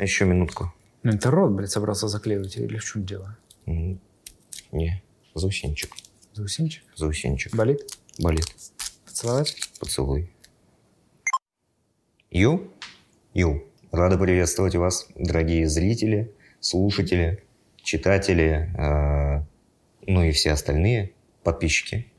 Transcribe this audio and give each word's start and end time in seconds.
Еще 0.00 0.24
минутку. 0.24 0.72
Ну, 1.02 1.12
это 1.12 1.30
рот, 1.30 1.52
блядь, 1.52 1.70
собрался 1.70 2.08
заклеивать 2.08 2.56
или 2.56 2.78
в 2.78 2.84
чем 2.84 3.04
дело? 3.04 3.36
Не, 3.66 5.02
заусенчик. 5.34 5.94
Заусенчик? 6.32 6.82
Заусенчик. 6.96 7.54
Болит? 7.54 7.82
Болит. 8.18 8.46
Поцеловать? 9.04 9.56
Поцелуй. 9.78 10.30
Ю? 12.30 12.72
Ю. 13.34 13.64
Рада 13.92 14.16
приветствовать 14.16 14.74
вас, 14.74 15.06
дорогие 15.16 15.68
зрители, 15.68 16.32
слушатели, 16.60 17.44
читатели, 17.76 18.72
э, 18.78 19.42
ну 20.06 20.22
и 20.22 20.30
все 20.30 20.52
остальные 20.52 21.12
подписчики. 21.42 22.10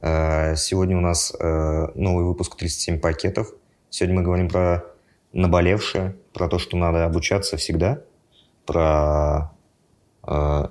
Э, 0.00 0.56
сегодня 0.56 0.96
у 0.96 1.00
нас 1.00 1.32
э, 1.38 1.86
новый 1.94 2.24
выпуск 2.24 2.56
37 2.56 2.98
пакетов. 2.98 3.54
Сегодня 3.88 4.16
мы 4.16 4.22
говорим 4.24 4.48
про 4.48 4.89
наболевшее, 5.32 6.16
про 6.32 6.48
то, 6.48 6.58
что 6.58 6.76
надо 6.76 7.04
обучаться 7.04 7.56
всегда, 7.56 8.02
про 8.66 9.52
э, 10.26 10.64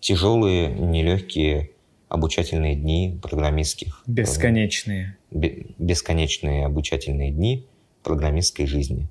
тяжелые, 0.00 0.68
нелегкие 0.68 1.70
обучательные 2.08 2.74
дни 2.74 3.18
программистских. 3.22 4.02
Бесконечные. 4.06 5.16
Бе- 5.30 5.66
бесконечные 5.78 6.66
обучательные 6.66 7.30
дни 7.30 7.66
программистской 8.02 8.66
жизни. 8.66 9.08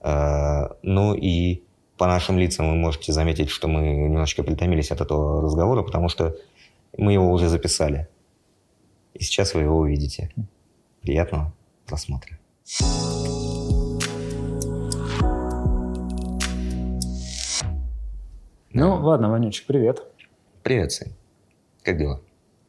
Э, 0.00 0.68
Ну 0.82 1.14
и 1.14 1.62
по 1.96 2.06
нашим 2.06 2.38
лицам 2.38 2.70
вы 2.70 2.76
можете 2.76 3.12
заметить, 3.12 3.50
что 3.50 3.68
мы 3.68 3.82
немножечко 3.82 4.42
притомились 4.42 4.90
от 4.90 5.00
этого 5.00 5.42
разговора, 5.42 5.82
потому 5.82 6.08
что 6.08 6.34
мы 6.96 7.12
его 7.12 7.30
уже 7.30 7.48
записали. 7.48 8.08
И 9.14 9.22
сейчас 9.22 9.54
вы 9.54 9.62
его 9.62 9.76
увидите. 9.78 10.30
Приятного 11.02 11.52
просмотра. 11.86 12.38
Ну, 18.72 18.94
ладно, 19.02 19.30
Ванючек, 19.30 19.66
привет. 19.66 20.02
Привет, 20.62 20.92
Сань. 20.92 21.12
Как 21.82 21.98
дела? 21.98 22.20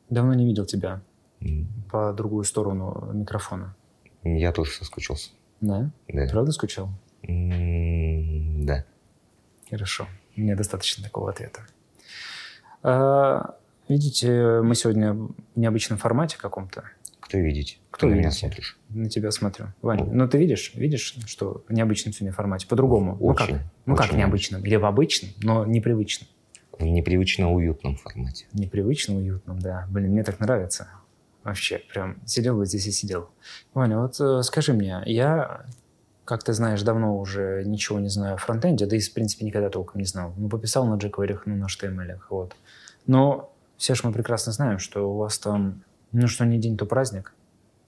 Давно 0.10 0.34
не 0.34 0.46
видел 0.46 0.66
тебя 0.66 1.02
М, 1.42 1.68
по 1.92 2.14
другую 2.14 2.44
сторону 2.44 3.10
микрофона. 3.14 3.76
Я 4.24 4.52
тоже 4.52 4.72
соскучился. 4.72 5.30
Да? 5.62 5.92
Да. 6.08 6.28
Правда 6.32 6.52
скучал? 6.52 6.90
М, 7.24 8.66
Да. 8.66 8.86
Хорошо. 9.70 10.08
Мне 10.36 10.56
достаточно 10.56 11.04
такого 11.04 11.30
ответа. 11.30 11.62
А, 12.84 13.56
видите, 13.88 14.62
мы 14.64 14.76
сегодня 14.76 15.14
в 15.14 15.32
необычном 15.56 15.98
формате 16.00 16.38
каком-то. 16.40 16.84
Кто 17.32 17.38
видите? 17.38 17.78
Кто 17.92 18.08
на 18.08 18.16
меня 18.16 18.30
смотришь? 18.30 18.78
На 18.90 19.10
тебя 19.10 19.32
смотрю. 19.32 19.68
Ваня, 19.82 20.04
Ну. 20.04 20.28
ты 20.28 20.38
видишь, 20.38 20.74
видишь, 20.76 21.16
что 21.28 21.64
в 21.66 21.72
необычном 21.72 22.12
сегодня 22.14 22.34
формате? 22.34 22.68
По-другому. 22.68 23.16
ну 23.22 23.34
как? 23.34 23.50
Ну 23.86 23.96
как 23.96 24.08
очень 24.08 24.18
необычном? 24.18 24.66
Или 24.66 24.76
в 24.76 24.84
обычном, 24.86 25.32
но 25.42 25.66
непривычном. 25.66 26.28
В 26.78 26.84
непривычно 26.84 27.54
уютном 27.54 27.96
формате. 27.96 28.48
Непривычно 28.52 29.16
уютном, 29.16 29.60
да. 29.60 29.88
Блин, 29.90 30.12
мне 30.12 30.24
так 30.26 30.42
нравится. 30.42 30.90
Вообще, 31.46 31.80
прям 31.94 32.18
сидел 32.26 32.58
бы 32.58 32.66
здесь 32.66 32.86
и 32.88 32.92
сидел. 32.92 33.30
Ваня, 33.74 33.98
вот 34.00 34.20
э, 34.20 34.44
скажи 34.44 34.74
мне, 34.74 35.02
я, 35.06 35.66
как 36.26 36.44
ты 36.44 36.52
знаешь, 36.52 36.82
давно 36.82 37.18
уже 37.18 37.64
ничего 37.66 38.00
не 38.02 38.10
знаю 38.10 38.34
о 38.34 38.38
фронтенде, 38.38 38.88
да 38.88 38.98
и, 38.98 39.00
в 39.00 39.14
принципе, 39.14 39.46
никогда 39.46 39.70
толком 39.70 40.02
не 40.02 40.06
знал. 40.06 40.34
Ну, 40.36 40.50
пописал 40.50 40.86
на 40.86 40.96
jQuery, 40.98 41.40
ну, 41.46 41.56
на 41.56 41.68
HTML, 41.68 42.20
вот. 42.30 42.58
Но 43.08 43.54
все 43.78 43.96
же 43.96 44.02
мы 44.04 44.12
прекрасно 44.12 44.52
знаем, 44.52 44.80
что 44.80 45.10
у 45.10 45.18
вас 45.18 45.40
там, 45.40 45.82
ну, 46.12 46.28
что 46.28 46.46
не 46.46 46.58
день, 46.58 46.78
то 46.78 46.86
праздник. 46.86 47.34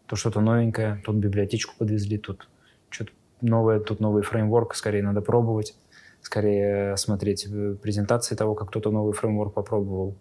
То 0.08 0.16
что-то 0.16 0.42
новенькое, 0.42 1.02
тут 1.06 1.16
библиотечку 1.16 1.76
подвезли, 1.78 2.18
тут 2.18 2.48
что-то 2.90 3.12
новое, 3.42 3.80
тут 3.80 4.00
новый 4.00 4.24
фреймворк, 4.24 4.76
скорее 4.76 5.04
надо 5.04 5.22
пробовать, 5.22 5.76
скорее 6.22 6.96
смотреть 6.98 7.48
э, 7.48 7.76
презентации 7.82 8.36
того, 8.36 8.56
как 8.56 8.70
кто-то 8.70 8.92
новый 8.92 9.14
фреймворк 9.14 9.54
попробовал. 9.54 10.16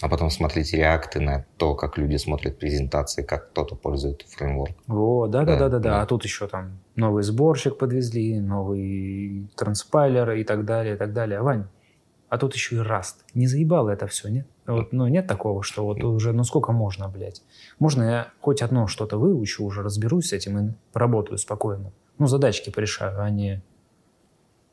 А 0.00 0.08
потом 0.08 0.30
смотреть 0.30 0.72
реакты 0.72 1.20
на 1.20 1.44
то, 1.58 1.74
как 1.76 1.96
люди 1.96 2.16
смотрят 2.16 2.58
презентации, 2.58 3.22
как 3.22 3.50
кто-то 3.50 3.76
пользует 3.76 4.22
фреймворк. 4.22 4.74
О, 4.88 5.28
да, 5.28 5.44
да, 5.44 5.56
Да, 5.56 5.68
да, 5.68 5.78
да. 5.78 6.02
А 6.02 6.06
тут 6.06 6.24
еще 6.24 6.48
там 6.48 6.78
новый 6.96 7.22
сборщик 7.22 7.78
подвезли, 7.78 8.40
новый 8.40 9.48
транспайлер 9.56 10.32
и 10.32 10.44
так 10.44 10.64
далее, 10.64 10.94
и 10.94 10.98
так 10.98 11.12
далее. 11.12 11.40
Вань, 11.40 11.66
а 12.32 12.38
тут 12.38 12.54
еще 12.54 12.76
и 12.76 12.78
Rust. 12.78 13.16
Не 13.34 13.46
заебало 13.46 13.90
это 13.90 14.06
все, 14.06 14.30
нет? 14.30 14.46
Вот, 14.66 14.94
ну, 14.94 15.06
нет 15.06 15.26
такого, 15.26 15.62
что 15.62 15.84
вот 15.84 16.02
уже, 16.02 16.32
ну 16.32 16.44
сколько 16.44 16.72
можно, 16.72 17.06
блядь? 17.06 17.42
Можно 17.78 18.02
я 18.04 18.28
хоть 18.40 18.62
одно 18.62 18.86
что-то 18.86 19.18
выучу, 19.18 19.62
уже 19.62 19.82
разберусь 19.82 20.28
с 20.28 20.32
этим 20.32 20.58
и 20.58 20.72
поработаю 20.94 21.36
спокойно. 21.36 21.92
Ну, 22.16 22.26
задачки 22.26 22.70
порешаю, 22.70 23.20
а 23.20 23.28
не... 23.28 23.60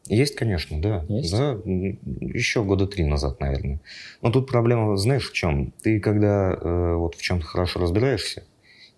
Есть, 0.06 0.38
конечно, 0.38 0.82
да. 0.82 1.04
Есть? 1.10 1.34
Да, 1.34 1.58
еще 1.66 2.64
года 2.64 2.88
три 2.88 3.04
назад, 3.04 3.42
наверное. 3.42 3.82
Но 4.22 4.32
тут 4.32 4.50
проблема, 4.50 4.96
знаешь, 4.96 5.30
в 5.30 5.34
чем? 5.34 5.74
Ты 5.84 6.00
когда 6.00 6.54
э, 6.54 6.94
вот 6.96 7.16
в 7.16 7.22
чем-то 7.22 7.46
хорошо 7.46 7.82
разбираешься, 7.82 8.44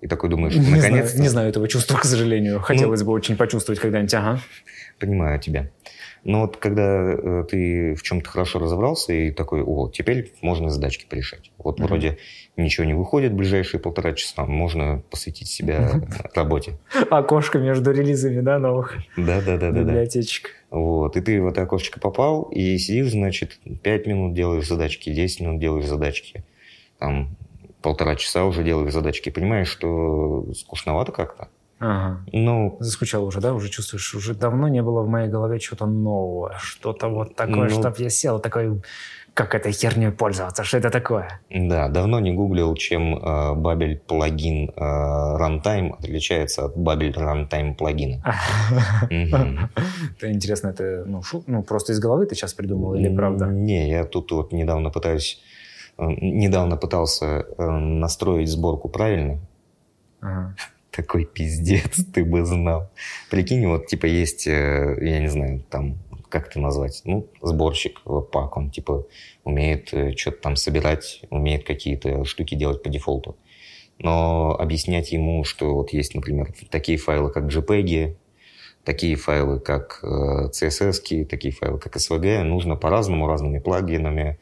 и 0.01 0.07
такой 0.07 0.29
думаешь, 0.29 0.53
Не 0.53 0.61
знаю, 0.61 0.81
наконец-то... 0.83 1.19
не 1.19 1.29
знаю 1.29 1.49
этого 1.49 1.67
чувства, 1.67 1.97
к 1.97 2.05
сожалению. 2.05 2.59
Хотелось 2.59 3.01
бы 3.01 3.11
очень 3.11 3.37
почувствовать 3.37 3.79
когда-нибудь, 3.79 4.13
ага. 4.13 4.39
Понимаю 4.99 5.39
тебя. 5.39 5.71
Но 6.23 6.41
вот 6.41 6.57
когда 6.57 7.13
э, 7.13 7.45
ты 7.49 7.95
в 7.95 8.03
чем-то 8.03 8.29
хорошо 8.29 8.59
разобрался 8.59 9.11
и 9.11 9.31
такой, 9.31 9.63
о, 9.63 9.89
теперь 9.89 10.31
можно 10.41 10.69
задачки 10.69 11.07
порешать. 11.09 11.51
Вот 11.57 11.79
Мгм. 11.79 11.87
вроде 11.87 12.17
ничего 12.57 12.85
не 12.85 12.93
выходит 12.93 13.31
в 13.31 13.35
ближайшие 13.35 13.79
полтора 13.79 14.13
часа, 14.13 14.45
можно 14.45 15.01
посвятить 15.09 15.47
себя 15.47 16.01
работе. 16.35 16.73
Окошко 17.09 17.57
между 17.57 17.91
релизами, 17.91 18.41
да, 18.41 18.59
новых 18.59 18.97
Да-да-да-да. 19.17 19.79
библиотечек. 19.79 20.51
Вот, 20.69 21.17
и 21.17 21.21
ты 21.21 21.41
в 21.41 21.47
это 21.47 21.63
окошечко 21.63 21.99
попал, 21.99 22.43
и 22.43 22.77
сидишь, 22.77 23.11
значит, 23.11 23.59
5 23.81 24.05
минут 24.07 24.33
делаешь 24.35 24.67
задачки, 24.67 25.11
10 25.11 25.41
минут 25.41 25.59
делаешь 25.59 25.87
задачки, 25.87 26.43
там, 26.99 27.35
полтора 27.81 28.15
часа 28.15 28.45
уже 28.45 28.63
делаешь 28.63 28.93
задачки, 28.93 29.31
понимаешь, 29.31 29.67
что 29.69 30.45
скучновато 30.53 31.11
как-то. 31.11 31.47
Ага. 31.81 32.19
Ну, 32.31 32.77
Заскучал 32.79 33.25
уже, 33.25 33.41
да? 33.41 33.53
Уже 33.55 33.69
чувствуешь, 33.69 34.13
уже 34.13 34.35
давно 34.35 34.67
не 34.67 34.83
было 34.83 35.01
в 35.01 35.07
моей 35.07 35.27
голове 35.27 35.59
чего-то 35.59 35.87
нового, 35.87 36.53
что-то 36.59 37.07
вот 37.07 37.35
такое, 37.35 37.69
Ну. 37.69 37.81
чтоб 37.81 37.97
я 37.97 38.09
сел 38.09 38.39
такой, 38.39 38.81
как 39.33 39.55
этой 39.55 39.71
херней 39.71 40.11
пользоваться, 40.11 40.63
что 40.63 40.77
это 40.77 40.91
такое? 40.91 41.41
да, 41.49 41.89
давно 41.89 42.19
не 42.19 42.33
гуглил, 42.33 42.75
чем 42.75 43.15
э, 43.15 43.55
Babel 43.55 43.95
плагин 43.95 44.69
э, 44.69 44.79
Runtime 44.79 45.95
отличается 45.97 46.65
от 46.65 46.77
Babel 46.77 47.13
Runtime 47.13 47.73
плагина. 47.75 48.21
Это 49.09 50.31
интересно, 50.31 50.67
это 50.69 51.03
ну, 51.07 51.21
ну, 51.47 51.63
просто 51.63 51.93
из 51.93 51.99
головы 51.99 52.27
ты 52.27 52.35
сейчас 52.35 52.53
придумал 52.53 52.93
или 52.93 53.15
правда? 53.15 53.45
Не, 53.45 53.89
я 53.89 54.05
тут 54.05 54.31
вот 54.31 54.51
недавно 54.51 54.91
пытаюсь, 54.91 55.41
э, 55.97 56.05
недавно 56.21 56.77
пытался 56.77 57.25
э, 57.25 57.67
настроить 57.67 58.49
сборку 58.49 58.87
правильно. 58.87 59.39
Такой 60.91 61.25
пиздец, 61.25 62.05
ты 62.13 62.25
бы 62.25 62.45
знал. 62.45 62.91
Прикинь, 63.29 63.65
вот 63.67 63.87
типа 63.87 64.05
есть, 64.05 64.47
э, 64.47 64.97
я 65.01 65.19
не 65.19 65.29
знаю, 65.29 65.63
там, 65.69 65.97
как 66.29 66.47
это 66.47 66.59
назвать, 66.59 67.01
ну, 67.05 67.27
сборщик, 67.41 68.01
пак, 68.31 68.57
он 68.57 68.69
типа 68.71 69.05
умеет 69.43 69.87
что-то 70.17 70.37
там 70.41 70.55
собирать, 70.55 71.21
умеет 71.29 71.65
какие-то 71.65 72.25
штуки 72.25 72.55
делать 72.55 72.83
по 72.83 72.89
дефолту. 72.89 73.37
Но 73.99 74.55
объяснять 74.59 75.11
ему, 75.11 75.43
что 75.43 75.75
вот 75.75 75.93
есть, 75.93 76.15
например, 76.15 76.53
такие 76.69 76.97
файлы, 76.97 77.31
как 77.31 77.45
JPEG, 77.45 78.15
такие 78.83 79.15
файлы, 79.15 79.59
как 79.59 79.99
э, 80.03 80.49
CSS, 80.51 81.25
такие 81.25 81.53
файлы, 81.53 81.79
как 81.79 81.95
SVG, 81.95 82.43
нужно 82.43 82.75
по-разному, 82.75 83.27
разными 83.27 83.59
плагинами, 83.59 84.21
э, 84.21 84.37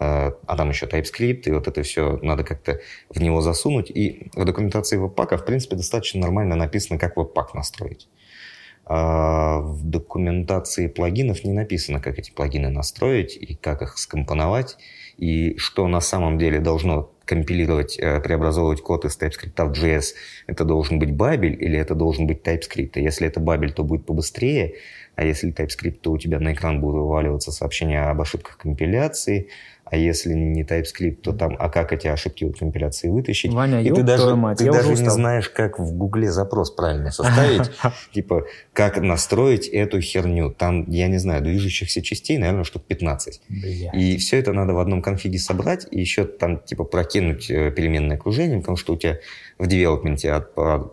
а 0.00 0.56
там 0.56 0.68
еще 0.70 0.86
TypeScript, 0.86 1.42
и 1.46 1.50
вот 1.50 1.66
это 1.66 1.82
все 1.82 2.18
надо 2.22 2.44
как-то 2.44 2.80
в 3.08 3.20
него 3.20 3.40
засунуть. 3.40 3.90
И 3.90 4.30
в 4.34 4.44
документации 4.44 4.96
веб-пака, 4.96 5.36
в 5.36 5.44
принципе, 5.44 5.76
достаточно 5.76 6.20
нормально 6.20 6.54
написано, 6.54 6.98
как 6.98 7.16
веб-пак 7.16 7.54
настроить. 7.54 8.08
А 8.90 9.58
в 9.58 9.84
документации 9.84 10.86
плагинов 10.86 11.44
не 11.44 11.52
написано, 11.52 12.00
как 12.00 12.18
эти 12.18 12.30
плагины 12.30 12.70
настроить 12.70 13.36
и 13.36 13.54
как 13.54 13.82
их 13.82 13.98
скомпоновать, 13.98 14.78
и 15.18 15.58
что 15.58 15.86
на 15.88 16.00
самом 16.00 16.38
деле 16.38 16.60
должно 16.60 17.12
компилировать, 17.26 17.98
э, 17.98 18.20
преобразовывать 18.20 18.80
код 18.80 19.04
из 19.04 19.18
TypeScript 19.18 19.62
в 19.66 19.72
JS. 19.72 20.14
Это 20.46 20.64
должен 20.64 20.98
быть 20.98 21.10
Babel 21.10 21.54
или 21.54 21.78
это 21.78 21.94
должен 21.94 22.26
быть 22.26 22.40
TypeScript. 22.40 22.92
И 22.94 23.02
если 23.02 23.26
это 23.26 23.40
Babel, 23.40 23.70
то 23.72 23.84
будет 23.84 24.06
побыстрее, 24.06 24.76
а 25.18 25.24
если 25.24 25.52
TypeScript, 25.52 25.98
то 26.00 26.12
у 26.12 26.18
тебя 26.18 26.38
на 26.38 26.52
экран 26.52 26.80
будут 26.80 27.00
вываливаться 27.00 27.50
сообщения 27.50 28.02
об 28.02 28.20
ошибках 28.20 28.56
компиляции, 28.56 29.48
а 29.84 29.96
если 29.96 30.32
не 30.32 30.62
TypeScript, 30.62 31.16
то 31.22 31.32
там, 31.32 31.56
а 31.58 31.68
как 31.70 31.92
эти 31.92 32.06
ошибки 32.06 32.44
в 32.44 32.52
компиляции 32.56 33.08
вытащить? 33.08 33.52
Ваня, 33.52 33.82
И 33.82 33.90
ты 33.90 34.04
даже, 34.04 34.36
мать, 34.36 34.58
ты 34.58 34.66
я 34.66 34.72
даже 34.72 34.92
уже 34.92 35.02
не 35.02 35.10
знаешь, 35.10 35.48
как 35.48 35.80
в 35.80 35.92
Гугле 35.96 36.30
запрос 36.30 36.70
правильно 36.70 37.10
составить. 37.10 37.68
Типа, 38.12 38.44
как 38.72 39.00
настроить 39.00 39.66
эту 39.66 40.00
херню. 40.00 40.54
Там, 40.56 40.84
я 40.88 41.08
не 41.08 41.18
знаю, 41.18 41.42
движущихся 41.42 42.00
частей, 42.00 42.38
наверное, 42.38 42.62
штук 42.62 42.84
15. 42.84 43.40
Бля. 43.48 43.90
И 43.94 44.18
все 44.18 44.38
это 44.38 44.52
надо 44.52 44.74
в 44.74 44.78
одном 44.78 45.02
конфиге 45.02 45.38
собрать, 45.38 45.88
и 45.90 45.98
еще 45.98 46.26
там, 46.26 46.60
типа, 46.60 46.84
прокинуть 46.84 47.50
э, 47.50 47.72
переменное 47.72 48.18
окружение, 48.18 48.58
потому 48.58 48.76
что 48.76 48.92
у 48.92 48.96
тебя 48.96 49.18
в 49.58 49.66
девелопменте 49.66 50.32
от, 50.32 50.54
по, 50.54 50.92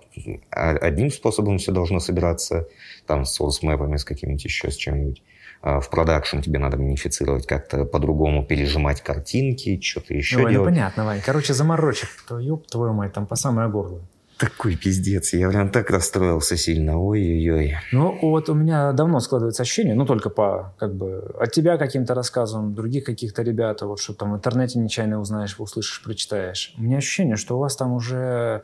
одним 0.51 1.11
способом 1.11 1.57
все 1.57 1.71
должно 1.71 1.99
собираться, 1.99 2.67
там 3.05 3.25
с 3.25 3.39
source 3.39 3.59
мэпами, 3.61 3.97
с 3.97 4.03
какими-нибудь 4.03 4.45
еще, 4.45 4.71
с 4.71 4.75
чем-нибудь. 4.75 5.21
А 5.61 5.79
в 5.79 5.89
продакшн 5.89 6.39
тебе 6.39 6.59
надо 6.59 6.77
минифицировать, 6.77 7.47
как-то 7.47 7.85
по-другому 7.85 8.45
пережимать 8.45 9.01
картинки, 9.01 9.79
что-то 9.81 10.13
еще 10.13 10.37
Ой, 10.37 10.43
ну 10.43 10.49
делать. 10.49 10.69
ну 10.69 10.73
понятно, 10.73 11.05
Вань. 11.05 11.21
Короче, 11.25 11.53
заморочек, 11.53 12.09
ёб 12.29 12.67
твою 12.67 12.93
мать, 12.93 13.13
там 13.13 13.25
по 13.25 13.35
самое 13.35 13.69
горло. 13.69 14.01
Такой 14.37 14.75
пиздец. 14.75 15.33
Я 15.33 15.49
прям 15.49 15.69
так 15.69 15.89
расстроился 15.89 16.57
сильно. 16.57 16.99
Ой-ой-ой. 16.99 17.77
Ну, 17.93 18.17
вот 18.21 18.49
у 18.49 18.53
меня 18.53 18.91
давно 18.91 19.19
складывается 19.21 19.63
ощущение, 19.63 19.95
ну, 19.95 20.05
только 20.05 20.29
по, 20.29 20.73
как 20.77 20.93
бы, 20.93 21.33
от 21.39 21.51
тебя 21.53 21.77
каким-то 21.77 22.13
рассказам, 22.13 22.75
других 22.75 23.05
каких-то 23.05 23.43
ребят, 23.43 23.81
вот 23.81 23.99
что 23.99 24.13
там 24.13 24.33
в 24.33 24.35
интернете 24.35 24.79
нечаянно 24.79 25.21
узнаешь, 25.21 25.55
услышишь, 25.57 26.03
прочитаешь. 26.03 26.73
У 26.77 26.83
меня 26.83 26.97
ощущение, 26.97 27.37
что 27.37 27.55
у 27.55 27.59
вас 27.59 27.77
там 27.77 27.93
уже, 27.93 28.63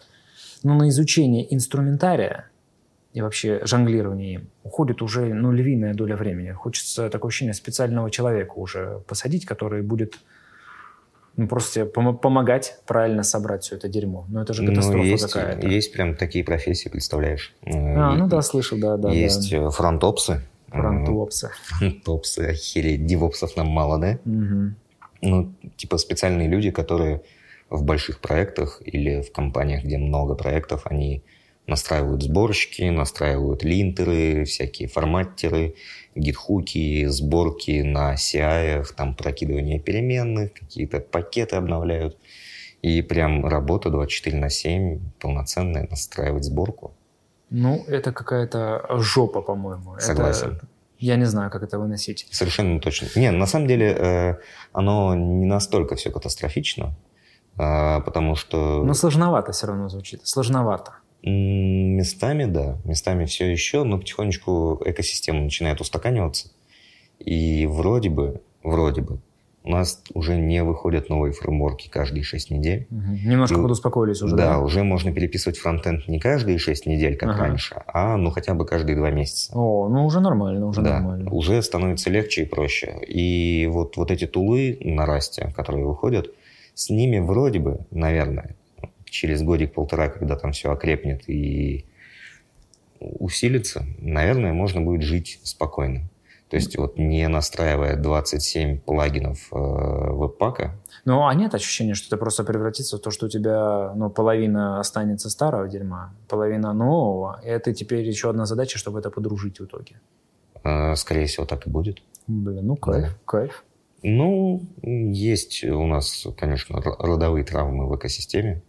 ну, 0.64 0.76
на 0.76 0.90
изучение 0.90 1.54
инструментария 1.54 2.50
и 3.14 3.22
вообще 3.22 3.62
жонглирование 3.64 4.34
им 4.34 4.50
уходит 4.64 5.02
уже, 5.02 5.34
ну, 5.34 5.52
львиная 5.52 5.94
доля 5.94 6.18
времени. 6.18 6.52
Хочется 6.52 7.10
такое 7.10 7.30
ощущение 7.30 7.54
специального 7.54 8.12
человека 8.12 8.54
уже 8.56 9.02
посадить, 9.08 9.46
который 9.46 9.82
будет 9.82 10.20
ну, 11.38 11.48
просто 11.48 11.74
тебе 11.74 11.86
пом- 11.86 12.18
помогать 12.18 12.78
правильно 12.86 13.24
собрать 13.24 13.64
все 13.64 13.76
это 13.76 13.88
дерьмо. 13.88 14.26
Ну, 14.30 14.42
это 14.42 14.54
же 14.54 14.66
катастрофа 14.66 14.98
ну, 14.98 15.04
есть, 15.04 15.32
какая-то. 15.32 15.68
Есть 15.68 15.94
прям 15.94 16.16
такие 16.16 16.44
профессии, 16.44 16.90
представляешь? 16.90 17.54
А, 17.66 18.16
ну 18.16 18.28
да, 18.28 18.42
слышал, 18.42 18.78
да, 18.78 18.98
да. 18.98 19.12
Есть 19.12 19.50
да. 19.52 19.58
э, 19.58 19.70
фронтопсы. 19.70 20.42
Фронтопсы. 20.68 21.52
Фронтопсы, 21.66 22.40
охереть, 22.40 23.06
девопсов 23.06 23.56
нам 23.56 23.68
мало, 23.68 24.00
да? 24.00 24.20
Угу. 24.26 24.74
Ну, 25.24 25.54
типа 25.78 25.98
специальные 25.98 26.48
люди, 26.48 26.72
которые 26.72 27.22
в 27.70 27.84
больших 27.84 28.20
проектах 28.20 28.82
или 28.84 29.22
в 29.22 29.32
компаниях, 29.32 29.84
где 29.84 29.98
много 29.98 30.36
проектов, 30.36 30.82
они 30.86 31.24
настраивают 31.68 32.24
сборщики, 32.24 32.84
настраивают 32.84 33.64
линтеры, 33.64 34.46
всякие 34.46 34.88
форматтеры, 34.88 35.76
гитхуки, 36.16 37.06
сборки 37.08 37.82
на 37.82 38.16
CI, 38.16 38.86
там 38.96 39.16
прокидывание 39.16 39.80
переменных, 39.80 40.54
какие-то 40.54 41.00
пакеты 41.00 41.56
обновляют. 41.56 42.18
И 42.82 43.02
прям 43.02 43.46
работа 43.46 43.90
24 43.90 44.38
на 44.38 44.50
7, 44.50 45.00
полноценная, 45.20 45.88
настраивать 45.90 46.44
сборку. 46.44 46.94
Ну, 47.52 47.84
это 47.88 48.12
какая-то 48.12 48.88
жопа, 49.00 49.42
по-моему. 49.42 50.00
Согласен. 50.00 50.54
Это... 50.54 50.68
Я 50.98 51.16
не 51.16 51.26
знаю, 51.26 51.52
как 51.52 51.64
это 51.64 51.80
выносить. 51.80 52.28
Совершенно 52.32 52.80
точно. 52.80 53.08
Не, 53.16 53.32
на 53.32 53.46
самом 53.46 53.68
деле, 53.68 53.88
э, 53.88 54.36
оно 54.72 55.16
не 55.16 55.46
настолько 55.46 55.96
все 55.96 56.12
катастрофично, 56.12 56.96
э, 57.58 58.02
потому 58.02 58.36
что... 58.36 58.84
Но 58.84 58.94
сложновато 58.94 59.52
все 59.52 59.68
равно 59.68 59.90
звучит. 59.90 60.26
Сложновато. 60.28 60.94
Местами, 61.24 62.46
да. 62.46 62.78
Местами 62.84 63.26
все 63.26 63.52
еще, 63.52 63.84
но 63.84 63.98
потихонечку 63.98 64.82
экосистема 64.86 65.42
начинает 65.42 65.80
устаканиваться. 65.82 66.50
И 67.20 67.68
вроде 67.68 68.10
бы, 68.10 68.42
вроде 68.64 69.02
бы, 69.02 69.20
у 69.64 69.70
нас 69.70 70.02
уже 70.16 70.36
не 70.38 70.64
выходят 70.64 71.10
новые 71.10 71.34
фреймворки 71.34 71.88
каждые 71.88 72.24
6 72.24 72.50
недель. 72.50 72.88
Угу. 72.90 73.30
Немножко 73.30 73.60
И- 73.60 73.62
подуспокоились 73.62 74.20
уже, 74.24 74.36
да, 74.36 74.54
да? 74.54 74.60
уже 74.60 74.84
можно 74.84 75.14
переписывать 75.14 75.60
фронтенд 75.60 76.08
не 76.08 76.20
каждые 76.20 76.58
6 76.58 76.88
недель, 76.88 77.16
как 77.16 77.30
Ага. 77.30 77.40
раньше, 77.44 77.76
а 77.86 78.18
ну 78.18 78.32
хотя 78.32 78.56
бы 78.56 78.66
каждые 78.66 78.96
2 78.96 79.12
месяца. 79.12 79.52
О, 79.56 79.88
ну 79.88 80.04
уже 80.06 80.20
нормально, 80.20 80.66
уже 80.66 80.82
да, 80.82 80.94
нормально. 81.00 81.30
уже 81.30 81.62
становится 81.62 82.10
легче 82.10 82.42
и 82.42 82.46
проще. 82.46 82.98
И 83.08 83.68
вот, 83.72 83.98
вот 83.98 84.10
эти 84.10 84.26
тулы 84.26 84.80
на 84.82 85.06
расте, 85.06 85.54
которые 85.56 85.86
выходят, 85.86 86.32
с 86.74 86.90
ними 86.90 87.20
вроде 87.20 87.60
бы, 87.60 87.82
наверное, 87.92 88.56
через 89.12 89.44
годик-полтора, 89.44 90.10
когда 90.10 90.36
там 90.36 90.54
все 90.54 90.72
окрепнет 90.72 91.30
и 91.30 91.86
усилится, 93.00 93.86
наверное, 94.00 94.54
можно 94.54 94.82
будет 94.82 95.02
жить 95.04 95.40
спокойно. 95.44 96.10
То 96.50 96.58
есть 96.58 96.78
вот 96.78 96.98
не 96.98 97.28
настраивая 97.30 97.96
27 97.96 98.80
плагинов 98.80 99.48
э, 99.54 99.56
веб-пака, 99.56 100.76
Ну, 101.06 101.26
а 101.26 101.34
нет 101.34 101.56
ощущения, 101.56 101.94
что 101.94 102.08
это 102.08 102.18
просто 102.18 102.44
превратится 102.44 102.98
в 102.98 103.00
то, 103.00 103.10
что 103.10 103.28
у 103.28 103.30
тебя 103.30 103.94
ну, 103.96 104.10
половина 104.10 104.80
останется 104.80 105.30
старого 105.30 105.70
дерьма, 105.70 106.14
половина 106.28 106.74
нового, 106.74 107.40
и 107.44 107.48
это 107.48 107.74
теперь 107.74 108.06
еще 108.06 108.30
одна 108.30 108.46
задача, 108.46 108.78
чтобы 108.78 109.00
это 109.00 109.10
подружить 109.10 109.60
в 109.60 109.66
итоге. 109.66 110.02
э, 110.64 110.96
скорее 110.96 111.26
всего, 111.26 111.46
так 111.46 111.66
и 111.68 111.70
будет. 111.70 112.00
Блин, 112.28 112.68
ну 112.68 112.76
кайф, 112.76 113.04
Да. 113.06 113.18
кайф. 113.26 113.64
Ну, 114.04 114.62
есть 114.84 115.64
у 115.64 115.86
нас, 115.88 116.28
конечно, 116.38 116.82
родовые 116.82 117.46
травмы 117.46 117.88
в 117.88 117.96
экосистеме, 117.96 118.62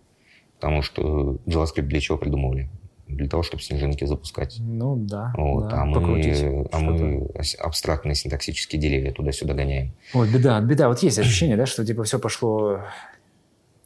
потому 0.63 0.83
что 0.83 1.39
JavaScript 1.47 1.83
для 1.83 2.01
чего 2.01 2.17
придумывали? 2.17 2.69
Для 3.09 3.29
того, 3.29 3.43
чтобы 3.43 3.63
снежинки 3.63 4.05
запускать. 4.07 4.57
Ну 4.61 4.97
да, 4.97 5.35
Вот, 5.37 5.69
да, 5.69 5.83
а, 5.83 5.85
мы, 5.85 5.95
покрутить 5.95 6.41
а 6.73 6.79
мы 6.79 7.29
абстрактные 7.59 8.15
синтаксические 8.15 8.81
деревья 8.81 9.13
туда-сюда 9.13 9.55
гоняем. 9.55 9.93
Вот 10.15 10.29
беда, 10.29 10.61
беда. 10.61 10.89
Вот 10.89 11.03
есть 11.03 11.19
ощущение, 11.19 11.57
да, 11.57 11.67
что 11.67 11.85
типа 11.85 12.05
все 12.05 12.19
пошло 12.19 12.79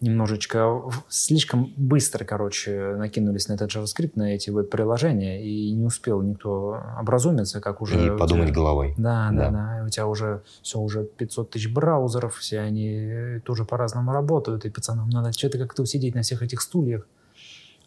немножечко 0.01 0.83
слишком 1.09 1.73
быстро, 1.77 2.25
короче, 2.25 2.95
накинулись 2.97 3.49
на 3.49 3.55
этот 3.55 3.75
JavaScript, 3.75 4.13
на 4.15 4.35
эти 4.35 4.51
веб-приложения, 4.51 5.43
и 5.43 5.73
не 5.73 5.85
успел 5.87 6.21
никто 6.23 6.81
образумиться, 6.99 7.61
как 7.61 7.81
уже... 7.81 8.07
и 8.07 8.19
подумать 8.19 8.49
тебя- 8.49 8.55
головой. 8.55 8.95
Да, 8.99 9.31
да, 9.33 9.51
Да. 9.51 9.79
да, 9.81 9.85
у 9.87 9.89
тебя 9.89 10.07
уже 10.07 10.43
все, 10.63 10.79
уже 10.79 11.05
500 11.05 11.51
тысяч 11.51 11.73
браузеров, 11.73 12.37
все 12.37 12.61
они 12.61 13.41
тоже 13.45 13.65
по-разному 13.65 14.13
работают, 14.13 14.65
и 14.67 14.71
пацанам 14.71 15.09
надо 15.09 15.33
что-то 15.33 15.59
как-то 15.59 15.83
усидеть 15.83 16.15
на 16.15 16.23
всех 16.23 16.43
этих 16.43 16.61
стульях. 16.61 17.07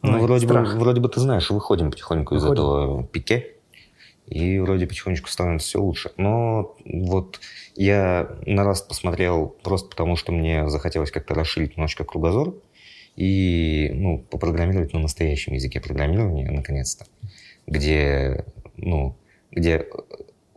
Ну, 0.02 0.14
Ой, 0.14 0.22
вроде, 0.22 0.48
бы, 0.48 0.54
вроде 0.78 1.02
бы 1.02 1.10
ты 1.10 1.20
знаешь, 1.20 1.50
выходим 1.52 1.92
потихоньку 1.92 2.36
из 2.36 2.42
Выходим. 2.44 2.64
этого 2.64 3.04
пике, 3.04 3.56
и 4.28 4.58
вроде 4.60 4.88
потихонечку 4.88 5.28
становится 5.30 5.68
все 5.68 5.82
лучше. 5.82 6.12
Но 6.18 6.76
вот 6.86 7.40
я 7.86 8.38
на 8.46 8.66
раз 8.66 8.82
посмотрел 8.82 9.48
просто 9.48 9.90
потому, 9.90 10.18
что 10.18 10.34
мне 10.34 10.68
захотелось 10.68 11.12
как-то 11.12 11.34
расширить 11.34 11.78
немножечко 11.78 12.04
кругозор 12.04 12.56
и 13.16 13.90
ну, 13.94 14.20
попрограммировать 14.20 14.92
на 14.92 15.00
настоящем 15.00 15.54
языке 15.54 15.80
программирования, 15.80 16.52
наконец-то, 16.52 17.06
где, 17.68 18.44
ну, 18.76 19.16
где 19.52 19.88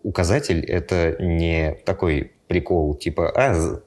указатель— 0.02 0.64
это 0.66 1.16
не 1.20 1.76
такой 1.84 2.32
прикол, 2.48 2.96
типа, 2.96 3.30
а, 3.36 3.80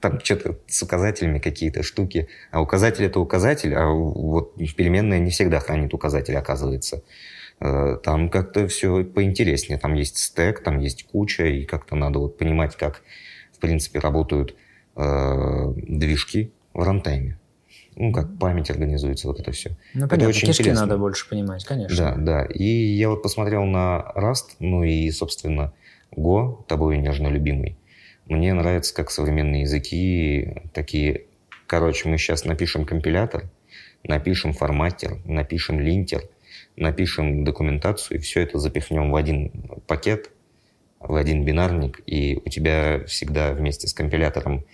там 0.00 0.18
что-то 0.20 0.58
с 0.66 0.82
указателями 0.82 1.38
какие-то 1.38 1.82
штуки, 1.82 2.28
а 2.50 2.62
указатель 2.62 3.04
это 3.04 3.20
указатель, 3.20 3.74
а 3.74 3.90
вот 3.90 4.54
переменная 4.56 5.18
не 5.18 5.30
всегда 5.30 5.60
хранит 5.60 5.92
указатель, 5.92 6.36
оказывается. 6.36 7.04
Э, 7.60 7.98
Там 8.02 8.28
как-то 8.30 8.66
все 8.68 9.04
поинтереснее. 9.04 9.78
Там 9.78 9.94
есть 9.94 10.18
стек, 10.18 10.62
там 10.62 10.78
есть 10.78 11.04
куча, 11.06 11.46
и 11.46 11.64
как-то 11.64 11.96
надо 11.96 12.18
вот 12.18 12.38
понимать, 12.38 12.76
как, 12.76 13.02
в 13.52 13.58
принципе, 13.58 13.98
работают 13.98 14.56
э, 14.96 15.72
движки 15.76 16.52
в 16.72 16.82
рантайме. 16.82 17.38
Ну, 17.96 18.12
как 18.12 18.38
память 18.38 18.70
организуется, 18.70 19.28
вот 19.28 19.40
это 19.40 19.52
все. 19.52 19.76
Ну, 19.92 20.06
это 20.06 20.08
понятно, 20.08 20.28
очень 20.28 20.48
кишки 20.48 20.62
интересно. 20.62 20.86
надо 20.86 20.96
больше 20.96 21.28
понимать, 21.28 21.64
конечно. 21.64 21.96
Да, 21.96 22.14
да. 22.16 22.44
И 22.46 22.64
я 22.64 23.10
вот 23.10 23.22
посмотрел 23.22 23.64
на 23.64 24.12
Rust, 24.16 24.56
ну 24.58 24.82
и, 24.84 25.10
собственно, 25.10 25.74
Go, 26.16 26.64
тобой 26.66 26.96
нежно 26.98 27.28
любимый. 27.28 27.76
Мне 28.26 28.54
нравится, 28.54 28.94
как 28.94 29.10
современные 29.10 29.62
языки 29.62 30.62
такие... 30.72 31.26
Короче, 31.66 32.08
мы 32.08 32.16
сейчас 32.16 32.44
напишем 32.44 32.84
компилятор, 32.84 33.50
напишем 34.02 34.52
форматер, 34.52 35.18
напишем 35.24 35.78
линтер, 35.78 36.22
напишем 36.76 37.44
документацию, 37.44 38.18
и 38.18 38.20
все 38.20 38.40
это 38.42 38.58
запихнем 38.58 39.10
в 39.10 39.16
один 39.16 39.50
пакет, 39.86 40.30
в 40.98 41.14
один 41.14 41.44
бинарник, 41.44 42.00
и 42.06 42.40
у 42.44 42.48
тебя 42.48 43.04
всегда 43.06 43.52
вместе 43.52 43.88
с 43.88 43.94
компилятором 43.94 44.64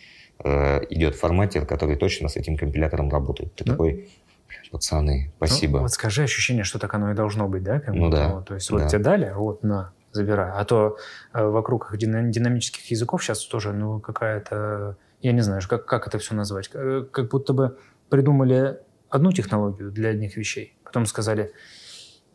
э, 0.45 0.81
идет 0.91 1.15
форматер, 1.15 1.67
который 1.67 1.97
точно 1.97 2.29
с 2.29 2.37
этим 2.37 2.57
компилятором 2.57 3.11
работает. 3.11 3.55
Ты 3.55 3.65
Ну, 3.67 3.73
такой, 3.73 4.09
«Блядь, 4.49 4.71
пацаны, 4.71 5.33
спасибо. 5.37 5.77
Ну, 5.79 5.83
вот 5.83 5.93
скажи 5.93 6.23
ощущение, 6.25 6.65
что 6.65 6.79
так 6.79 6.93
оно 6.95 7.13
и 7.13 7.15
должно 7.15 7.49
быть, 7.49 7.63
да? 7.63 7.81
как 7.81 7.95
Ну 7.95 8.11
да, 8.11 8.29
вот, 8.29 8.47
То 8.49 8.55
есть 8.55 8.71
вот 8.71 8.83
да. 8.83 8.89
тебе 8.89 9.03
дали, 9.03 9.33
вот 9.35 9.63
на, 9.63 9.93
забирай. 10.13 10.51
А 10.53 10.65
то 10.65 10.97
э, 11.33 11.45
вокруг 11.45 11.97
дина- 11.97 12.29
динамических 12.29 12.91
языков 12.91 13.23
сейчас 13.23 13.45
тоже, 13.45 13.73
ну, 13.73 14.01
какая-то, 14.01 14.97
я 15.23 15.33
не 15.33 15.41
знаю, 15.43 15.63
как, 15.69 15.85
как 15.87 16.07
это 16.09 16.19
все 16.19 16.35
назвать, 16.35 16.71
Э, 16.75 17.05
как 17.11 17.31
будто 17.31 17.53
бы 17.53 17.79
придумали 18.09 18.79
одну 19.11 19.33
технологию 19.33 19.91
для 19.93 20.11
одних 20.11 20.37
вещей, 20.37 20.77
потом 20.85 21.07
сказали, 21.07 21.53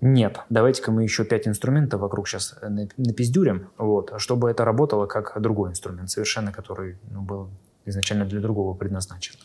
нет, 0.02 0.40
давайте-ка 0.50 0.92
мы 0.92 1.04
еще 1.04 1.24
пять 1.24 1.48
инструментов 1.48 2.02
вокруг 2.02 2.28
сейчас 2.28 2.56
напиздюрим, 2.98 3.70
вот, 3.78 4.14
чтобы 4.18 4.50
это 4.50 4.66
работало 4.66 5.06
как 5.06 5.40
другой 5.40 5.70
инструмент, 5.70 6.10
совершенно 6.10 6.52
который 6.52 6.98
ну, 7.12 7.22
был 7.22 7.50
изначально 7.86 8.26
для 8.26 8.40
другого 8.40 8.76
предназначен. 8.76 9.36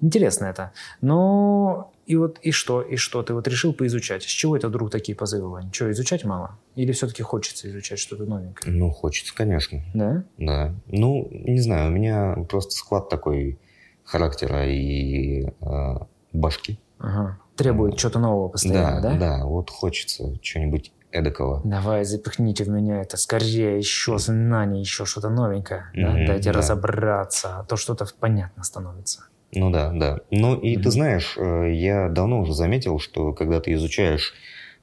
Интересно 0.00 0.46
это. 0.46 0.72
Ну, 1.00 1.90
и 2.06 2.14
вот 2.14 2.38
и 2.42 2.52
что, 2.52 2.80
и 2.80 2.94
что? 2.94 3.22
Ты 3.24 3.34
вот 3.34 3.48
решил 3.48 3.72
поизучать. 3.72 4.22
С 4.22 4.26
чего 4.26 4.56
это 4.56 4.68
вдруг 4.68 4.90
такие 4.90 5.16
позывы, 5.16 5.50
Вань? 5.50 5.72
Что, 5.72 5.90
изучать 5.90 6.24
мало? 6.24 6.56
Или 6.76 6.92
все-таки 6.92 7.24
хочется 7.24 7.68
изучать 7.68 7.98
что-то 7.98 8.24
новенькое? 8.24 8.72
Ну, 8.72 8.92
хочется, 8.92 9.34
конечно. 9.34 9.82
Да? 9.94 10.22
Да. 10.38 10.74
Ну, 10.86 11.28
не 11.30 11.60
знаю, 11.60 11.90
у 11.90 11.94
меня 11.94 12.36
просто 12.48 12.76
склад 12.76 13.08
такой 13.08 13.58
характера 14.04 14.70
и 14.70 15.48
э, 15.48 15.94
башки, 16.32 16.78
Ага. 16.98 17.38
Требует 17.56 17.98
что-то 17.98 18.18
нового 18.18 18.48
постоянно, 18.48 19.00
да? 19.00 19.12
Да, 19.14 19.18
да, 19.38 19.44
вот 19.44 19.70
хочется 19.70 20.38
чего-нибудь 20.40 20.92
эдакого. 21.10 21.60
Давай, 21.64 22.04
запихните 22.04 22.64
в 22.64 22.68
меня 22.68 23.00
это 23.00 23.16
скорее, 23.16 23.78
еще 23.78 24.18
знаний, 24.18 24.80
еще 24.80 25.04
что-то 25.04 25.28
новенькое. 25.30 25.90
Да? 25.94 26.10
Мгм, 26.12 26.26
Дайте 26.26 26.52
да. 26.52 26.58
разобраться, 26.58 27.58
а 27.58 27.64
то 27.64 27.76
что-то 27.76 28.06
понятно 28.20 28.62
становится. 28.62 29.24
Ну 29.52 29.70
да, 29.70 29.90
да. 29.92 30.18
Ну 30.30 30.56
и 30.56 30.74
ты 30.76 30.82
Мгм. 30.82 30.90
знаешь, 30.90 31.36
э, 31.38 31.72
я 31.72 32.08
давно 32.08 32.40
уже 32.40 32.52
заметил, 32.52 32.98
что 32.98 33.32
когда 33.32 33.60
ты 33.60 33.72
изучаешь 33.74 34.34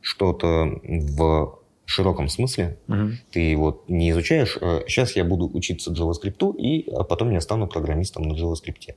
что-то 0.01 0.65
в 0.83 1.59
широком 1.85 2.27
смысле, 2.29 2.77
Мгм. 2.87 3.17
ты 3.31 3.55
вот 3.55 3.87
не 3.89 4.09
изучаешь, 4.11 4.57
сейчас 4.87 5.15
я 5.15 5.23
буду 5.23 5.49
учиться 5.53 5.91
JavaScript, 5.91 6.55
и 6.57 6.89
а 6.91 7.03
потом 7.03 7.31
я 7.31 7.41
стану 7.41 7.67
программистом 7.67 8.23
на 8.23 8.33
JavaScript. 8.33 8.95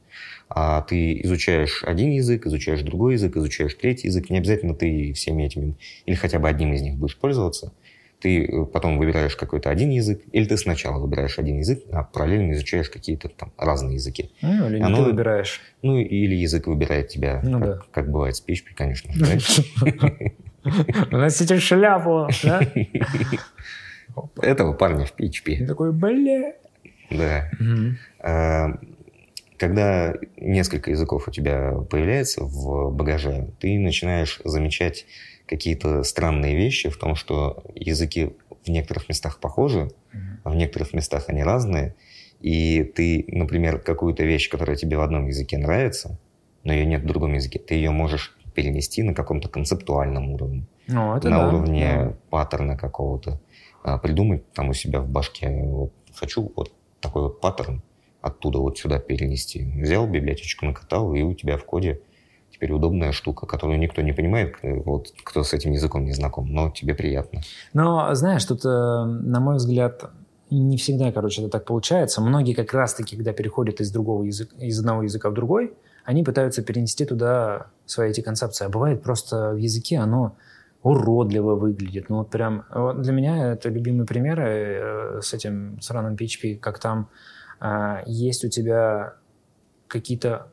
А 0.49 0.83
ты 0.83 1.21
изучаешь 1.23 1.85
один 1.85 2.11
язык, 2.13 2.47
изучаешь 2.47 2.81
другой 2.83 3.15
язык, 3.15 3.37
изучаешь 3.37 3.75
третий 3.75 4.09
язык, 4.09 4.31
не 4.31 4.39
обязательно 4.39 4.75
ты 4.75 5.13
всеми 5.13 5.43
этими, 5.45 5.77
или 6.07 6.15
хотя 6.17 6.39
бы 6.39 6.49
одним 6.49 6.73
из 6.73 6.83
них 6.83 6.97
будешь 6.97 7.17
пользоваться. 7.19 7.73
Ты 8.21 8.45
э, 8.47 8.65
потом 8.65 8.99
выбираешь 8.99 9.37
какой-то 9.37 9.71
один 9.71 9.91
язык, 9.91 10.23
или 10.33 10.45
ты 10.45 10.57
сначала 10.57 10.99
выбираешь 10.99 11.39
один 11.39 11.59
язык, 11.59 11.85
а 11.93 12.03
параллельно 12.03 12.51
изучаешь 12.53 12.91
какие-то 12.91 13.29
там 13.29 13.53
разные 13.57 13.95
языки. 13.95 14.33
Ну, 14.43 14.69
или 14.69 14.81
Оно- 14.81 14.97
ты 14.97 15.03
выбираешь. 15.05 15.61
Ну, 15.83 15.99
или 15.99 16.35
язык 16.35 16.67
выбирает 16.67 17.07
тебя, 17.09 17.41
Ну 17.45 17.61
как, 17.61 17.69
да. 17.69 17.83
как 17.93 18.11
бывает 18.11 18.35
с 18.35 18.43
PHP, 18.45 18.75
конечно. 18.75 19.13
же? 19.13 19.39
Носите 21.11 21.59
шляпу, 21.59 22.29
да? 22.43 22.61
Этого 24.43 24.73
парня 24.73 25.07
в 25.07 25.15
PHP. 25.19 25.67
такой, 25.67 25.93
бля. 25.93 26.55
Да. 27.11 27.51
А, 28.21 28.79
Когда 29.57 30.15
несколько 30.37 30.91
языков 30.91 31.29
у 31.29 31.31
тебя 31.31 31.73
появляется 31.91 32.45
в 32.45 32.91
багаже, 32.93 33.49
ты 33.61 33.79
начинаешь 33.79 34.41
замечать 34.45 35.07
какие-то 35.47 36.03
странные 36.03 36.57
вещи 36.57 36.91
в 36.91 36.97
том, 36.99 37.15
что 37.15 37.63
языки 37.75 38.33
в 38.65 38.69
некоторых 38.69 39.09
местах 39.09 39.41
похожи, 39.41 39.91
а 40.45 40.51
в 40.51 40.55
некоторых 40.57 40.93
местах 40.93 41.25
они 41.29 41.43
разные. 41.43 41.95
И 42.41 42.83
ты, 42.85 43.25
например, 43.29 43.79
какую-то 43.81 44.25
вещь, 44.25 44.49
которая 44.49 44.77
тебе 44.77 44.97
в 44.97 45.01
одном 45.01 45.27
языке 45.27 45.59
нравится, 45.59 46.19
но 46.65 46.73
ее 46.73 46.87
нет 46.87 47.03
в 47.03 47.07
другом 47.07 47.35
языке, 47.35 47.59
ты 47.59 47.75
ее 47.75 47.91
можешь 47.91 48.37
перенести 48.59 49.05
на 49.05 49.15
каком-то 49.15 49.49
концептуальном 49.49 50.31
уровне. 50.33 50.67
Ну, 50.89 51.15
это 51.15 51.31
на 51.31 51.39
да, 51.39 51.49
уровне 51.49 51.97
да. 51.97 52.15
паттерна 52.29 52.77
какого-то. 52.77 53.41
А, 53.85 53.99
придумать 53.99 54.53
там 54.53 54.71
у 54.71 54.73
себя 54.75 55.01
в 55.01 55.09
башке, 55.09 55.49
вот, 55.63 55.93
хочу 56.13 56.53
вот 56.57 56.73
такой 57.01 57.23
вот 57.23 57.41
паттерн 57.41 57.83
оттуда 58.21 58.59
вот 58.59 58.77
сюда 58.77 58.99
перенести. 58.99 59.63
Взял 59.81 60.09
библиотечку, 60.09 60.67
накатал, 60.67 61.15
и 61.15 61.23
у 61.23 61.35
тебя 61.35 61.57
в 61.57 61.65
коде 61.65 62.01
теперь 62.51 62.73
удобная 62.73 63.13
штука, 63.13 63.47
которую 63.47 63.79
никто 63.79 64.03
не 64.03 64.13
понимает, 64.13 64.57
э, 64.63 64.75
вот, 64.75 65.13
кто 65.23 65.45
с 65.45 65.53
этим 65.53 65.71
языком 65.71 66.05
не 66.05 66.13
знаком, 66.13 66.53
но 66.53 66.71
тебе 66.71 66.97
приятно. 66.97 67.43
Но, 67.73 68.13
знаешь, 68.17 68.45
тут, 68.45 68.65
э, 68.65 68.69
на 68.69 69.39
мой 69.39 69.59
взгляд, 69.59 70.11
не 70.51 70.77
всегда, 70.79 71.13
короче, 71.13 71.43
это 71.43 71.51
так 71.53 71.65
получается. 71.65 72.21
Многие 72.21 72.55
как 72.55 72.75
раз-таки, 72.75 73.15
когда 73.15 73.33
переходят 73.33 73.81
из 73.81 73.93
другого 73.93 74.25
языка, 74.25 74.57
из 74.59 74.81
одного 74.81 75.05
языка 75.05 75.31
в 75.31 75.35
другой, 75.35 75.75
они 76.05 76.25
пытаются 76.25 76.65
перенести 76.65 77.05
туда 77.05 77.69
свои 77.91 78.11
эти 78.11 78.21
концепции. 78.21 78.65
А 78.65 78.69
бывает 78.69 79.03
просто 79.03 79.53
в 79.53 79.57
языке 79.57 79.99
оно 79.99 80.37
уродливо 80.83 81.55
выглядит. 81.55 82.09
Ну 82.09 82.19
вот 82.19 82.31
прям 82.31 82.65
вот 82.73 83.03
для 83.03 83.13
меня 83.13 83.53
это 83.53 83.69
любимые 83.69 84.07
примеры 84.07 84.45
э, 84.45 85.21
с 85.23 85.35
этим 85.35 85.81
сраным 85.81 86.15
PHP, 86.15 86.59
как 86.59 86.79
там 86.79 87.09
а, 87.61 88.03
есть 88.07 88.45
у 88.45 88.49
тебя 88.49 89.15
какие-то 89.89 90.49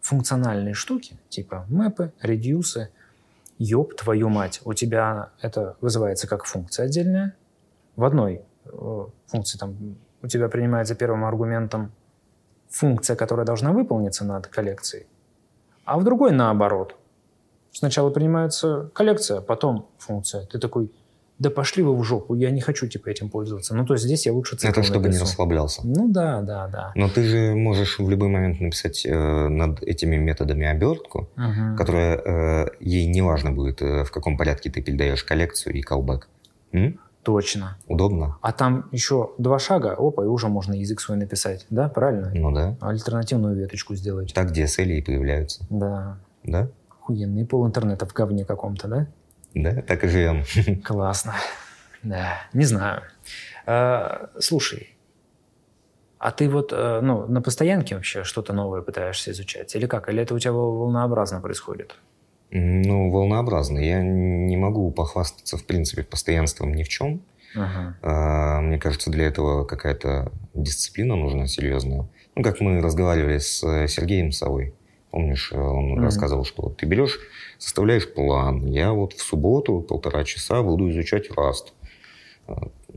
функциональные 0.00 0.74
штуки, 0.74 1.16
типа 1.28 1.66
мэпы, 1.68 2.12
редюсы, 2.20 2.90
ёб 3.58 3.94
твою 3.94 4.28
мать, 4.28 4.60
у 4.64 4.72
тебя 4.72 5.30
это 5.40 5.76
вызывается 5.80 6.26
как 6.26 6.44
функция 6.44 6.86
отдельная. 6.86 7.36
В 7.96 8.04
одной 8.04 8.42
э, 8.64 9.06
функции 9.26 9.58
там 9.58 9.96
у 10.22 10.26
тебя 10.26 10.48
принимается 10.48 10.94
первым 10.94 11.24
аргументом 11.24 11.92
функция, 12.68 13.16
которая 13.16 13.46
должна 13.46 13.72
выполниться 13.72 14.24
над 14.24 14.46
коллекцией, 14.46 15.06
а 15.88 15.98
в 15.98 16.04
другой 16.04 16.32
наоборот. 16.32 16.94
Сначала 17.72 18.10
принимается 18.10 18.90
коллекция, 18.94 19.40
потом 19.40 19.86
функция. 19.98 20.46
Ты 20.46 20.58
такой, 20.58 20.90
да 21.38 21.50
пошли 21.50 21.82
вы 21.82 21.94
в 21.96 22.02
жопу, 22.02 22.34
я 22.34 22.50
не 22.50 22.60
хочу 22.60 22.88
типа 22.88 23.08
этим 23.08 23.28
пользоваться. 23.30 23.74
Ну, 23.76 23.84
то 23.86 23.94
есть 23.94 24.04
здесь 24.04 24.26
я 24.26 24.32
лучше 24.32 24.56
цикл 24.56 24.72
Это 24.72 24.82
чтобы 24.82 25.02
не 25.04 25.14
напишу. 25.14 25.24
расслаблялся. 25.24 25.82
Ну 25.84 26.08
да, 26.08 26.40
да, 26.42 26.66
да. 26.66 26.92
Но 26.96 27.08
ты 27.08 27.22
же 27.22 27.54
можешь 27.54 27.98
в 27.98 28.08
любой 28.10 28.28
момент 28.28 28.60
написать 28.60 29.06
э, 29.06 29.48
над 29.48 29.82
этими 29.82 30.16
методами 30.16 30.66
обертку, 30.66 31.28
Мгм. 31.36 31.76
которая 31.76 32.16
э, 32.16 32.66
ей 32.80 33.06
не 33.06 33.22
важно 33.22 33.52
будет, 33.52 33.82
э, 33.82 34.02
в 34.04 34.10
каком 34.10 34.36
порядке 34.36 34.70
ты 34.70 34.82
передаешь 34.82 35.22
коллекцию 35.22 35.74
и 35.76 35.82
callback. 35.82 36.22
М? 36.72 36.98
Точно. 37.28 37.76
Удобно? 37.86 38.38
А 38.40 38.52
там 38.52 38.88
еще 38.90 39.32
два 39.36 39.58
шага, 39.58 39.94
опа, 39.98 40.24
и 40.24 40.26
уже 40.26 40.48
можно 40.48 40.72
язык 40.72 40.98
свой 40.98 41.18
написать. 41.18 41.66
Да, 41.68 41.90
правильно? 41.90 42.32
Ну 42.34 42.50
да. 42.52 42.78
Альтернативную 42.80 43.54
веточку 43.54 43.94
сделать. 43.94 44.32
Так 44.32 44.50
DSL 44.50 44.86
и 44.86 45.02
появляются. 45.02 45.66
Да. 45.68 46.16
Да? 46.42 46.70
Охуенный 46.88 47.44
пол 47.44 47.66
интернета 47.66 48.06
в 48.06 48.14
говне 48.14 48.46
каком-то, 48.46 48.88
да? 48.88 49.06
Да, 49.52 49.82
так 49.82 50.04
и 50.04 50.08
живем. 50.08 50.42
Классно. 50.82 51.34
Да, 52.02 52.38
не 52.54 52.64
знаю. 52.64 53.02
А, 53.66 54.30
слушай, 54.38 54.96
а 56.16 56.30
ты 56.30 56.48
вот 56.48 56.72
э, 56.72 57.00
ну, 57.02 57.26
на 57.26 57.42
постоянке 57.42 57.96
вообще 57.96 58.24
что-то 58.24 58.54
новое 58.54 58.80
пытаешься 58.80 59.32
изучать? 59.32 59.76
Или 59.76 59.84
как? 59.84 60.08
Или 60.08 60.22
это 60.22 60.34
у 60.34 60.38
тебя 60.38 60.52
волнообразно 60.52 61.42
происходит? 61.42 61.94
Ну, 62.50 63.10
волнообразно. 63.10 63.78
Я 63.78 64.02
не 64.02 64.56
могу 64.56 64.90
похвастаться, 64.90 65.56
в 65.58 65.64
принципе, 65.64 66.02
постоянством 66.02 66.72
ни 66.74 66.82
в 66.82 66.88
чем. 66.88 67.20
Ага. 67.54 67.96
А, 68.02 68.60
Мне 68.60 68.78
кажется, 68.78 69.10
для 69.10 69.26
этого 69.26 69.64
какая-то 69.64 70.32
дисциплина 70.54 71.16
нужна 71.16 71.46
серьезная. 71.46 72.06
Ну, 72.36 72.42
как 72.42 72.60
мы 72.60 72.80
разговаривали 72.80 73.38
с 73.38 73.62
э, 73.64 73.88
Сергеем 73.88 74.32
Совой. 74.32 74.74
Помнишь, 75.10 75.50
э, 75.52 75.58
он 75.58 75.92
Мгм. 75.92 76.04
рассказывал, 76.04 76.44
что 76.44 76.68
ты 76.70 76.86
берешь, 76.86 77.18
составляешь 77.58 78.12
план. 78.12 78.64
Я 78.66 78.92
вот 78.92 79.12
в 79.14 79.22
субботу 79.22 79.80
полтора 79.80 80.24
часа 80.24 80.62
буду 80.62 80.90
изучать 80.90 81.30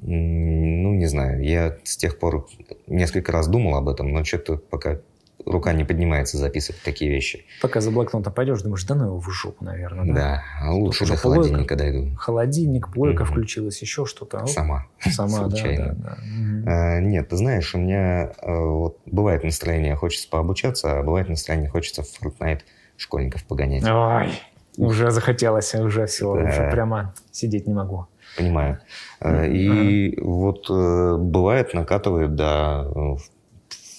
м, 0.01 0.83
Ну, 0.83 0.93
не 0.93 1.05
знаю. 1.07 1.43
Я 1.43 1.77
с 1.83 1.97
тех 1.97 2.19
пор 2.19 2.47
несколько 2.87 3.31
раз 3.31 3.47
думал 3.47 3.75
об 3.75 3.89
этом, 3.89 4.11
но 4.13 4.23
что-то 4.23 4.57
пока 4.57 4.99
рука 5.45 5.73
не 5.73 5.83
поднимается 5.83 6.37
записывать 6.37 6.81
такие 6.83 7.09
вещи. 7.11 7.45
Пока 7.61 7.81
за 7.81 7.91
блокнотом 7.91 8.33
пойдешь, 8.33 8.61
думаешь, 8.61 8.83
да 8.85 8.95
ну 8.95 9.05
его 9.05 9.19
в 9.19 9.29
жопу, 9.29 9.63
наверное. 9.65 10.05
Да. 10.05 10.13
Да, 10.13 10.43
а 10.61 10.73
лучше 10.73 11.03
уже 11.03 11.13
до 11.15 11.19
плойка. 11.21 11.41
холодильника 11.43 11.75
дойду. 11.75 12.15
Холодильник, 12.17 12.91
плойка 12.93 13.23
Мгм. 13.23 13.31
включилась, 13.31 13.81
еще 13.81 14.05
что-то. 14.05 14.45
Сама. 14.47 14.85
Сама, 14.99 15.43
да, 15.45 15.49
случайно. 15.49 15.93
да, 15.95 16.09
да. 16.09 16.17
Мгм. 16.23 16.65
А, 16.67 16.99
Нет, 16.99 17.29
ты 17.29 17.37
знаешь, 17.37 17.73
у 17.75 17.77
меня 17.79 18.31
а, 18.41 18.51
вот 18.65 18.99
бывает 19.05 19.43
настроение, 19.43 19.95
хочется 19.95 20.29
пообучаться, 20.29 20.99
а 20.99 21.03
бывает 21.03 21.29
настроение, 21.29 21.69
хочется 21.69 22.03
в 22.03 22.07
Fortnite 22.21 22.61
школьников 22.97 23.43
погонять. 23.45 23.83
Ой, 23.83 24.29
уже 24.77 25.11
захотелось, 25.11 25.73
уже 25.75 26.05
все, 26.05 26.33
Да. 26.35 26.41
уже 26.49 26.69
прямо 26.71 27.13
сидеть 27.31 27.67
не 27.67 27.73
могу. 27.73 28.05
Понимаю. 28.37 28.79
А, 29.19 29.45
И 29.45 30.17
вот 30.21 30.67
э, 30.69 31.17
бывает 31.17 31.73
накатывает, 31.73 32.35
да, 32.35 32.85
э, 32.95 33.15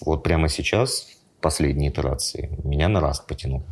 вот 0.07 0.23
прямо 0.23 0.49
сейчас, 0.49 1.07
последней 1.43 1.89
итерации, 1.89 2.57
меня 2.65 2.89
на 2.89 2.99
Rust 2.99 3.27
потянуло. 3.29 3.67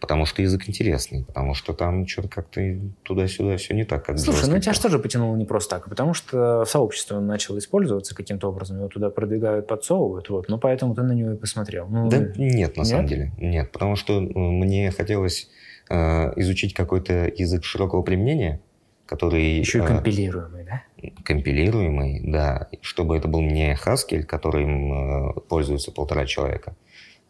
Потому 0.00 0.26
что 0.26 0.42
язык 0.42 0.68
интересный, 0.68 1.24
потому 1.24 1.54
что 1.54 1.72
там 1.72 2.06
что-то 2.06 2.28
как-то 2.28 2.60
туда-сюда 3.04 3.56
все 3.56 3.74
не 3.74 3.84
так, 3.84 4.04
как 4.04 4.18
Слушай, 4.18 4.50
ну 4.50 4.58
тебя 4.58 4.72
же 4.72 4.82
тоже 4.82 4.98
потянуло 4.98 5.34
не 5.36 5.46
просто 5.46 5.76
так, 5.76 5.86
а 5.86 5.90
потому 5.90 6.12
что 6.12 6.64
в 6.64 6.68
сообществе 6.68 7.16
он 7.16 7.26
начал 7.26 7.56
использоваться 7.56 8.14
каким-то 8.14 8.48
образом, 8.48 8.78
его 8.78 8.88
туда 8.88 9.08
продвигают, 9.08 9.66
подсовывают, 9.66 10.28
вот, 10.28 10.48
ну 10.48 10.58
поэтому 10.58 10.94
ты 10.94 11.02
на 11.02 11.12
него 11.12 11.32
и 11.32 11.36
посмотрел. 11.36 11.86
Ну, 11.88 12.10
Да 12.10 12.18
нет, 12.18 12.76
на 12.76 12.80
Нет? 12.80 12.86
самом 12.86 13.06
деле. 13.06 13.32
Нет, 13.38 13.70
потому 13.72 13.96
что 13.96 14.20
э, 14.20 14.26
мне 14.26 14.90
хотелось 14.90 15.48
э, 15.88 15.94
изучить 16.40 16.74
какой-то 16.74 17.32
язык 17.34 17.64
широкого 17.64 18.02
применения, 18.02 18.60
который... 19.06 19.58
еще 19.58 19.78
и 19.78 19.82
э, 19.82 19.86
компилируемый, 19.86 20.64
да? 20.64 20.82
компилируемый, 21.24 22.20
да, 22.24 22.68
чтобы 22.80 23.16
это 23.16 23.28
был 23.28 23.40
не 23.40 23.74
Haskell, 23.74 24.22
которым 24.22 25.30
э, 25.30 25.40
пользуются 25.48 25.92
полтора 25.92 26.26
человека, 26.26 26.74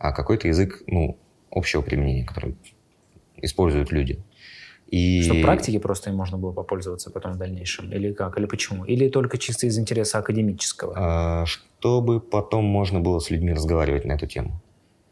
а 0.04 0.12
какой-то 0.12 0.48
язык, 0.48 0.82
ну, 0.86 1.16
общего 1.50 1.80
применения, 1.80 2.26
который 2.26 2.56
используют 3.38 3.90
люди. 3.90 4.22
И... 4.86 5.22
Чтобы 5.22 5.40
практики 5.40 5.78
просто 5.78 6.10
им 6.10 6.16
можно 6.16 6.36
было 6.36 6.52
попользоваться 6.52 7.10
потом 7.10 7.32
в 7.32 7.38
дальнейшем, 7.38 7.90
или 7.90 8.12
как, 8.12 8.36
или 8.38 8.44
почему? 8.44 8.84
Или 8.84 9.08
только 9.08 9.38
чисто 9.38 9.66
из 9.66 9.78
интереса 9.78 10.18
академического? 10.18 10.92
а, 10.94 11.46
чтобы 11.46 12.20
потом 12.20 12.64
можно 12.66 13.00
было 13.00 13.18
с 13.18 13.30
людьми 13.30 13.54
разговаривать 13.54 14.04
на 14.04 14.12
эту 14.12 14.26
тему. 14.26 14.60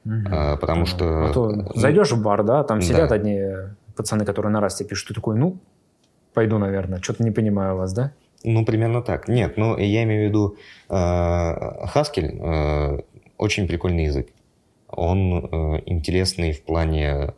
Мгм. 0.04 0.26
а, 0.30 0.56
потому 0.56 0.80
Ну, 0.80 0.86
что- 0.86 1.24
а 1.24 1.32
то 1.32 1.72
зайдешь 1.74 2.12
в 2.12 2.22
бар, 2.22 2.42
да, 2.44 2.62
там 2.62 2.80
Да. 2.80 2.84
сидят 2.84 3.12
одни 3.12 3.40
пацаны, 3.96 4.26
которые 4.26 4.52
на 4.52 4.60
расте 4.60 4.84
пишут, 4.84 5.08
ты 5.08 5.14
такой, 5.14 5.36
ну, 5.36 5.56
пойду, 6.34 6.58
наверное, 6.58 7.00
что-то 7.00 7.24
не 7.24 7.30
понимаю 7.30 7.76
вас, 7.76 7.94
да? 7.94 8.12
Ну, 8.44 8.64
примерно 8.66 9.00
так. 9.00 9.26
Нет, 9.28 9.56
ну, 9.56 9.78
я 9.78 10.02
имею 10.02 10.26
в 10.26 10.28
виду, 10.28 10.56
э, 10.90 10.94
Haskell 11.94 12.98
э, 12.98 13.00
очень 13.38 13.66
прикольный 13.66 14.04
язык. 14.04 14.26
Он 14.92 15.46
э, 15.50 15.82
интересный 15.86 16.52
в 16.52 16.62
плане 16.64 17.06
э, 17.06 17.28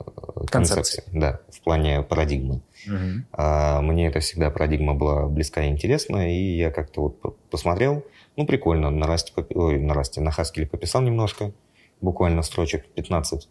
концепции, 0.50 1.00
Концепции. 1.02 1.04
да, 1.12 1.40
в 1.50 1.60
плане 1.62 2.02
парадигмы. 2.02 2.62
Мгм. 2.86 3.26
А 3.32 3.80
мне 3.80 4.08
эта 4.08 4.20
всегда 4.20 4.50
парадигма 4.50 4.94
была 4.94 5.26
близка 5.26 5.64
и 5.64 5.68
интересна, 5.68 6.30
и 6.32 6.56
я 6.56 6.70
как-то 6.70 7.02
вот 7.02 7.38
посмотрел, 7.50 8.04
ну, 8.36 8.46
прикольно, 8.46 8.90
на 8.90 9.06
Расте, 9.06 9.32
ой, 9.54 9.78
на 9.78 9.94
Расте, 9.94 10.20
на 10.20 10.30
Хаскеле 10.30 10.66
пописал 10.66 11.02
немножко, 11.02 11.52
буквально 12.00 12.42
строчек 12.42 12.86
15, 12.94 13.48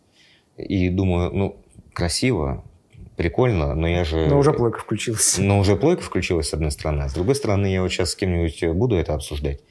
и 0.57 0.89
думаю, 0.89 1.31
ну, 1.33 1.55
красиво, 1.93 2.63
прикольно, 3.15 3.73
но 3.75 3.87
я 3.87 4.03
же... 4.03 4.27
Но 4.27 4.37
уже 4.37 4.53
плойка 4.53 4.79
включилась. 4.79 5.37
Но 5.37 5.59
уже 5.59 5.75
плойка 5.75 6.01
включилась, 6.03 6.49
с 6.49 6.53
одной 6.53 6.71
стороны. 6.71 7.03
А 7.03 7.09
с 7.09 7.13
другой 7.13 7.35
стороны, 7.35 7.67
я 7.67 7.81
вот 7.81 7.91
сейчас 7.91 8.11
с 8.11 8.15
кем-нибудь 8.15 8.75
буду 8.75 8.95
это 8.95 9.13
обсуждать. 9.13 9.61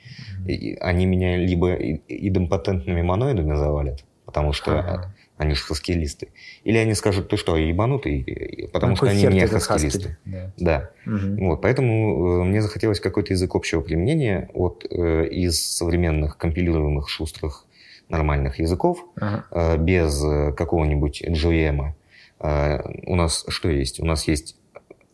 И 0.47 0.75
они 0.81 1.07
меня 1.07 1.37
либо 1.37 1.75
и- 1.75 2.01
идемпотентными 2.09 3.03
моноидами 3.03 3.55
завалят, 3.55 4.05
потому 4.33 4.55
что 4.55 4.79
Ага. 4.79 5.15
они 5.37 5.55
же 5.55 5.63
хаскилисты. 5.63 6.29
Или 6.65 6.79
они 6.79 6.95
скажут, 6.95 7.29
ты 7.29 7.37
что, 7.37 7.55
ебанутый? 7.59 8.69
Потому 8.73 8.93
На 8.93 8.97
что 8.97 9.07
они 9.11 9.23
не 9.25 9.47
хаскилисты. 9.47 9.99
Хаскель? 10.01 10.17
Да. 10.25 10.53
Да. 10.57 10.91
Мгм. 11.05 11.49
Вот, 11.49 11.61
поэтому 11.61 12.41
э, 12.41 12.45
мне 12.45 12.63
захотелось 12.63 12.99
какой-то 12.99 13.35
язык 13.35 13.55
общего 13.55 13.83
применения 13.83 14.49
от, 14.55 14.87
э, 14.91 15.27
из 15.29 15.61
современных 15.77 16.39
компилируемых 16.39 17.11
шустрых 17.11 17.67
нормальных 18.09 18.59
языков, 18.59 19.05
Ага. 19.21 19.45
э, 19.51 19.77
без 19.77 20.19
какого-нибудь 20.57 21.23
GM. 21.29 21.93
Э, 22.41 22.81
у 23.07 23.15
нас 23.17 23.45
что 23.49 23.69
есть? 23.69 24.01
У 24.01 24.07
нас 24.07 24.27
есть 24.29 24.57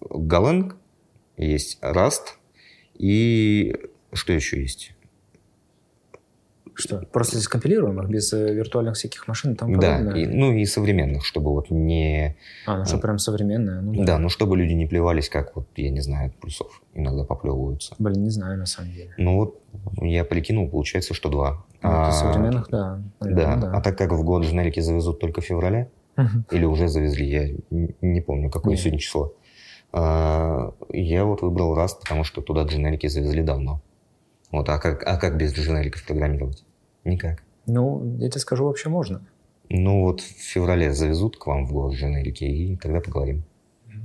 Golang, 0.00 0.74
есть 1.36 1.78
Rust 1.82 2.36
и 2.96 3.74
что 4.12 4.32
еще 4.32 4.60
есть? 4.62 4.92
Что? 6.80 6.98
Просто 7.12 7.38
из 7.38 7.48
компилируемых, 7.48 8.08
без 8.08 8.32
э, 8.32 8.54
виртуальных 8.54 8.94
всяких 8.94 9.26
машин 9.26 9.56
тому 9.56 9.76
Да, 9.80 9.96
подобное? 9.98 10.22
и- 10.22 10.26
ну 10.26 10.52
и 10.52 10.64
современных, 10.64 11.24
чтобы 11.26 11.50
вот 11.50 11.70
не... 11.70 12.36
А, 12.66 12.78
ну 12.78 12.84
что, 12.84 12.98
прям 12.98 13.18
современное? 13.18 13.80
Ну, 13.80 14.04
Да, 14.04 14.18
ну 14.18 14.28
чтобы 14.28 14.56
люди 14.56 14.74
не 14.74 14.86
плевались, 14.86 15.28
как 15.28 15.56
вот, 15.56 15.66
я 15.76 15.90
не 15.90 16.00
знаю, 16.00 16.28
от 16.28 16.36
плюсов 16.36 16.80
иногда 16.94 17.24
поплевываются. 17.24 17.96
Блин, 17.98 18.22
не 18.22 18.30
знаю 18.30 18.58
на 18.58 18.66
самом 18.66 18.92
деле. 18.92 19.12
Ну 19.18 19.36
вот 19.36 19.60
я 20.00 20.24
прикинул, 20.24 20.68
получается, 20.70 21.14
что 21.14 21.28
два. 21.30 21.64
Ну, 21.82 21.90
А, 21.90 22.12
современных, 22.12 22.68
да. 22.70 23.02
Да. 23.20 23.26
наверное, 23.26 23.70
а 23.72 23.80
так 23.80 23.98
как 23.98 24.12
в 24.12 24.22
год 24.22 24.44
дженерики 24.44 24.78
завезут 24.80 25.18
только 25.20 25.40
в 25.40 25.44
феврале, 25.44 25.90
или 26.52 26.64
уже 26.64 26.86
завезли, 26.88 27.26
я 27.26 27.48
не 28.00 28.20
помню, 28.20 28.50
какое 28.50 28.72
Не. 28.74 28.76
сегодня 28.78 28.98
число, 29.00 29.34
а, 29.92 30.72
я 30.92 31.24
вот 31.24 31.42
выбрал 31.42 31.76
Rust, 31.76 32.00
потому 32.02 32.22
что 32.24 32.40
туда 32.40 32.62
дженерики 32.62 33.08
завезли 33.08 33.42
давно. 33.42 33.80
Вот, 34.50 34.68
а 34.68 34.78
как, 34.78 35.02
а 35.06 35.16
как 35.18 35.36
без 35.36 35.52
дженериков 35.54 36.06
программировать? 36.06 36.64
Никак. 37.04 37.42
Ну, 37.66 38.16
я 38.18 38.28
тебе 38.30 38.40
скажу, 38.40 38.64
вообще 38.64 38.88
можно. 38.88 39.20
Ну 39.70 40.02
вот 40.04 40.20
в 40.20 40.24
феврале 40.24 40.92
завезут 40.92 41.36
к 41.36 41.46
вам 41.46 41.66
в 41.66 41.72
город 41.72 41.94
дженерики, 41.94 42.44
и 42.44 42.76
тогда 42.76 43.00
поговорим. 43.00 43.42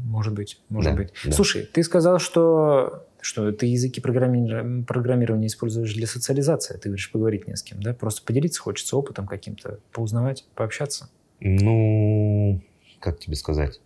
Может 0.05 0.33
быть, 0.33 0.61
может 0.69 0.91
Да, 0.91 0.97
быть. 0.97 1.13
да. 1.25 1.31
Слушай, 1.31 1.63
ты 1.71 1.81
сказал, 1.83 2.19
что, 2.19 3.05
что 3.21 3.51
ты 3.53 3.67
языки 3.67 4.01
программи- 4.01 4.83
программирования 4.83 5.47
используешь 5.47 5.93
для 5.93 6.07
социализации. 6.07 6.77
Ты 6.77 6.89
говоришь, 6.89 7.09
поговорить 7.11 7.47
не 7.47 7.55
с 7.55 7.63
кем, 7.63 7.81
да? 7.81 7.93
Просто 7.93 8.23
поделиться 8.25 8.61
хочется 8.61 8.97
опытом 8.97 9.25
каким-то, 9.27 9.79
поузнавать, 9.93 10.45
пообщаться. 10.55 11.09
Ну, 11.39 12.61
как 12.99 13.19
тебе 13.19 13.35
сказать? 13.35 13.79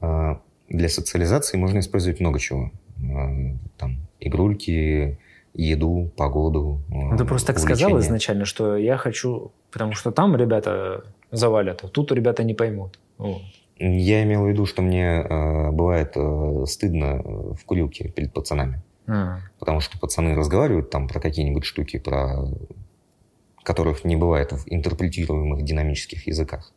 А, 0.00 0.40
Для 0.68 0.90
социализации 0.90 1.56
можно 1.56 1.78
использовать 1.78 2.20
много 2.20 2.38
чего. 2.38 2.70
А, 2.98 3.56
Там 3.78 3.96
игрульки, 4.20 5.18
еду, 5.54 6.10
погоду. 6.16 6.80
Ну, 6.88 7.16
ты 7.16 7.24
просто 7.24 7.48
так 7.48 7.58
сказал 7.58 7.98
изначально, 7.98 8.44
что 8.44 8.76
я 8.76 8.96
хочу, 8.96 9.52
потому 9.72 9.92
что 9.92 10.12
там 10.12 10.36
ребята 10.36 11.04
завалят, 11.30 11.84
а 11.84 11.88
тут 11.88 12.12
ребята 12.12 12.44
не 12.44 12.54
поймут. 12.54 12.98
Вот. 13.18 13.42
Я 13.78 14.24
имел 14.24 14.44
в 14.44 14.48
виду, 14.48 14.66
что 14.66 14.82
мне 14.82 15.04
э, 15.04 15.70
бывает 15.70 16.12
э, 16.16 16.64
стыдно 16.66 17.22
в 17.22 17.64
курилке 17.64 18.08
перед 18.08 18.32
пацанами. 18.32 18.82
А, 19.06 19.38
Потому 19.58 19.80
что 19.80 19.98
пацаны 19.98 20.34
разговаривают 20.34 20.90
там 20.90 21.08
про 21.08 21.20
какие-нибудь 21.20 21.64
штуки, 21.64 21.98
про 21.98 22.44
которых 23.62 24.04
не 24.04 24.16
бывает 24.16 24.52
в 24.52 24.64
интерпретируемых 24.66 25.62
динамических 25.62 26.26
языках. 26.26 26.72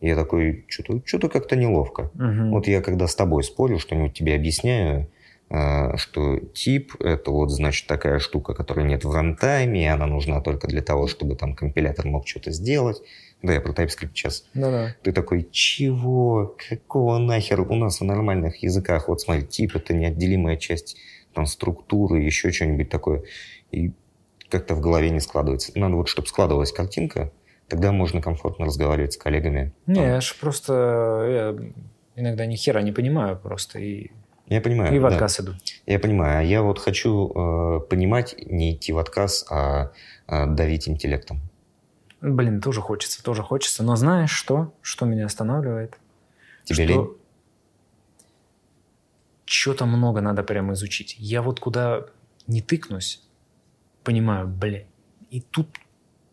И 0.00 0.08
я 0.08 0.16
такой, 0.16 0.64
что-то 0.68 1.00
что 1.04 1.28
как-то 1.28 1.56
неловко. 1.56 2.10
мгм. 2.14 2.50
Вот 2.50 2.66
я 2.66 2.82
когда 2.82 3.06
с 3.06 3.14
тобой 3.14 3.44
спорю, 3.44 3.78
что-нибудь 3.78 4.12
тебе 4.12 4.34
объясняю, 4.34 5.08
что 5.48 6.38
тип— 6.54 6.94
это 7.00 7.30
вот, 7.30 7.50
значит, 7.50 7.86
такая 7.86 8.18
штука, 8.18 8.54
которой 8.54 8.84
нет 8.86 9.04
в 9.04 9.12
рантайме, 9.12 9.84
и 9.84 9.86
она 9.86 10.06
нужна 10.06 10.40
только 10.40 10.66
для 10.66 10.82
того, 10.82 11.06
чтобы 11.06 11.36
там 11.36 11.54
компилятор 11.54 12.06
мог 12.06 12.26
что-то 12.26 12.50
сделать. 12.50 13.02
Да, 13.42 13.52
я 13.52 13.60
про 13.60 13.72
TypeScript 13.72 14.14
сейчас. 14.14 14.46
Да-да. 14.54 14.96
Ты 15.02 15.12
такой, 15.12 15.46
чего? 15.52 16.56
Какого 16.68 17.18
нахер? 17.18 17.60
У 17.60 17.74
нас 17.74 18.00
в 18.00 18.04
нормальных 18.04 18.62
языках, 18.62 19.08
вот 19.08 19.20
смотри, 19.20 19.44
тип— 19.46 19.72
это 19.76 19.92
неотделимая 19.92 20.56
часть 20.56 20.96
там, 21.34 21.46
структуры, 21.46 22.22
еще 22.22 22.50
что-нибудь 22.50 22.88
такое. 22.88 23.22
И 23.70 23.92
как-то 24.48 24.74
в 24.74 24.80
голове 24.80 25.10
не 25.10 25.20
складывается. 25.20 25.72
Надо 25.74 25.96
вот, 25.96 26.08
чтобы 26.08 26.26
складывалась 26.28 26.72
картинка, 26.72 27.32
тогда 27.68 27.92
можно 27.92 28.22
комфортно 28.22 28.66
разговаривать 28.66 29.12
с 29.12 29.16
коллегами. 29.16 29.72
Не, 29.86 29.96
Там, 29.96 30.04
я 30.04 30.20
ж 30.20 30.36
просто 30.40 30.72
я 31.28 31.56
иногда 32.16 32.46
ни 32.46 32.56
хера 32.56 32.80
не 32.82 32.92
понимаю 32.92 33.36
просто 33.36 33.78
и, 33.78 34.10
Я 34.46 34.60
понимаю. 34.60 34.94
и 34.94 34.98
в 34.98 35.02
да. 35.02 35.08
отказ 35.08 35.40
иду. 35.40 35.52
Я 35.86 35.98
понимаю. 35.98 36.40
А 36.40 36.42
я 36.42 36.62
вот 36.62 36.78
хочу 36.78 37.30
э, 37.30 37.80
понимать, 37.88 38.34
не 38.38 38.74
идти 38.74 38.92
в 38.92 38.98
отказ, 38.98 39.46
а, 39.50 39.92
а 40.26 40.46
давить 40.46 40.88
интеллектом. 40.88 41.40
Блин, 42.20 42.60
тоже 42.60 42.80
хочется, 42.80 43.22
тоже 43.22 43.42
хочется. 43.42 43.82
Но 43.82 43.96
знаешь 43.96 44.30
что? 44.30 44.72
Что 44.82 45.06
меня 45.06 45.26
останавливает? 45.26 45.98
Тебе 46.64 46.86
лень? 46.86 47.08
Что-то 49.46 49.86
много 49.86 50.20
надо 50.20 50.42
прямо 50.42 50.72
изучить. 50.72 51.16
Я 51.18 51.42
вот 51.42 51.60
куда 51.60 52.06
не 52.46 52.60
тыкнусь, 52.60 53.22
понимаю, 54.02 54.48
блин, 54.48 54.86
и 55.30 55.40
тут 55.40 55.68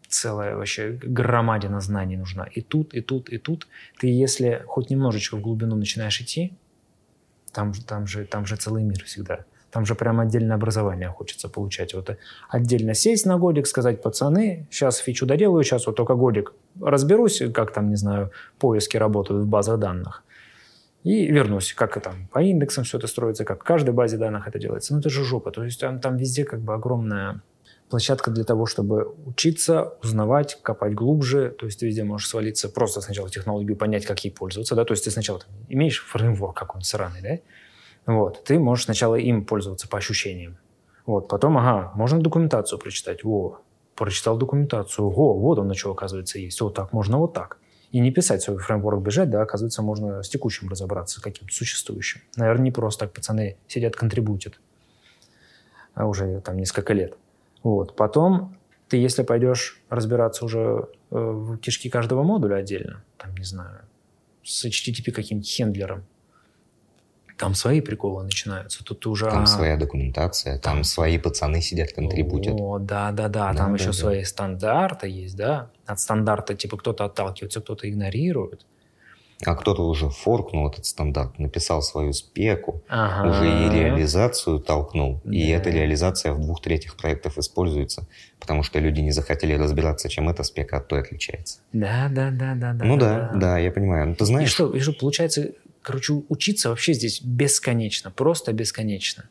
целая 0.07 0.55
вообще 0.55 0.91
громадина 0.91 1.81
знаний 1.81 2.17
нужна. 2.17 2.45
И 2.45 2.61
тут, 2.61 2.93
и 2.93 3.01
тут, 3.01 3.29
и 3.29 3.37
тут. 3.37 3.67
Ты 3.99 4.07
если 4.07 4.63
хоть 4.67 4.89
немножечко 4.89 5.37
в 5.37 5.41
глубину 5.41 5.75
начинаешь 5.75 6.21
идти, 6.21 6.53
там, 7.53 7.73
же- 7.73 7.83
там, 7.83 8.07
же, 8.07 8.25
там 8.25 8.45
же 8.45 8.55
целый 8.55 8.83
мир 8.83 9.03
всегда. 9.03 9.45
Там 9.71 9.85
же 9.85 9.95
прям 9.95 10.19
отдельное 10.19 10.55
образование 10.55 11.09
хочется 11.09 11.47
получать. 11.47 11.93
Вот 11.93 12.17
отдельно 12.49 12.93
сесть 12.93 13.25
на 13.25 13.37
годик, 13.37 13.67
сказать, 13.67 14.01
пацаны, 14.01 14.67
сейчас 14.69 14.97
фичу 14.97 15.25
доделаю, 15.25 15.63
сейчас 15.63 15.87
вот 15.87 15.95
только 15.95 16.15
годик 16.15 16.53
разберусь, 16.81 17.41
как 17.53 17.71
там, 17.71 17.89
не 17.89 17.95
знаю, 17.95 18.31
поиски 18.59 18.97
работают 18.97 19.43
в 19.43 19.47
базах 19.47 19.79
данных. 19.79 20.23
И 21.03 21.25
вернусь, 21.31 21.73
как 21.73 21.99
там 22.01 22.27
по 22.31 22.39
индексам 22.39 22.83
все 22.83 22.97
это 22.97 23.07
строится, 23.07 23.45
как 23.45 23.61
в 23.61 23.63
каждой 23.63 23.91
базе 23.91 24.17
данных 24.17 24.47
это 24.47 24.59
делается. 24.59 24.93
Ну, 24.93 24.99
это 24.99 25.09
же 25.09 25.23
жопа. 25.23 25.51
То 25.51 25.63
есть 25.63 25.79
там, 25.79 25.99
там 25.99 26.17
везде 26.17 26.43
как 26.43 26.59
бы 26.59 26.73
огромная 26.73 27.41
площадка 27.91 28.31
для 28.31 28.43
того, 28.43 28.65
чтобы 28.65 29.13
учиться, 29.25 29.93
узнавать, 30.01 30.57
копать 30.63 30.95
глубже. 30.95 31.51
То 31.51 31.67
есть 31.67 31.79
ты 31.79 31.85
везде 31.85 32.03
можешь 32.03 32.27
свалиться 32.27 32.69
просто 32.69 33.01
сначала 33.01 33.29
технологию, 33.29 33.77
понять, 33.77 34.05
как 34.05 34.23
ей 34.23 34.31
пользоваться. 34.31 34.75
Да? 34.75 34.83
То 34.85 34.93
есть 34.93 35.03
ты 35.03 35.11
сначала 35.11 35.39
там, 35.39 35.49
имеешь 35.69 36.03
фреймворк 36.03 36.57
какой-нибудь 36.57 36.87
сраный, 36.87 37.21
да? 37.21 38.13
Вот. 38.13 38.43
Ты 38.43 38.57
можешь 38.57 38.85
сначала 38.85 39.15
им 39.15 39.45
пользоваться 39.45 39.87
по 39.87 39.99
ощущениям. 39.99 40.57
Вот. 41.05 41.27
Потом, 41.27 41.57
ага, 41.57 41.91
можно 41.93 42.19
документацию 42.19 42.79
прочитать. 42.79 43.23
Во, 43.23 43.59
прочитал 43.95 44.37
документацию. 44.37 45.05
Ого, 45.05 45.37
вот 45.37 45.59
он 45.59 45.67
на 45.67 45.75
что, 45.75 45.91
оказывается, 45.91 46.39
есть. 46.39 46.59
Вот 46.61 46.73
так, 46.73 46.93
можно 46.93 47.19
вот 47.19 47.33
так. 47.33 47.59
И 47.91 47.99
не 47.99 48.11
писать 48.11 48.41
свой 48.41 48.57
фреймворк 48.57 49.01
бежать, 49.01 49.29
да, 49.29 49.41
оказывается, 49.41 49.81
можно 49.81 50.23
с 50.23 50.29
текущим 50.29 50.69
разобраться, 50.69 51.19
с 51.19 51.21
каким-то 51.21 51.53
существующим. 51.53 52.21
Наверное, 52.37 52.63
не 52.63 52.71
просто 52.71 53.05
так 53.05 53.13
пацаны 53.13 53.57
сидят, 53.67 53.95
контрибутят. 53.95 54.59
А 55.93 56.05
уже 56.07 56.39
там 56.39 56.57
несколько 56.57 56.93
лет. 56.93 57.17
Вот. 57.63 57.95
Потом 57.95 58.57
ты, 58.87 58.97
если 58.97 59.23
пойдешь 59.23 59.81
разбираться 59.89 60.45
уже 60.45 60.89
э, 61.11 61.15
в 61.15 61.57
кишки 61.57 61.89
каждого 61.89 62.23
модуля 62.23 62.55
отдельно, 62.55 63.03
там, 63.17 63.35
не 63.35 63.45
знаю, 63.45 63.81
с 64.43 64.65
HTTP 64.65 65.11
каким-нибудь 65.11 65.49
хендлером, 65.49 66.03
там 67.41 67.55
свои 67.55 67.81
приколы 67.81 68.23
начинаются. 68.23 68.83
Тут 68.83 68.99
ты 68.99 69.09
уже... 69.09 69.25
Там 69.25 69.39
ага, 69.39 69.45
своя 69.47 69.75
документация, 69.75 70.59
там 70.59 70.83
свои 70.83 71.17
пацаны 71.17 71.59
сидят, 71.61 71.91
контрибутят. 71.91 72.53
О, 72.59 72.77
да, 72.77 73.11
да, 73.11 73.29
да. 73.29 73.51
Да, 73.51 73.57
Там 73.57 73.71
да, 73.71 73.77
еще 73.77 73.87
да. 73.87 73.93
свои 73.93 74.23
стандарты 74.23 75.07
есть, 75.07 75.35
да. 75.35 75.71
От 75.87 75.99
стандарта 75.99 76.53
типа 76.53 76.77
кто-то 76.77 77.03
отталкивается, 77.05 77.59
кто-то 77.61 77.89
игнорирует. 77.89 78.67
А 79.45 79.55
кто-то 79.55 79.87
уже 79.87 80.09
форкнул 80.09 80.69
этот 80.69 80.85
стандарт, 80.85 81.39
написал 81.39 81.81
свою 81.81 82.13
спеку, 82.13 82.83
Ага. 82.87 83.29
уже 83.29 83.47
и 83.47 83.69
реализацию 83.69 84.59
толкнул. 84.59 85.19
И 85.25 85.51
Да. 85.51 85.57
эта 85.57 85.69
реализация 85.71 86.33
в 86.33 86.39
двух 86.39 86.61
третьих 86.61 86.95
проектов 86.95 87.37
используется, 87.37 88.07
потому 88.39 88.63
что 88.63 88.79
люди 88.79 88.99
не 89.01 89.11
захотели 89.11 89.53
разбираться, 89.53 90.09
чем 90.09 90.29
эта 90.29 90.43
спека 90.43 90.77
от 90.77 90.87
той 90.87 90.99
отличается. 91.01 91.59
Да, 91.73 92.07
да, 92.11 92.29
да, 92.31 92.53
да, 92.55 92.73
да. 92.73 92.85
ну 92.85 92.97
да, 92.97 93.31
да, 93.33 93.57
я 93.57 93.71
понимаю. 93.71 94.09
Ну 94.09 94.15
ты 94.15 94.23
И 94.23 94.27
знаешь, 94.27 94.49
что, 94.51 94.75
и 94.75 94.79
что, 94.79 94.93
получается, 94.93 95.49
короче, 95.81 96.13
учиться 96.29 96.69
вообще 96.69 96.93
здесь 96.93 97.21
бесконечно, 97.21 98.11
просто 98.11 98.53
бесконечно. 98.53 99.23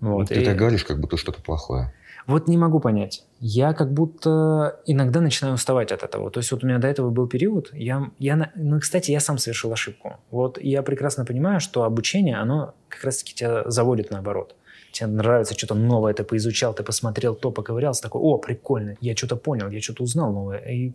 Вот. 0.00 0.18
Ну, 0.18 0.24
ты 0.26 0.42
и... 0.42 0.44
так 0.44 0.56
говоришь, 0.56 0.84
как 0.84 1.00
будто 1.00 1.16
что-то 1.16 1.40
плохое. 1.42 1.92
Вот 2.26 2.48
не 2.48 2.56
могу 2.56 2.80
понять. 2.80 3.24
Я 3.40 3.72
как 3.72 3.92
будто 3.92 4.80
иногда 4.86 5.20
начинаю 5.20 5.54
уставать 5.54 5.92
от 5.92 6.02
этого. 6.02 6.30
То 6.30 6.38
есть 6.38 6.52
вот 6.52 6.62
у 6.62 6.66
меня 6.66 6.78
до 6.78 6.88
этого 6.88 7.10
был 7.10 7.26
период, 7.26 7.70
я, 7.72 8.10
я, 8.18 8.50
ну, 8.54 8.80
кстати, 8.80 9.10
я 9.10 9.20
сам 9.20 9.38
совершил 9.38 9.72
ошибку. 9.72 10.18
Вот 10.30 10.58
я 10.60 10.82
прекрасно 10.82 11.24
понимаю, 11.24 11.60
что 11.60 11.82
обучение, 11.82 12.36
оно 12.36 12.74
как 12.88 13.04
раз-таки 13.04 13.34
тебя 13.34 13.68
заводит 13.68 14.10
наоборот. 14.10 14.54
Тебе 14.92 15.06
нравится 15.06 15.54
что-то 15.54 15.74
новое, 15.74 16.12
ты 16.12 16.22
поизучал, 16.22 16.74
ты 16.74 16.82
посмотрел 16.82 17.34
то, 17.34 17.50
поковырялся, 17.50 18.02
такой, 18.02 18.20
о, 18.20 18.36
прикольно, 18.38 18.96
я 19.00 19.16
что-то 19.16 19.36
понял, 19.36 19.70
я 19.70 19.80
что-то 19.80 20.02
узнал 20.02 20.32
новое. 20.32 20.58
И 20.58 20.92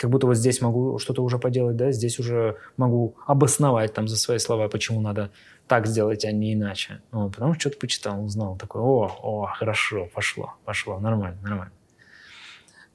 как 0.00 0.08
будто 0.08 0.26
вот 0.26 0.36
здесь 0.36 0.62
могу 0.62 0.98
что-то 0.98 1.22
уже 1.22 1.38
поделать, 1.38 1.76
да, 1.76 1.92
здесь 1.92 2.18
уже 2.18 2.56
могу 2.78 3.16
обосновать 3.26 3.92
там 3.92 4.08
за 4.08 4.16
свои 4.16 4.38
слова, 4.38 4.66
почему 4.68 5.02
надо 5.02 5.30
так 5.66 5.86
сделать, 5.86 6.24
а 6.24 6.32
не 6.32 6.54
иначе. 6.54 7.02
Вот, 7.12 7.32
потому 7.32 7.52
что 7.52 7.60
что-то 7.60 7.78
почитал, 7.80 8.24
узнал, 8.24 8.56
такой, 8.56 8.80
о, 8.80 9.14
о, 9.22 9.46
хорошо, 9.58 10.08
пошло, 10.14 10.54
пошло, 10.64 10.98
нормально, 10.98 11.38
нормально. 11.42 11.72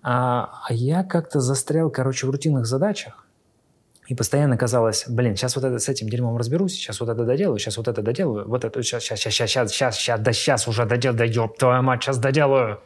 А, 0.01 0.63
а 0.67 0.73
я 0.73 1.03
как-то 1.03 1.41
застрял, 1.41 1.91
короче, 1.91 2.25
в 2.25 2.31
рутинных 2.31 2.65
задачах, 2.65 3.27
и 4.07 4.15
постоянно 4.15 4.57
казалось, 4.57 5.05
блин, 5.07 5.35
сейчас 5.35 5.55
вот 5.55 5.63
это, 5.63 5.77
с 5.77 5.87
этим 5.87 6.09
дерьмом 6.09 6.37
разберусь, 6.37 6.73
сейчас 6.73 6.99
вот 6.99 7.09
это 7.09 7.23
доделаю, 7.23 7.59
сейчас 7.59 7.77
вот 7.77 7.87
это 7.87 8.01
доделаю, 8.01 8.47
вот 8.47 8.65
это, 8.65 8.81
сейчас, 8.81 9.03
сейчас, 9.03 9.19
сейчас, 9.19 9.49
сейчас, 9.51 9.71
сейчас, 9.71 9.95
сейчас, 9.95 10.19
да 10.19 10.33
сейчас 10.33 10.67
уже 10.67 10.85
доделаю, 10.85 11.17
да 11.19 11.25
ёб 11.25 11.55
твою 11.59 11.83
мать, 11.83 12.01
сейчас 12.01 12.17
доделаю. 12.17 12.79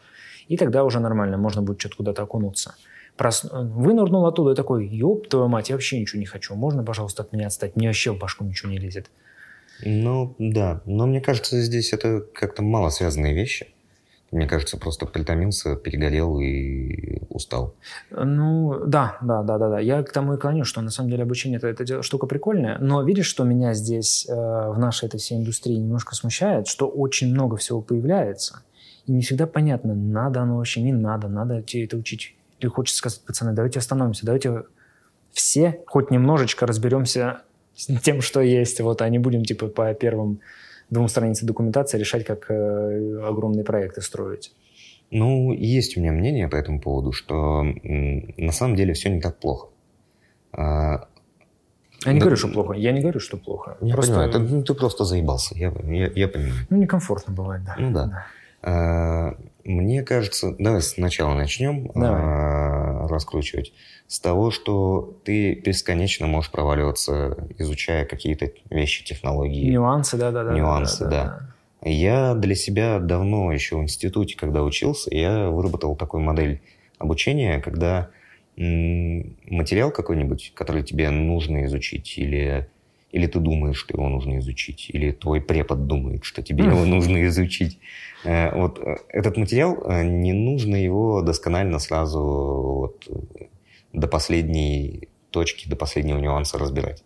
И 0.50 0.58
тогда 0.58 0.84
уже 0.84 1.00
нормально, 1.00 1.38
можно 1.38 1.62
будет 1.62 1.80
что-то 1.80 1.96
куда-то 1.96 2.24
окунуться. 2.24 2.76
Прос... 3.20 3.46
Вынырнул 3.52 4.26
оттуда 4.26 4.54
и 4.54 4.56
такой, 4.56 4.88
ёб 4.88 5.28
твою 5.28 5.50
мать, 5.50 5.70
я 5.70 5.76
вообще 5.76 6.00
ничего 6.00 6.22
не 6.22 6.26
хочу, 6.26 6.56
можно, 6.56 6.84
пожалуйста, 6.86 7.24
от 7.24 7.34
меня 7.34 7.48
отстать, 7.48 7.76
мне 7.76 7.88
вообще 7.88 8.14
в 8.14 8.18
башку 8.18 8.46
ничего 8.46 8.72
не 8.72 8.78
лезет. 8.78 9.12
Ну, 9.84 10.36
да. 10.40 10.82
Но 10.86 11.06
мне 11.06 11.20
кажется, 11.20 11.60
здесь 11.60 11.92
это 11.92 12.22
как-то 12.34 12.62
мало 12.64 12.90
связанные 12.90 13.34
вещи. 13.34 13.68
Мне 14.32 14.48
кажется, 14.48 14.78
просто 14.78 15.06
притомился, 15.06 15.76
перегорел 15.76 16.40
и 16.40 17.20
устал. 17.30 17.76
Ну, 18.10 18.86
да, 18.86 19.18
да, 19.22 19.44
да, 19.44 19.58
да, 19.58 19.70
да. 19.70 19.80
Я 19.80 20.02
к 20.04 20.14
тому 20.14 20.36
и 20.36 20.38
клоню, 20.38 20.64
что 20.64 20.80
на 20.82 20.92
самом 20.92 21.10
деле 21.10 21.24
обучение 21.24 21.58
это, 21.58 21.68
это 21.68 22.02
штука 22.04 22.26
прикольная. 22.26 22.78
Но 22.80 23.04
видишь, 23.04 23.26
что 23.26 23.44
меня 23.44 23.74
здесь 23.74 24.28
э, 24.30 24.34
в 24.34 24.78
нашей 24.78 25.08
этой 25.08 25.20
всей 25.20 25.40
индустрии 25.40 25.76
немножко 25.76 26.16
смущает, 26.16 26.68
что 26.68 26.88
очень 26.88 27.34
много 27.34 27.58
всего 27.58 27.82
появляется. 27.82 28.62
И 29.08 29.12
не 29.12 29.22
всегда 29.24 29.46
понятно, 29.46 29.94
надо 29.94 30.42
оно 30.42 30.58
вообще, 30.58 30.82
не 30.82 30.94
надо, 30.94 31.28
надо 31.28 31.64
тебе 31.64 31.86
это 31.86 31.98
учить. 31.98 32.36
Или 32.60 32.69
хочется 32.69 32.98
сказать, 32.98 33.22
пацаны, 33.26 33.54
давайте 33.54 33.80
остановимся, 33.80 34.26
давайте 34.26 34.63
все 35.32 35.82
хоть 35.88 36.12
немножечко 36.12 36.65
разберемся 36.65 37.41
с 37.76 37.86
тем, 38.02 38.22
что 38.22 38.41
есть, 38.41 38.82
вот, 38.82 39.02
а 39.02 39.10
не 39.10 39.19
будем 39.19 39.43
типа 39.43 39.67
по 39.67 39.93
первым 39.93 40.41
двум 40.89 41.08
страницам 41.08 41.48
документации 41.48 41.98
решать, 41.98 42.26
как 42.26 42.50
э, 42.50 43.22
огромные 43.24 43.63
проекты 43.63 44.02
строить. 44.02 44.54
Ну, 45.12 45.54
есть 45.54 45.98
у 45.98 46.02
меня 46.02 46.12
мнение 46.12 46.48
по 46.48 46.56
этому 46.56 46.80
поводу, 46.80 47.12
что 47.12 47.63
на 47.63 48.52
самом 48.52 48.76
деле 48.76 48.93
все 48.93 49.10
не 49.10 49.22
так 49.22 49.39
плохо. 49.39 49.69
А, 50.52 51.08
я 52.06 52.13
не 52.13 52.19
да, 52.19 52.26
говорю, 52.26 52.38
что 52.38 52.48
плохо. 52.48 52.74
Я 52.74 52.91
не 52.91 53.02
говорю, 53.02 53.19
что 53.19 53.38
плохо. 53.38 53.78
Я 53.82 53.93
просто... 53.93 54.13
понимаю, 54.13 54.32
ты, 54.32 54.39
ну, 54.39 54.63
ты 54.63 54.74
просто 54.74 55.06
заебался. 55.06 55.56
Я, 55.58 55.74
я, 55.88 56.12
я 56.15 56.28
понимаю. 56.28 56.54
Ну, 56.69 56.78
некомфортно 56.78 57.34
бывает, 57.34 57.63
да. 57.65 57.76
Ну 57.78 57.91
да. 57.91 58.06
да. 58.06 58.26
А, 58.62 59.38
мне 59.70 60.02
кажется, 60.02 60.56
давай 60.58 60.82
сначала 60.82 61.36
начнем 61.36 61.92
давай. 61.94 62.22
А, 62.22 63.08
раскручивать 63.08 63.72
с 64.08 64.20
того, 64.20 64.50
что 64.50 65.20
ты 65.24 65.54
бесконечно 65.54 66.26
можешь 66.26 66.52
проваливаться, 66.52 67.48
изучая 67.60 68.06
какие-то 68.06 68.52
вещи, 68.72 69.06
технологии. 69.06 69.70
Нюансы, 69.70 70.18
да-да-да. 70.18 70.54
Нюансы, 70.54 71.04
да, 71.04 71.10
да. 71.10 71.24
да. 71.84 71.90
Я 71.90 72.34
для 72.34 72.56
себя 72.56 73.00
давно 73.00 73.52
еще 73.52 73.78
в 73.78 73.84
институте, 73.84 74.36
когда 74.36 74.64
учился, 74.64 75.14
я 75.14 75.50
выработал 75.50 75.96
такую 75.96 76.24
модель 76.24 76.62
обучения, 76.98 77.62
когда 77.62 78.10
материал 78.58 79.92
какой-нибудь, 79.92 80.52
который 80.56 80.82
тебе 80.84 81.12
нужно 81.12 81.66
изучить, 81.66 82.18
или, 82.18 82.68
или 83.12 83.28
ты 83.28 83.40
думаешь, 83.40 83.78
что 83.78 83.96
его 83.96 84.10
нужно 84.10 84.40
изучить, 84.40 84.90
или 84.92 85.12
твой 85.12 85.42
препод 85.42 85.86
думает, 85.86 86.26
что 86.26 86.42
тебе 86.42 86.66
его 86.66 86.86
нужно 86.86 87.26
изучить. 87.28 87.80
Э, 88.24 88.56
вот 88.56 88.80
э, 88.80 88.98
этот 89.10 89.38
материал, 89.38 89.78
э, 89.86 90.04
не 90.04 90.34
нужно 90.34 90.76
его 90.76 91.22
досконально 91.22 91.80
сразу 91.80 92.20
вот, 92.20 93.08
до 93.94 94.08
последней 94.08 95.10
точки, 95.32 95.70
до 95.70 95.76
последнего 95.76 96.20
нюанса 96.20 96.58
разбирать. 96.58 97.04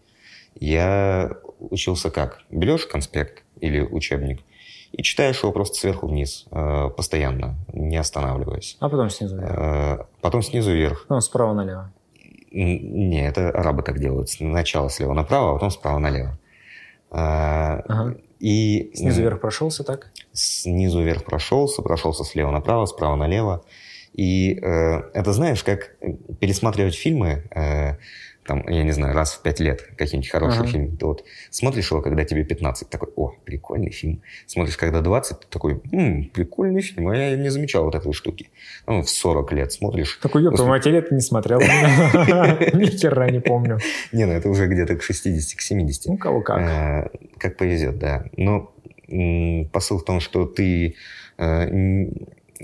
Я 0.60 1.38
учился 1.60 2.10
как? 2.10 2.42
Берешь 2.50 2.86
конспект 2.86 3.44
или 3.60 3.82
учебник 3.82 4.42
и 4.92 5.02
читаешь 5.02 5.42
его 5.42 5.52
просто 5.52 5.76
сверху 5.76 6.08
вниз, 6.08 6.46
постоянно, 6.96 7.56
не 7.74 7.98
останавливаясь. 7.98 8.78
А 8.80 8.90
потом 8.90 9.10
снизу 9.10 9.38
вверх? 9.38 10.08
Потом 10.22 10.44
снизу 10.44 10.72
вверх. 10.72 11.08
Потом 11.08 11.22
справа 11.22 11.54
налево? 11.54 11.92
Не, 12.52 13.28
это 13.28 13.50
арабы 13.50 13.82
так 13.82 14.00
делают. 14.00 14.30
Сначала 14.30 14.92
слева 14.92 15.14
направо, 15.14 15.52
а 15.52 15.54
потом 15.54 15.72
справа 15.72 15.98
налево. 15.98 16.38
Ага. 17.10 18.18
И, 18.44 18.92
снизу 18.94 19.22
вверх 19.22 19.40
прошелся 19.40 19.86
так? 19.86 20.12
Снизу 20.34 21.02
вверх 21.02 21.24
прошелся, 21.24 21.82
прошелся 21.82 22.26
слева 22.26 22.52
направо, 22.52 22.86
справа 22.86 23.16
налево. 23.16 23.64
И 24.12 24.60
э, 24.62 25.02
это 25.14 25.32
знаешь, 25.32 25.64
как 25.64 25.96
пересматривать 26.42 26.94
фильмы, 26.94 27.44
э, 27.56 27.96
там, 28.46 28.68
я 28.68 28.84
не 28.84 28.92
знаю, 28.92 29.14
раз 29.14 29.34
в 29.34 29.42
пять 29.42 29.60
лет 29.60 29.82
какие-нибудь 29.98 30.30
хорошие 30.30 30.64
uh-huh. 30.64 30.68
фильмы. 30.68 30.98
Ты 30.98 31.06
вот 31.06 31.24
смотришь 31.50 31.92
его, 31.92 32.02
когда 32.02 32.24
тебе 32.26 32.44
15, 32.44 32.90
такой, 32.90 33.10
о, 33.16 33.34
прикольный 33.46 33.92
фильм. 33.92 34.22
Смотришь, 34.48 34.78
когда 34.78 35.02
20, 35.02 35.40
ты 35.40 35.48
такой, 35.50 35.82
м, 35.92 36.26
прикольный 36.34 36.82
фильм, 36.82 37.08
а 37.10 37.16
я 37.16 37.36
не 37.36 37.50
замечал 37.50 37.86
вот 37.86 37.96
этой 37.96 38.12
штуки. 38.14 38.50
Ну, 38.88 39.02
в 39.02 39.10
40 39.10 39.52
лет 39.54 39.72
смотришь. 39.72 40.20
Такой, 40.22 40.44
ёпта, 40.44 40.66
после... 40.66 40.92
лет 40.92 41.12
не 41.12 41.22
смотрел. 41.22 41.60
Ни 41.62 42.86
хера 42.86 43.30
не 43.30 43.40
помню. 43.40 43.80
Не, 44.12 44.26
ну 44.26 44.34
это 44.34 44.50
уже 44.50 44.68
где-то 44.68 44.96
к 44.96 45.04
60, 45.04 45.58
к 45.58 45.62
70. 45.62 46.06
Ну, 46.08 46.18
кого 46.18 46.42
как. 46.42 46.60
Э, 46.60 47.10
как 47.38 47.58
повезет, 47.58 47.98
да. 47.98 48.26
Но 48.38 48.74
посыл 49.72 50.00
в 50.00 50.06
том, 50.06 50.20
что 50.20 50.46
ты 50.46 50.96
э, 51.38 52.06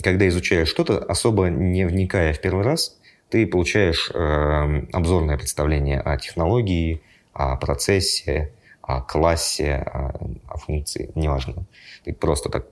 когда 0.01 0.27
изучаешь 0.27 0.67
что-то, 0.67 0.99
особо 0.99 1.47
не 1.49 1.85
вникая 1.85 2.33
в 2.33 2.41
первый 2.41 2.63
раз, 2.63 2.98
ты 3.29 3.45
получаешь 3.47 4.11
э, 4.13 4.85
обзорное 4.91 5.37
представление 5.37 5.99
о 5.99 6.17
технологии, 6.17 7.01
о 7.33 7.55
процессе, 7.57 8.51
о 8.81 9.01
классе, 9.01 9.75
о, 9.75 10.13
о 10.47 10.57
функции, 10.57 11.11
неважно. 11.15 11.65
Ты 12.03 12.13
просто 12.13 12.49
так 12.49 12.65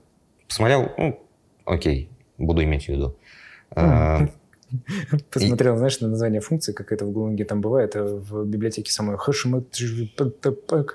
посмотрел, 0.46 0.90
ну, 0.98 1.20
окей, 1.64 2.10
буду 2.38 2.62
иметь 2.64 2.86
в 2.86 2.88
виду. 2.88 3.16
Э, 3.76 4.26
Посмотрел, 5.32 5.74
и... 5.74 5.78
знаешь, 5.78 6.00
на 6.00 6.08
название 6.08 6.40
функции, 6.40 6.72
как 6.72 6.92
это 6.92 7.06
в 7.06 7.12
Гоунге 7.12 7.44
там 7.44 7.60
бывает, 7.60 7.96
э, 7.96 8.02
в 8.02 8.44
библиотеке 8.44 8.92
самой 8.92 9.16
хэшмэт, 9.16 9.76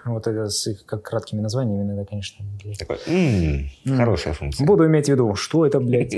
вот 0.06 0.28
это 0.28 0.49
с 0.49 0.67
их 0.67 0.86
как 0.86 1.02
краткими 1.04 1.41
названиями 1.41 1.84
иногда, 1.84 2.06
конечно. 2.06 2.45
Такой, 2.78 2.97
м-м, 3.08 3.69
хорошая 3.97 4.34
функция. 4.34 4.65
Буду 4.67 4.86
иметь 4.86 5.08
в 5.08 5.10
виду, 5.10 5.34
что 5.36 5.65
это, 5.65 5.80
блядь? 5.80 6.13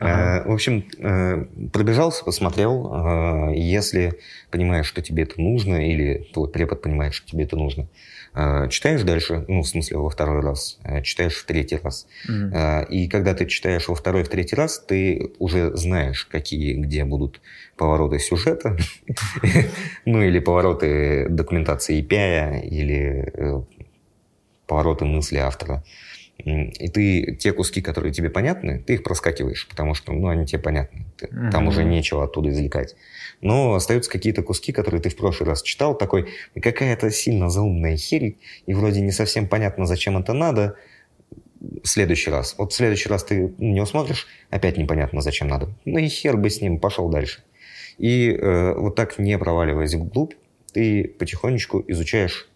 Э, 0.00 0.48
в 0.48 0.52
общем, 0.52 0.84
э, 0.98 1.44
пробежался, 1.72 2.24
посмотрел. 2.24 3.50
Если 3.52 4.14
понимаешь, 4.50 4.86
что 4.86 5.02
тебе 5.02 5.24
это 5.24 5.40
нужно, 5.40 5.86
или 5.90 6.26
твой 6.32 6.48
препод 6.48 6.82
понимает, 6.82 7.14
что 7.14 7.26
тебе 7.26 7.44
это 7.44 7.56
нужно, 7.56 7.88
Э, 8.32 8.68
читаешь 8.68 9.02
дальше, 9.02 9.44
ну, 9.48 9.62
в 9.62 9.68
смысле, 9.68 9.98
во 9.98 10.08
второй 10.08 10.40
раз, 10.40 10.78
э, 10.84 11.02
читаешь 11.02 11.34
в 11.34 11.44
третий 11.44 11.76
раз. 11.76 12.06
Mm-hmm. 12.28 12.88
И 12.88 13.08
когда 13.08 13.34
ты 13.34 13.46
читаешь 13.46 13.88
во 13.88 13.94
второй, 13.94 14.22
в 14.22 14.28
третий 14.28 14.56
раз, 14.56 14.78
ты 14.78 15.32
уже 15.38 15.76
знаешь, 15.76 16.26
какие, 16.26 16.74
где 16.74 17.04
будут 17.04 17.40
повороты 17.76 18.18
сюжета, 18.18 18.76
ну, 20.04 20.22
или 20.22 20.38
повороты 20.38 21.28
документации 21.28 22.02
API, 22.02 22.68
или 22.68 23.32
повороты 24.66 25.04
мысли 25.04 25.38
автора. 25.38 25.82
И 26.44 26.88
ты 26.88 27.36
те 27.36 27.52
куски, 27.52 27.82
которые 27.82 28.12
тебе 28.12 28.30
понятны, 28.30 28.82
ты 28.86 28.94
их 28.94 29.02
проскакиваешь, 29.02 29.68
потому 29.68 29.94
что 29.94 30.12
ну, 30.12 30.28
они 30.28 30.46
тебе 30.46 30.60
понятны. 30.60 31.06
Ты, 31.16 31.26
mm-hmm. 31.26 31.50
Там 31.50 31.68
уже 31.68 31.84
нечего 31.84 32.24
оттуда 32.24 32.50
извлекать. 32.50 32.96
Но 33.40 33.74
остаются 33.74 34.10
какие-то 34.10 34.42
куски, 34.42 34.72
которые 34.72 35.00
ты 35.00 35.08
в 35.08 35.16
прошлый 35.16 35.48
раз 35.48 35.62
читал, 35.62 35.96
такой, 35.96 36.28
какая-то 36.60 37.10
сильно 37.10 37.48
заумная 37.48 37.96
херь, 37.96 38.36
и 38.66 38.74
вроде 38.74 39.00
не 39.00 39.12
совсем 39.12 39.48
понятно, 39.48 39.86
зачем 39.86 40.16
это 40.18 40.32
надо. 40.32 40.76
В 41.60 41.86
следующий 41.86 42.30
раз. 42.30 42.54
Вот 42.56 42.72
в 42.72 42.76
следующий 42.76 43.10
раз 43.10 43.22
ты 43.22 43.52
не 43.58 43.82
усмотришь, 43.82 44.26
опять 44.48 44.78
непонятно, 44.78 45.20
зачем 45.20 45.48
надо. 45.48 45.68
Ну 45.84 45.98
и 45.98 46.08
хер 46.08 46.38
бы 46.38 46.48
с 46.48 46.62
ним, 46.62 46.78
пошел 46.78 47.10
дальше. 47.10 47.42
И 47.98 48.30
э, 48.30 48.74
вот 48.74 48.94
так, 48.94 49.18
не 49.18 49.36
проваливаясь 49.36 49.92
вглубь, 49.92 50.32
ты 50.72 51.04
потихонечку 51.18 51.84
изучаешь 51.86 52.48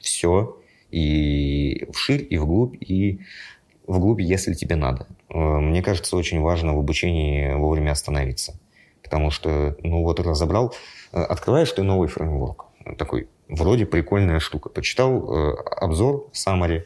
все, 0.00 0.58
и 0.96 1.86
вширь, 1.92 2.26
и 2.28 2.38
вглубь, 2.38 2.76
и 2.80 3.20
вглубь, 3.86 4.20
если 4.20 4.54
тебе 4.54 4.76
надо. 4.76 5.06
Э, 5.28 5.38
мне 5.38 5.82
кажется, 5.82 6.16
очень 6.16 6.40
важно 6.40 6.74
в 6.74 6.78
обучении 6.78 7.54
вовремя 7.54 7.92
остановиться. 7.92 8.58
Потому 9.02 9.30
что, 9.30 9.76
ну 9.82 10.02
вот 10.02 10.20
разобрал, 10.20 10.74
э, 11.12 11.20
открываешь 11.20 11.72
ты 11.72 11.82
новый 11.82 12.08
фреймворк. 12.08 12.66
Такой, 12.98 13.28
вроде 13.48 13.86
прикольная 13.86 14.40
штука. 14.40 14.68
Почитал 14.68 15.32
э, 15.32 15.54
обзор, 15.80 16.30
summary, 16.32 16.84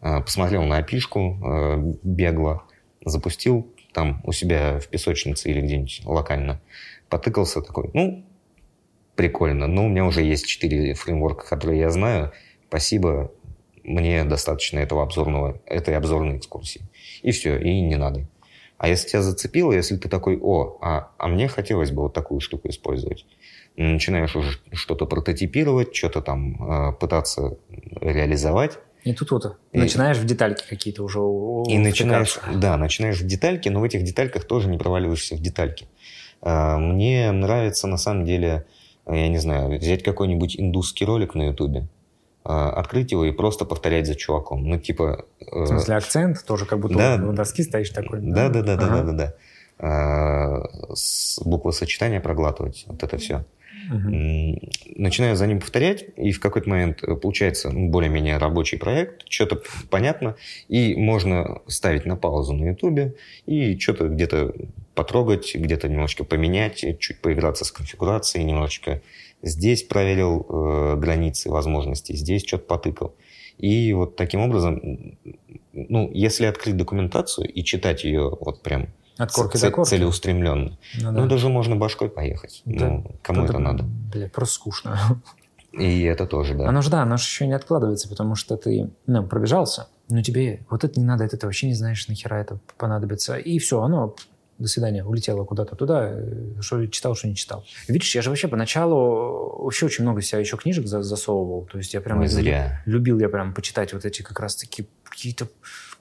Э, 0.00 0.20
посмотрел 0.20 0.62
на 0.62 0.78
опишку 0.78 1.38
э, 1.42 1.94
бегло, 2.02 2.62
запустил 3.04 3.72
там 3.92 4.20
у 4.24 4.32
себя 4.32 4.78
в 4.78 4.88
песочнице 4.88 5.50
или 5.50 5.60
где-нибудь 5.60 6.02
локально, 6.04 6.60
потыкался 7.08 7.60
такой, 7.60 7.90
ну, 7.92 8.24
прикольно, 9.14 9.66
но 9.66 9.84
у 9.84 9.88
меня 9.88 10.06
уже 10.06 10.22
есть 10.22 10.46
четыре 10.46 10.94
фреймворка, 10.94 11.46
которые 11.46 11.80
я 11.80 11.90
знаю, 11.90 12.32
спасибо, 12.68 13.30
мне 13.90 14.24
достаточно 14.24 14.78
этого 14.78 15.02
обзорного, 15.02 15.60
этой 15.66 15.96
обзорной 15.96 16.38
экскурсии. 16.38 16.82
И 17.22 17.32
все, 17.32 17.58
и 17.58 17.80
не 17.80 17.96
надо. 17.96 18.26
А 18.78 18.88
если 18.88 19.08
тебя 19.08 19.22
зацепило, 19.22 19.72
если 19.72 19.96
ты 19.96 20.08
такой, 20.08 20.38
о, 20.40 20.78
а, 20.80 21.10
а 21.18 21.28
мне 21.28 21.48
хотелось 21.48 21.90
бы 21.90 22.02
вот 22.02 22.14
такую 22.14 22.40
штуку 22.40 22.68
использовать, 22.68 23.26
начинаешь 23.76 24.34
уже 24.36 24.58
что-то 24.72 25.06
прототипировать, 25.06 25.94
что-то 25.94 26.22
там 26.22 26.62
э, 26.62 26.92
пытаться 26.94 27.58
реализовать. 28.00 28.78
И 29.04 29.12
тут 29.14 29.30
вот 29.30 29.58
и, 29.72 29.78
начинаешь 29.78 30.18
в 30.18 30.24
детальки 30.24 30.64
какие-то 30.68 31.02
уже 31.02 31.18
И 31.70 31.78
начинаешь, 31.78 32.38
да, 32.54 32.76
начинаешь 32.76 33.20
в 33.20 33.26
детальки, 33.26 33.68
но 33.68 33.80
в 33.80 33.84
этих 33.84 34.02
детальках 34.02 34.44
тоже 34.44 34.68
не 34.68 34.78
проваливаешься 34.78 35.36
в 35.36 35.40
детальки. 35.40 35.86
Э, 36.42 36.76
мне 36.76 37.30
нравится 37.32 37.86
на 37.86 37.98
самом 37.98 38.24
деле, 38.24 38.66
я 39.06 39.28
не 39.28 39.38
знаю, 39.38 39.78
взять 39.78 40.02
какой-нибудь 40.02 40.58
индусский 40.58 41.04
ролик 41.04 41.34
на 41.34 41.48
ютубе, 41.48 41.80
э, 41.80 41.99
открыть 42.42 43.12
его 43.12 43.24
и 43.24 43.32
просто 43.32 43.64
повторять 43.64 44.06
за 44.06 44.14
чуваком. 44.14 44.64
Ну, 44.64 44.78
типа... 44.78 45.26
В 45.50 45.66
смысле, 45.66 45.96
акцент 45.96 46.44
тоже 46.44 46.66
как 46.66 46.80
будто 46.80 46.96
да, 46.96 47.18
на 47.18 47.32
доске 47.32 47.62
стоишь 47.62 47.90
такой. 47.90 48.20
Да, 48.20 48.48
да, 48.48 48.62
да, 48.62 48.76
да, 48.76 48.86
ага. 48.86 48.94
да, 48.94 49.02
да, 49.02 49.12
да. 49.12 49.34
да. 49.78 50.94
С 50.94 51.40
буквосочетания 51.44 52.20
проглатывать, 52.20 52.84
вот 52.86 53.02
это 53.02 53.18
все. 53.18 53.44
Угу. 53.90 54.58
Начинаю 54.96 55.36
за 55.36 55.46
ним 55.46 55.58
повторять, 55.58 56.04
и 56.16 56.30
в 56.32 56.40
какой-то 56.40 56.68
момент 56.68 57.02
э, 57.02 57.16
получается 57.16 57.70
более-менее 57.72 58.36
рабочий 58.36 58.78
проект, 58.78 59.22
что-то 59.28 59.62
понятно, 59.88 60.36
и 60.68 60.94
можно 60.94 61.60
ставить 61.66 62.06
на 62.06 62.16
паузу 62.16 62.52
на 62.52 62.68
ютубе 62.68 63.14
и 63.46 63.78
что-то 63.78 64.08
где-то 64.08 64.54
потрогать, 64.94 65.54
где-то 65.54 65.88
немножечко 65.88 66.24
поменять, 66.24 66.84
чуть 67.00 67.20
поиграться 67.20 67.64
с 67.64 67.72
конфигурацией, 67.72 68.44
немножечко 68.44 69.00
здесь 69.42 69.82
проверил 69.82 70.46
э, 70.48 70.96
границы 70.96 71.50
возможностей, 71.50 72.16
здесь 72.16 72.44
что-то 72.46 72.64
потыкал. 72.64 73.14
И 73.58 73.92
вот 73.92 74.16
таким 74.16 74.40
образом, 74.40 75.18
ну, 75.72 76.10
если 76.12 76.46
открыть 76.46 76.76
документацию 76.76 77.46
и 77.48 77.62
читать 77.62 78.04
ее 78.04 78.30
вот 78.40 78.62
прям 78.62 78.88
от 79.18 79.32
корки 79.32 79.58
ц- 79.58 79.66
до 79.66 79.72
корки. 79.72 79.90
Целеустремленно. 79.90 80.78
Ну, 80.98 81.12
да. 81.12 81.12
ну, 81.12 81.28
даже 81.28 81.48
можно 81.50 81.76
башкой 81.76 82.08
поехать. 82.08 82.62
Да. 82.64 82.88
Ну, 82.88 83.10
кому 83.22 83.44
это, 83.44 83.52
это 83.52 83.58
надо? 83.58 83.84
Бля, 83.84 84.28
просто 84.28 84.54
скучно. 84.54 84.98
И 85.72 86.02
это 86.02 86.26
тоже, 86.26 86.54
да. 86.54 86.68
Оно 86.68 86.82
же, 86.82 86.90
да, 86.90 87.02
оно 87.02 87.16
же 87.16 87.24
еще 87.24 87.46
не 87.46 87.52
откладывается, 87.52 88.08
потому 88.08 88.34
что 88.34 88.56
ты, 88.56 88.90
ну, 89.06 89.24
пробежался, 89.24 89.88
но 90.08 90.22
тебе 90.22 90.60
вот 90.68 90.82
это 90.82 90.98
не 90.98 91.06
надо, 91.06 91.24
это 91.24 91.36
ты 91.36 91.46
вообще 91.46 91.68
не 91.68 91.74
знаешь, 91.74 92.08
нахера 92.08 92.36
это 92.36 92.58
понадобится. 92.76 93.36
И 93.36 93.58
все, 93.58 93.80
оно 93.80 94.16
до 94.60 94.68
свидания, 94.68 95.04
улетело 95.04 95.44
куда-то 95.44 95.74
туда, 95.74 96.10
э, 96.12 96.60
что 96.60 96.86
читал, 96.86 97.14
что 97.14 97.28
не 97.28 97.34
читал. 97.34 97.64
Видишь, 97.88 98.14
я 98.14 98.22
же 98.22 98.30
вообще 98.30 98.46
поначалу 98.46 99.62
вообще 99.64 99.86
очень 99.86 100.04
много 100.04 100.22
себя 100.22 100.38
еще 100.38 100.56
книжек 100.56 100.86
засовывал. 100.86 101.66
То 101.66 101.78
есть 101.78 101.94
я 101.94 102.00
прям 102.00 102.20
Ой, 102.20 102.28
зря. 102.28 102.82
любил 102.86 103.18
я 103.18 103.28
прям 103.28 103.54
почитать 103.54 103.92
вот 103.92 104.04
эти 104.04 104.22
как 104.22 104.38
раз-таки 104.38 104.88
какие-то 105.04 105.48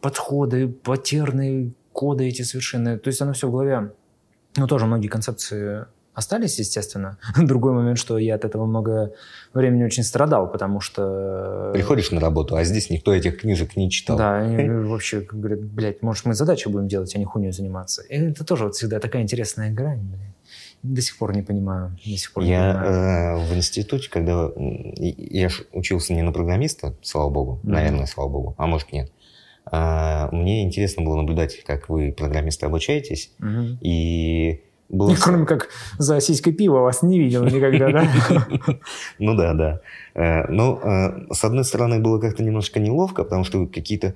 подходы, 0.01 0.67
патерны, 0.67 1.73
коды 1.93 2.27
эти 2.27 2.41
совершенно. 2.41 2.97
То 2.97 3.07
есть 3.07 3.21
оно 3.21 3.33
все 3.33 3.47
в 3.47 3.51
голове. 3.51 3.91
Ну, 4.57 4.67
тоже 4.67 4.85
многие 4.85 5.07
концепции 5.07 5.85
остались, 6.19 6.59
естественно. 6.59 7.17
Другой 7.37 7.73
момент, 7.73 7.97
что 7.97 8.17
я 8.17 8.35
от 8.35 8.45
этого 8.45 8.65
много 8.65 9.13
времени 9.53 9.83
очень 9.83 10.03
страдал, 10.03 10.51
потому 10.51 10.79
что... 10.79 11.71
Приходишь 11.73 12.11
на 12.11 12.19
работу, 12.19 12.55
а 12.55 12.63
здесь 12.63 12.89
никто 12.89 13.13
этих 13.13 13.41
книжек 13.41 13.75
не 13.75 13.89
читал. 13.89 14.17
Да, 14.17 14.35
они 14.35 14.69
вообще 14.87 15.21
говорят, 15.21 15.63
блядь, 15.63 16.01
может, 16.01 16.25
мы 16.25 16.35
задачи 16.35 16.67
будем 16.67 16.87
делать, 16.87 17.15
а 17.15 17.19
не 17.19 17.25
хуйней 17.25 17.51
заниматься. 17.51 18.03
И 18.03 18.15
это 18.15 18.45
тоже 18.45 18.65
вот 18.65 18.75
всегда 18.75 18.99
такая 18.99 19.23
интересная 19.23 19.71
грань, 19.71 20.01
блядь. 20.01 20.35
До 20.81 21.01
сих 21.01 21.17
пор 21.17 21.35
не 21.35 21.41
понимаю. 21.41 21.97
До 22.05 22.17
сих 22.17 22.31
пор 22.31 22.43
я 22.43 22.67
не 22.67 22.73
понимаю. 22.73 23.37
Э, 23.37 23.45
в 23.45 23.57
институте, 23.57 24.09
когда 24.09 24.49
я 24.55 25.49
учился 25.73 26.13
не 26.13 26.21
на 26.21 26.31
программиста, 26.31 26.95
слава 27.01 27.29
богу, 27.29 27.59
mm-hmm. 27.63 27.69
наверное, 27.69 28.05
слава 28.05 28.29
богу, 28.29 28.55
а 28.57 28.65
может 28.65 28.93
нет, 28.93 29.11
а, 29.71 30.29
мне 30.31 30.63
интересно 30.63 31.03
было 31.03 31.15
наблюдать, 31.15 31.63
как 31.63 31.89
вы, 31.89 32.11
программисты, 32.11 32.65
обучаетесь. 32.65 33.31
Угу. 33.39 33.77
И 33.81 34.61
было... 34.89 35.15
Кроме 35.15 35.45
как 35.45 35.69
за 35.97 36.19
сиськой 36.19 36.53
пива 36.53 36.79
вас 36.79 37.03
не 37.03 37.19
видел 37.19 37.43
никогда, 37.43 37.91
да? 37.91 38.47
Ну 39.19 39.35
да, 39.35 39.53
да. 39.53 39.81
Э, 40.15 40.47
но, 40.51 40.79
э, 40.83 41.33
с 41.33 41.43
одной 41.43 41.63
стороны, 41.63 41.99
было 41.99 42.19
как-то 42.19 42.43
немножко 42.43 42.79
неловко, 42.79 43.23
потому 43.23 43.43
что 43.43 43.67
какие-то 43.67 44.15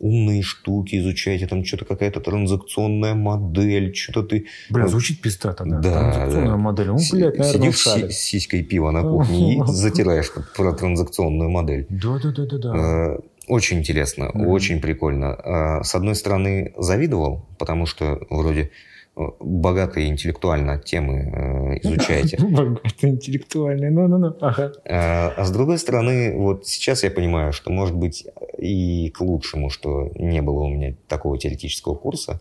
умные 0.00 0.42
штуки 0.42 0.96
изучаете, 0.96 1.46
там 1.46 1.64
что-то 1.64 1.84
какая-то 1.84 2.20
транзакционная 2.20 3.14
модель, 3.14 3.94
что-то 3.94 4.22
ты... 4.22 4.46
Бля, 4.70 4.88
звучит 4.88 5.20
пиздато, 5.20 5.64
да. 5.64 5.78
Да. 5.78 5.92
Транзакционная 5.92 6.50
да. 6.50 6.56
модель. 6.56 6.86
Ну, 6.86 6.96
блядь, 7.12 7.38
наверное, 7.38 7.72
Сидишь 7.72 8.14
с 8.14 8.18
сиськой 8.18 8.62
пива 8.62 8.90
на 8.90 9.02
кухне 9.02 9.56
и 9.56 9.62
затираешь 9.66 10.32
про 10.56 10.72
транзакционную 10.72 11.50
модель. 11.50 11.86
Да-да-да-да. 11.90 13.18
Очень 13.46 13.80
интересно, 13.80 14.30
mm-hmm. 14.34 14.46
очень 14.46 14.80
прикольно. 14.80 15.82
С 15.84 15.94
одной 15.94 16.14
стороны, 16.14 16.72
завидовал, 16.78 17.44
потому 17.58 17.84
что 17.84 18.18
вроде 18.30 18.62
э, 18.62 18.68
богатые 19.16 20.08
интеллектуально 20.08 20.78
темы 20.78 21.14
э, 21.14 21.78
изучаете. 21.82 22.36
Богатые 22.42 23.12
интеллектуальные, 23.12 23.90
ну-ну-ну. 23.90 24.36
Ага. 24.40 24.72
А, 24.84 25.32
а 25.36 25.44
с 25.44 25.50
другой 25.50 25.78
стороны, 25.78 26.36
вот 26.36 26.66
сейчас 26.66 27.04
я 27.04 27.10
понимаю, 27.10 27.52
что, 27.52 27.70
может 27.70 27.94
быть, 27.94 28.26
и 28.58 29.10
к 29.10 29.20
лучшему, 29.20 29.70
что 29.70 30.10
не 30.16 30.42
было 30.42 30.64
у 30.64 30.68
меня 30.68 30.94
такого 31.06 31.38
теоретического 31.38 31.94
курса, 31.94 32.40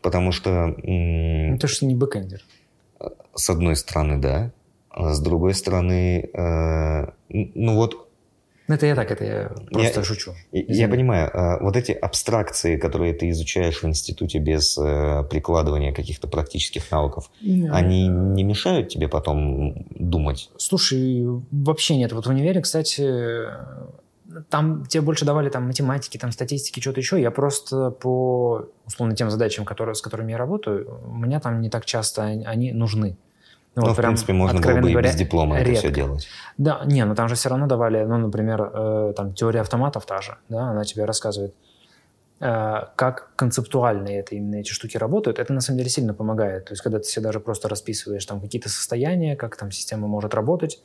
потому 0.00 0.32
что... 0.32 0.74
Ну, 0.82 1.58
ты 1.58 1.68
же 1.68 1.84
не 1.84 1.94
бэкэндер. 1.94 2.40
С 3.34 3.50
одной 3.50 3.76
стороны, 3.76 4.18
да. 4.18 4.52
А 4.90 5.12
с 5.12 5.20
другой 5.20 5.54
стороны, 5.54 6.28
э, 6.32 7.06
ну 7.28 7.74
вот 7.74 8.07
ну, 8.68 8.74
это 8.74 8.86
я 8.86 8.94
так, 8.94 9.10
это 9.10 9.24
я 9.24 9.50
просто 9.72 10.00
я, 10.00 10.04
шучу. 10.04 10.34
Извини. 10.52 10.78
Я 10.78 10.88
понимаю, 10.88 11.30
а, 11.32 11.58
вот 11.58 11.74
эти 11.74 11.92
абстракции, 11.92 12.76
которые 12.76 13.14
ты 13.14 13.30
изучаешь 13.30 13.82
в 13.82 13.86
институте 13.86 14.38
без 14.38 14.76
э, 14.76 15.24
прикладывания 15.30 15.94
каких-то 15.94 16.28
практических 16.28 16.90
навыков, 16.90 17.30
нет. 17.40 17.72
они 17.72 18.08
не 18.08 18.44
мешают 18.44 18.90
тебе 18.90 19.08
потом 19.08 19.86
думать? 19.90 20.50
Слушай, 20.58 21.24
вообще 21.50 21.96
нет. 21.96 22.12
Вот 22.12 22.26
в 22.26 22.30
универе, 22.30 22.60
кстати, 22.60 23.46
там 24.50 24.84
тебе 24.84 25.00
больше 25.00 25.24
давали 25.24 25.48
там 25.48 25.66
математики, 25.66 26.18
там 26.18 26.30
статистики, 26.30 26.80
что-то 26.80 27.00
еще. 27.00 27.20
Я 27.20 27.30
просто 27.30 27.90
по 27.90 28.66
условно 28.86 29.16
тем 29.16 29.30
задачам, 29.30 29.64
которые, 29.64 29.94
с 29.94 30.02
которыми 30.02 30.32
я 30.32 30.38
работаю, 30.38 31.00
у 31.06 31.16
меня 31.16 31.40
там 31.40 31.60
не 31.62 31.70
так 31.70 31.86
часто 31.86 32.24
они 32.24 32.72
нужны. 32.72 33.16
Ну, 33.78 33.86
ну 33.86 33.88
вот 33.90 33.98
в 33.98 34.02
принципе, 34.02 34.32
можно 34.32 34.60
было 34.60 34.80
бы 34.80 34.90
и 34.90 34.94
без 34.94 35.14
диплома 35.14 35.56
редко. 35.56 35.70
это 35.70 35.80
все 35.80 35.90
делать. 35.90 36.28
Да, 36.56 36.82
не, 36.84 37.04
но 37.04 37.14
там 37.14 37.28
же 37.28 37.36
все 37.36 37.48
равно 37.48 37.66
давали, 37.66 38.04
ну, 38.04 38.18
например, 38.18 38.70
э, 38.74 39.12
там 39.16 39.34
теория 39.34 39.60
автоматов 39.60 40.04
та 40.04 40.20
же, 40.20 40.36
да, 40.48 40.70
она 40.70 40.84
тебе 40.84 41.04
рассказывает, 41.04 41.54
э, 42.40 42.74
как 42.96 43.30
концептуально 43.36 44.08
это, 44.08 44.34
именно 44.34 44.56
эти 44.56 44.72
штуки 44.72 44.96
работают. 44.96 45.38
Это 45.38 45.52
на 45.52 45.60
самом 45.60 45.78
деле 45.78 45.90
сильно 45.90 46.12
помогает. 46.12 46.64
То 46.64 46.72
есть, 46.72 46.82
когда 46.82 46.98
ты 46.98 47.04
себе 47.04 47.22
даже 47.22 47.38
просто 47.38 47.68
расписываешь 47.68 48.26
там 48.26 48.40
какие-то 48.40 48.68
состояния, 48.68 49.36
как 49.36 49.56
там 49.56 49.70
система 49.70 50.08
может 50.08 50.34
работать. 50.34 50.82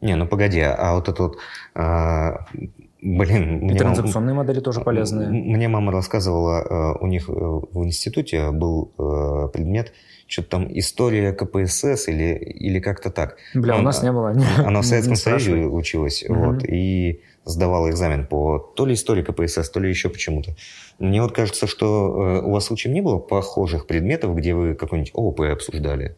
Не, 0.00 0.16
ну 0.16 0.26
погоди, 0.26 0.60
а 0.60 0.94
вот 0.94 1.08
это 1.08 1.22
вот 1.22 1.36
э, 1.76 2.70
Блин, 3.02 3.68
и 3.68 3.76
транзакционные 3.76 4.32
модели 4.32 4.60
тоже 4.60 4.80
полезные. 4.80 5.28
Мне 5.28 5.66
мама 5.66 5.90
рассказывала, 5.90 6.62
э, 6.62 6.98
у 7.00 7.06
них 7.08 7.28
э, 7.28 7.32
в 7.32 7.84
институте 7.84 8.52
был 8.52 8.92
э, 8.96 9.48
предмет 9.52 9.92
что-то 10.32 10.48
там 10.48 10.78
история 10.78 11.32
КПСС 11.32 12.08
или, 12.08 12.34
или 12.34 12.80
как-то 12.80 13.10
так. 13.10 13.36
Бля, 13.54 13.76
у 13.76 13.82
нас 13.82 14.02
не 14.02 14.10
было. 14.10 14.34
Она 14.64 14.80
в 14.80 14.86
Советском 14.86 15.16
Союзе 15.16 15.66
училась, 15.66 16.24
угу. 16.26 16.34
вот, 16.34 16.64
и 16.64 17.20
сдавала 17.44 17.90
экзамен 17.90 18.26
по 18.26 18.58
то 18.58 18.86
ли 18.86 18.94
истории 18.94 19.22
КПСС, 19.22 19.68
то 19.68 19.80
ли 19.80 19.88
еще 19.88 20.08
почему-то. 20.08 20.54
Мне 20.98 21.20
вот 21.20 21.32
кажется, 21.32 21.66
что 21.66 22.40
э, 22.40 22.46
у 22.46 22.52
вас 22.52 22.66
случаем 22.66 22.94
не 22.94 23.00
было 23.00 23.18
похожих 23.18 23.86
предметов, 23.86 24.34
где 24.36 24.54
вы 24.54 24.74
какой-нибудь 24.74 25.12
ООП 25.14 25.40
обсуждали? 25.40 26.16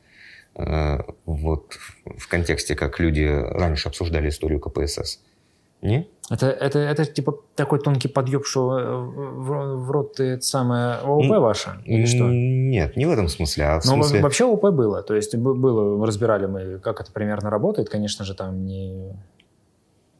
Э, 0.55 1.01
вот 1.25 1.79
в 2.05 2.29
контексте, 2.29 2.75
как 2.75 3.01
люди 3.01 3.25
раньше 3.25 3.89
обсуждали 3.89 4.29
историю 4.29 4.61
КПСС. 4.61 5.21
Не? 5.85 6.09
Это, 6.31 6.47
это, 6.47 6.79
это 6.79 7.05
типа 7.05 7.41
такой 7.55 7.79
тонкий 7.79 8.09
подъеб, 8.09 8.47
что 8.47 8.79
э, 8.79 8.97
в, 8.97 9.77
в 9.85 9.91
рот 9.91 10.15
ты 10.15 10.25
это 10.25 10.43
самое 10.43 10.95
ООП 10.95 11.39
ваше? 11.39 11.79
Или 11.85 12.07
что? 12.07 12.25
Нет, 12.25 12.97
не 12.97 13.05
в 13.05 13.11
этом 13.11 13.29
смысле, 13.29 13.65
а 13.65 13.81
в 13.81 13.85
Но 13.85 13.93
смысле... 13.93 14.23
вообще 14.23 14.45
ООП 14.45 14.71
было. 14.71 15.03
То 15.03 15.15
есть 15.15 15.37
было, 15.37 16.07
разбирали 16.07 16.47
мы, 16.47 16.79
как 16.79 17.03
это 17.03 17.13
примерно 17.13 17.51
работает. 17.51 17.91
Конечно 17.91 18.25
же, 18.25 18.35
там 18.35 18.65
не... 18.65 19.13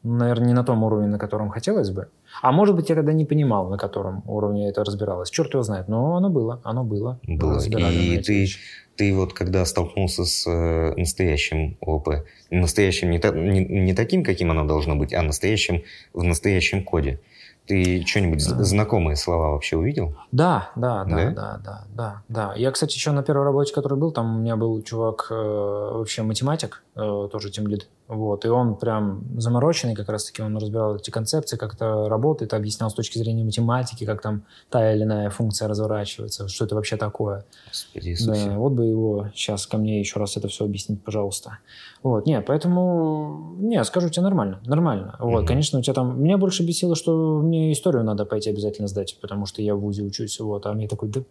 Наверное, 0.05 0.47
не 0.47 0.53
на 0.53 0.63
том 0.63 0.83
уровне, 0.83 1.07
на 1.07 1.17
котором 1.17 1.49
хотелось 1.49 1.89
бы. 1.89 2.09
А 2.41 2.51
может 2.51 2.75
быть, 2.75 2.89
я 2.89 2.95
тогда 2.95 3.11
не 3.11 3.25
понимал, 3.25 3.69
на 3.69 3.77
котором 3.77 4.23
уровне 4.27 4.69
это 4.69 4.83
разбиралось. 4.83 5.29
Черт 5.31 5.53
его 5.53 5.63
знает. 5.63 5.87
Но 5.87 6.15
оно 6.15 6.29
было, 6.29 6.61
оно 6.63 6.83
было. 6.83 7.19
Было. 7.27 7.59
И 7.59 8.21
ты, 8.21 8.33
вещи 8.41 8.59
ты 8.95 9.13
вот 9.13 9.33
когда 9.33 9.65
столкнулся 9.65 10.23
с 10.25 10.47
э, 10.47 10.93
настоящим 10.95 11.77
ОП, 11.81 12.09
настоящим 12.49 13.09
не, 13.11 13.19
та, 13.19 13.31
не, 13.31 13.65
не 13.65 13.93
таким, 13.93 14.23
каким 14.23 14.51
оно 14.51 14.65
должно 14.65 14.95
быть, 14.95 15.13
а 15.13 15.21
настоящим 15.21 15.83
в 16.13 16.23
настоящем 16.23 16.83
коде, 16.83 17.19
Ты 17.67 18.03
что-нибудь 18.05 18.47
Да. 18.47 18.63
знакомые 18.63 19.15
слова 19.15 19.49
вообще 19.49 19.75
увидел? 19.75 20.15
Да, 20.31 20.69
да, 20.75 21.03
да, 21.03 21.15
Да? 21.15 21.31
да, 21.31 21.59
да, 21.63 21.83
да, 21.95 22.21
да. 22.29 22.53
Я, 22.55 22.69
кстати, 22.71 22.93
еще 22.93 23.11
на 23.11 23.23
первой 23.23 23.43
работе, 23.43 23.73
который 23.73 23.97
был, 23.97 24.11
там 24.11 24.35
у 24.35 24.39
меня 24.39 24.55
был 24.55 24.81
чувак, 24.83 25.27
э, 25.31 25.33
вообще 25.33 26.21
математик, 26.21 26.83
э, 26.95 27.27
тоже 27.31 27.49
тимлид, 27.49 27.89
вот, 28.07 28.45
и 28.45 28.49
он 28.49 28.75
прям 28.75 29.23
замороченный 29.37 29.95
как 29.95 30.09
раз-таки, 30.09 30.43
он 30.43 30.55
разбирал 30.57 30.95
эти 30.95 31.09
концепции, 31.09 31.57
как 31.57 31.73
это 31.73 32.07
работает, 32.07 32.53
объяснял 32.53 32.89
с 32.89 32.93
точки 32.93 33.17
зрения 33.17 33.43
математики, 33.43 34.05
как 34.05 34.21
там 34.21 34.43
та 34.69 34.93
или 34.93 35.03
иная 35.03 35.29
функция 35.31 35.67
разворачивается, 35.67 36.47
что 36.47 36.65
это 36.65 36.75
вообще 36.75 36.97
такое. 36.97 37.45
Господи. 37.67 38.15
Да, 38.25 38.57
вот 38.57 38.73
бы 38.73 38.85
его 38.85 39.27
сейчас 39.33 39.65
ко 39.65 39.77
мне 39.77 39.99
еще 39.99 40.19
раз 40.19 40.37
это 40.37 40.47
все 40.47 40.65
объяснить, 40.65 41.03
пожалуйста. 41.03 41.57
Вот, 42.03 42.27
не, 42.27 42.39
поэтому, 42.41 43.55
не, 43.57 43.83
скажу 43.83 44.09
тебе 44.09 44.21
нормально, 44.21 44.61
нормально. 44.65 45.15
Вот, 45.19 45.39
Мгм. 45.39 45.47
конечно, 45.47 45.79
у 45.79 45.81
тебя 45.81 45.93
там, 45.95 46.21
меня 46.21 46.37
больше 46.37 46.63
бесило, 46.63 46.95
что 46.95 47.41
мне 47.41 47.71
историю 47.71 48.03
надо 48.03 48.25
пойти 48.25 48.51
обязательно 48.51 48.87
сдать, 48.87 49.17
потому 49.19 49.47
что 49.47 49.63
я 49.63 49.73
в 49.73 49.79
ВУЗе 49.79 50.03
учусь, 50.03 50.39
вот, 50.39 50.65
а 50.67 50.73
мне 50.73 50.87
такой, 50.87 51.09
да 51.09 51.21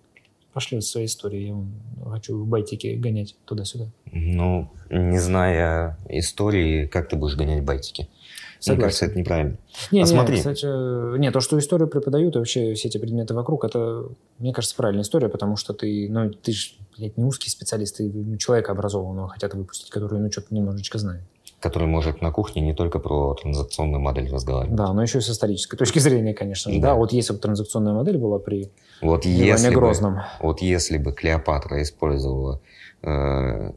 пошли 0.54 0.78
в 0.78 0.82
своей 0.82 1.06
истории, 1.06 1.48
я 1.48 2.10
хочу 2.10 2.38
в 2.38 2.46
байтике 2.46 2.94
гонять 2.94 3.36
туда-сюда. 3.44 3.86
Ну, 4.12 4.70
не 4.88 5.18
зная 5.18 5.98
истории, 6.08 6.86
как 6.86 7.08
ты 7.08 7.16
будешь 7.16 7.36
гонять 7.36 7.64
байтики? 7.64 8.02
Мне 8.02 8.76
Согласен. 8.76 8.82
кажется, 8.82 9.04
это 9.06 9.18
неправильно. 9.18 9.56
Не, 9.90 10.00
А 10.00 10.02
не, 10.04 10.06
смотри. 10.06 10.36
кстати, 10.38 11.18
не, 11.18 11.30
то, 11.30 11.40
что 11.40 11.58
историю 11.58 11.86
преподают, 11.88 12.34
и 12.34 12.38
вообще 12.38 12.72
все 12.74 12.88
эти 12.88 12.96
предметы 12.96 13.34
вокруг, 13.34 13.64
это, 13.64 14.06
мне 14.38 14.54
кажется, 14.54 14.74
правильная 14.74 15.02
история, 15.02 15.28
потому 15.28 15.56
что 15.56 15.74
ты, 15.74 16.08
ну, 16.08 16.30
ты 16.30 16.52
же, 16.52 16.68
блядь, 16.96 17.18
не 17.18 17.24
узкий 17.24 17.50
специалист, 17.50 17.98
ты 17.98 18.10
ну, 18.10 18.38
человека 18.38 18.72
образованного 18.72 19.28
хотят 19.28 19.52
выпустить, 19.52 19.90
который, 19.90 20.18
ну, 20.18 20.32
что-то 20.32 20.54
немножечко 20.54 20.96
знает. 20.98 21.24
Который 21.64 21.88
может 21.88 22.20
на 22.20 22.30
кухне 22.30 22.60
не 22.60 22.74
только 22.74 22.98
про 22.98 23.32
транзакционную 23.40 23.98
модель 23.98 24.30
разговаривать. 24.30 24.76
Да, 24.76 24.92
но 24.92 25.00
еще 25.02 25.16
и 25.16 25.20
с 25.22 25.30
исторической 25.30 25.78
точки 25.78 25.98
зрения, 25.98 26.34
конечно 26.34 26.70
же. 26.70 26.78
Да, 26.78 26.88
Да. 26.88 26.94
вот 26.94 27.10
если 27.14 27.32
бы 27.32 27.38
транзакционная 27.38 27.94
модель 27.94 28.18
была 28.18 28.38
при 28.38 28.70
Вот 29.00 29.24
если, 29.24 29.70
бы, 29.70 29.76
Грозном. 29.76 30.20
вот 30.42 30.60
если 30.60 30.98
бы 30.98 31.12
Клеопатра 31.12 31.80
использовала 31.80 32.60
э, 33.02 33.72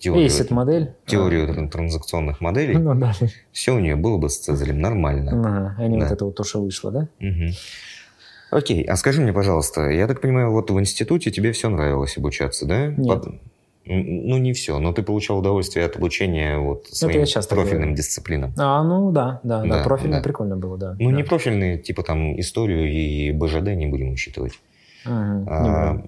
теорию, 0.00 0.24
Эйсит 0.24 0.50
модель. 0.50 0.96
теорию 1.06 1.46
тран- 1.46 1.68
транзакционных 1.70 2.40
моделей, 2.40 2.76
Ну 2.76 2.92
да. 2.96 3.12
все 3.52 3.72
у 3.72 3.78
нее 3.78 3.94
было 3.94 4.18
бы 4.18 4.28
с 4.30 4.38
Цезарем 4.40 4.80
нормально. 4.80 5.30
Ага, 5.30 5.74
а 5.78 5.86
не 5.86 5.96
Да. 5.96 6.06
вот 6.06 6.12
это 6.12 6.24
вот 6.24 6.34
то, 6.34 6.42
что 6.42 6.60
вышло, 6.60 6.90
да? 6.90 7.06
Мгм. 7.20 7.50
Окей, 8.50 8.82
а 8.82 8.96
скажи 8.96 9.20
мне, 9.20 9.32
пожалуйста, 9.32 9.90
я 9.90 10.08
так 10.08 10.20
понимаю, 10.20 10.50
вот 10.50 10.72
в 10.72 10.80
институте 10.80 11.30
тебе 11.30 11.52
все 11.52 11.68
нравилось 11.68 12.16
обучаться, 12.18 12.66
да? 12.66 12.86
Нет. 12.88 13.24
М, 13.26 13.40
Ну, 13.90 14.36
не 14.36 14.52
все, 14.52 14.78
но 14.78 14.92
ты 14.92 15.02
получал 15.02 15.38
удовольствие 15.38 15.86
от 15.86 15.96
обучения 15.96 16.58
вот 16.58 16.86
своим 16.88 17.24
профильным 17.48 17.80
говорю. 17.80 17.94
дисциплинам. 17.96 18.52
А, 18.58 18.82
ну 18.82 19.10
да, 19.12 19.40
да, 19.42 19.62
да, 19.62 19.78
Да, 19.78 19.84
профильно 19.84 20.16
да. 20.18 20.22
прикольно 20.22 20.56
было, 20.58 20.76
да. 20.76 20.96
Ну, 20.98 21.10
да. 21.10 21.16
не 21.16 21.22
профильные, 21.24 21.78
типа 21.78 22.02
там 22.02 22.38
историю 22.38 22.92
и 22.92 23.32
БЖД 23.32 23.68
не 23.74 23.86
будем 23.86 24.10
учитывать. 24.12 24.52
Не 25.06 25.10
А, 25.48 26.02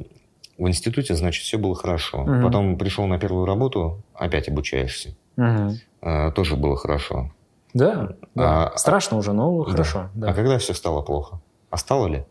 в 0.58 0.68
институте, 0.68 1.14
значит, 1.14 1.42
все 1.44 1.56
было 1.56 1.74
хорошо. 1.74 2.18
Мгм. 2.24 2.42
Потом 2.44 2.76
пришел 2.76 3.06
на 3.06 3.18
первую 3.18 3.46
работу, 3.46 4.02
опять 4.14 4.48
обучаешься. 4.48 5.16
Мгм. 5.36 5.76
А, 6.02 6.30
тоже 6.32 6.56
было 6.56 6.76
хорошо. 6.76 7.30
Да, 7.72 8.10
да. 8.34 8.66
А- 8.74 8.76
Страшно 8.76 9.16
уже, 9.16 9.32
но 9.32 9.64
Да. 9.64 9.70
хорошо. 9.70 10.10
Да. 10.14 10.30
А 10.30 10.34
когда 10.34 10.58
все 10.58 10.74
стало 10.74 11.00
плохо? 11.00 11.40
А 11.70 11.78
стало 11.78 12.08
ли? 12.08 12.24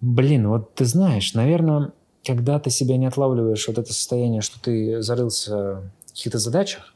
Блин, 0.00 0.48
вот 0.48 0.74
ты 0.74 0.84
знаешь, 0.84 1.34
наверное, 1.34 1.92
когда 2.24 2.58
ты 2.58 2.70
себя 2.70 2.96
не 2.96 3.06
отлавливаешь, 3.06 3.66
вот 3.68 3.78
это 3.78 3.92
состояние, 3.92 4.42
что 4.42 4.60
ты 4.60 5.02
зарылся 5.02 5.82
в 6.06 6.12
каких-то 6.12 6.38
задачах, 6.38 6.94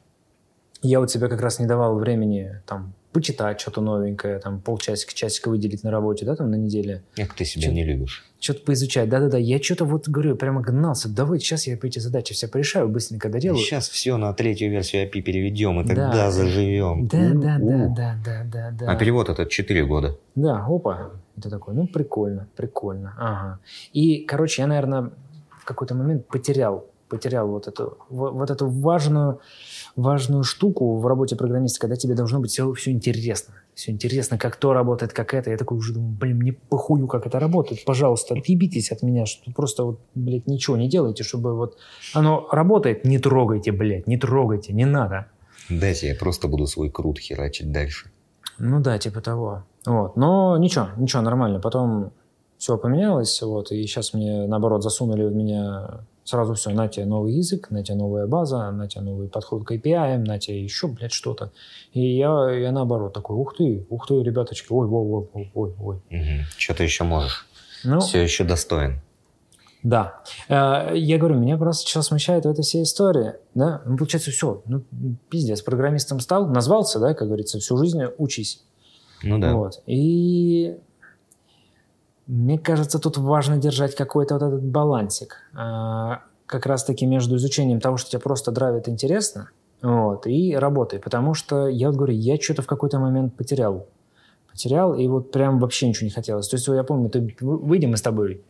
я 0.82 1.00
вот 1.00 1.10
себе 1.10 1.28
как 1.28 1.40
раз 1.40 1.58
не 1.58 1.66
давал 1.66 1.96
времени 1.98 2.60
там 2.66 2.92
почитать 3.12 3.60
что-то 3.60 3.82
новенькое, 3.82 4.38
там 4.38 4.58
полчасика, 4.60 5.12
часика 5.14 5.50
выделить 5.50 5.84
на 5.84 5.90
работе, 5.90 6.24
да, 6.24 6.34
там 6.34 6.50
на 6.50 6.54
неделе, 6.54 7.02
Как 7.14 7.34
ты 7.34 7.44
себя 7.44 7.64
Чё- 7.66 7.72
не 7.72 7.84
любишь? 7.84 8.24
что-то 8.40 8.64
поизучать. 8.64 9.08
Да-да-да, 9.10 9.36
я 9.36 9.62
что-то 9.62 9.84
вот 9.84 10.08
говорю, 10.08 10.34
прямо 10.34 10.62
гнался, 10.62 11.08
давай 11.10 11.38
сейчас 11.38 11.66
я 11.66 11.78
эти 11.80 11.98
задачи 11.98 12.32
все 12.32 12.48
порешаю, 12.48 12.88
быстренько 12.88 13.28
доделаю. 13.28 13.58
Сейчас 13.62 13.88
все 13.90 14.16
на 14.16 14.32
третью 14.32 14.70
версию 14.70 15.02
API 15.06 15.20
переведем, 15.20 15.78
и 15.80 15.86
тогда 15.86 16.10
Да. 16.10 16.30
заживем. 16.30 17.06
Да, 17.06 17.18
да, 17.34 17.58
да, 17.58 17.64
У-у. 17.64 17.94
да, 17.94 18.16
да, 18.24 18.42
да, 18.50 18.70
да. 18.80 18.90
А 18.90 18.96
перевод 18.96 19.28
этот 19.28 19.50
4 19.50 19.84
года. 19.84 20.16
Да, 20.34 20.64
опа. 20.66 21.10
Это 21.36 21.50
такой, 21.50 21.74
ну, 21.74 21.86
прикольно, 21.86 22.48
прикольно. 22.56 23.14
Ага. 23.18 23.58
И, 23.92 24.24
короче, 24.24 24.62
я, 24.62 24.68
наверное, 24.68 25.10
в 25.50 25.64
какой-то 25.66 25.94
момент 25.94 26.26
потерял, 26.28 26.86
потерял 27.08 27.46
вот 27.48 27.68
эту, 27.68 27.98
во- 28.08 28.30
вот 28.32 28.50
эту 28.50 28.68
важную, 28.68 29.38
важную 29.96 30.42
штуку 30.42 30.96
в 30.96 31.06
работе 31.06 31.36
программиста, 31.36 31.80
когда 31.80 31.96
тебе 31.96 32.14
должно 32.14 32.40
быть 32.40 32.50
все, 32.50 32.72
все 32.72 32.90
интересно. 32.90 33.54
Все 33.74 33.90
интересно, 33.90 34.38
как 34.38 34.56
то 34.56 34.72
работает, 34.72 35.12
как 35.12 35.32
это. 35.32 35.50
Я 35.50 35.56
такой 35.56 35.78
уже 35.78 35.94
думаю, 35.94 36.12
блин, 36.12 36.36
мне 36.38 36.52
похую, 36.52 37.06
как 37.06 37.26
это 37.26 37.38
работает. 37.38 37.84
Пожалуйста, 37.84 38.34
отъебитесь 38.34 38.92
от 38.92 39.02
меня, 39.02 39.24
что 39.24 39.50
просто 39.52 39.84
вот, 39.84 40.00
блядь, 40.14 40.46
ничего 40.46 40.76
не 40.76 40.88
делайте, 40.88 41.24
чтобы 41.24 41.54
вот 41.56 41.78
оно 42.12 42.48
работает. 42.50 43.04
Не 43.04 43.18
трогайте, 43.18 43.72
блядь, 43.72 44.06
не 44.06 44.18
трогайте, 44.18 44.72
не 44.72 44.84
надо. 44.84 45.26
Дайте, 45.70 46.08
я 46.08 46.14
просто 46.14 46.48
буду 46.48 46.66
свой 46.66 46.90
крут 46.90 47.18
херачить 47.18 47.72
дальше. 47.72 48.10
Ну 48.58 48.80
да, 48.80 48.98
типа 48.98 49.20
того. 49.20 49.64
Вот. 49.86 50.16
Но 50.16 50.56
ничего, 50.58 50.88
ничего, 50.96 51.22
нормально. 51.22 51.60
Потом 51.60 52.12
все 52.58 52.76
поменялось, 52.78 53.42
вот, 53.42 53.72
и 53.72 53.82
сейчас 53.86 54.14
мне, 54.14 54.46
наоборот, 54.46 54.82
засунули 54.82 55.24
в 55.24 55.34
меня 55.34 56.04
сразу 56.24 56.54
все, 56.54 56.70
на 56.70 56.88
тебе 56.88 57.04
новый 57.06 57.32
язык, 57.34 57.70
на 57.70 57.82
тебе 57.82 57.96
новая 57.96 58.26
база, 58.26 58.70
на 58.70 58.88
тебе 58.88 59.02
новый 59.02 59.28
подход 59.28 59.64
к 59.64 59.72
API, 59.72 60.18
на 60.18 60.38
тебе 60.38 60.62
еще, 60.62 60.86
блядь, 60.88 61.12
что-то. 61.12 61.50
И 61.92 62.16
я, 62.16 62.50
я 62.50 62.72
наоборот 62.72 63.12
такой, 63.12 63.36
ух 63.36 63.56
ты, 63.56 63.86
ух 63.90 64.06
ты, 64.06 64.22
ребяточки, 64.22 64.66
ой, 64.70 64.86
ой, 64.86 65.28
ой, 65.32 65.50
ой, 65.54 65.74
ой, 65.80 66.00
ой. 66.10 66.44
Что 66.56 66.74
ты 66.74 66.84
еще 66.84 67.04
можешь? 67.04 67.46
Ну, 67.84 68.00
Все 68.00 68.22
еще 68.22 68.44
достоин. 68.44 69.00
да. 69.82 70.22
Э, 70.48 70.92
Я 70.94 71.18
говорю, 71.18 71.34
меня 71.36 71.56
просто 71.56 71.84
сейчас 71.88 72.06
смущает 72.06 72.44
в 72.44 72.48
этой 72.50 72.62
всей 72.62 72.84
истории, 72.84 73.32
да, 73.54 73.82
ну, 73.84 73.96
получается, 73.96 74.30
все, 74.30 74.62
ну, 74.66 74.82
пиздец, 75.28 75.62
программистом 75.62 76.20
стал, 76.20 76.46
назвался, 76.46 77.00
да, 77.00 77.14
как 77.14 77.26
говорится, 77.26 77.58
всю 77.58 77.76
жизнь 77.76 78.00
учись. 78.18 78.62
Ну 79.24 79.38
да. 79.38 79.54
Вот. 79.54 79.82
И 79.86 80.76
мне 82.32 82.58
кажется, 82.58 82.98
тут 82.98 83.18
важно 83.18 83.58
держать 83.58 83.94
какой-то 83.94 84.34
вот 84.34 84.42
этот 84.42 84.64
балансик. 84.64 85.36
а, 85.54 86.22
Как 86.46 86.64
раз-таки 86.64 87.04
между 87.04 87.36
изучением 87.36 87.78
того, 87.78 87.98
что 87.98 88.10
тебя 88.10 88.20
просто 88.20 88.50
драйвит 88.52 88.88
интересно, 88.88 89.50
вот, 89.82 90.26
и 90.26 90.56
работой. 90.56 90.98
Потому 90.98 91.34
что, 91.34 91.68
я 91.68 91.88
вот 91.88 91.96
говорю, 91.96 92.14
я 92.14 92.36
что-то 92.40 92.62
в 92.62 92.66
какой-то 92.66 92.98
момент 92.98 93.36
потерял. 93.36 93.86
Потерял, 94.50 94.94
и 94.94 95.06
вот 95.08 95.30
прям 95.30 95.58
вообще 95.58 95.88
ничего 95.88 96.06
не 96.06 96.10
хотелось. 96.10 96.48
То 96.48 96.56
есть, 96.56 96.66
я 96.68 96.84
помню, 96.84 97.10
ты, 97.10 97.36
выйдем 97.40 97.90
мы 97.90 97.96
с 97.98 98.02
тобой 98.02 98.42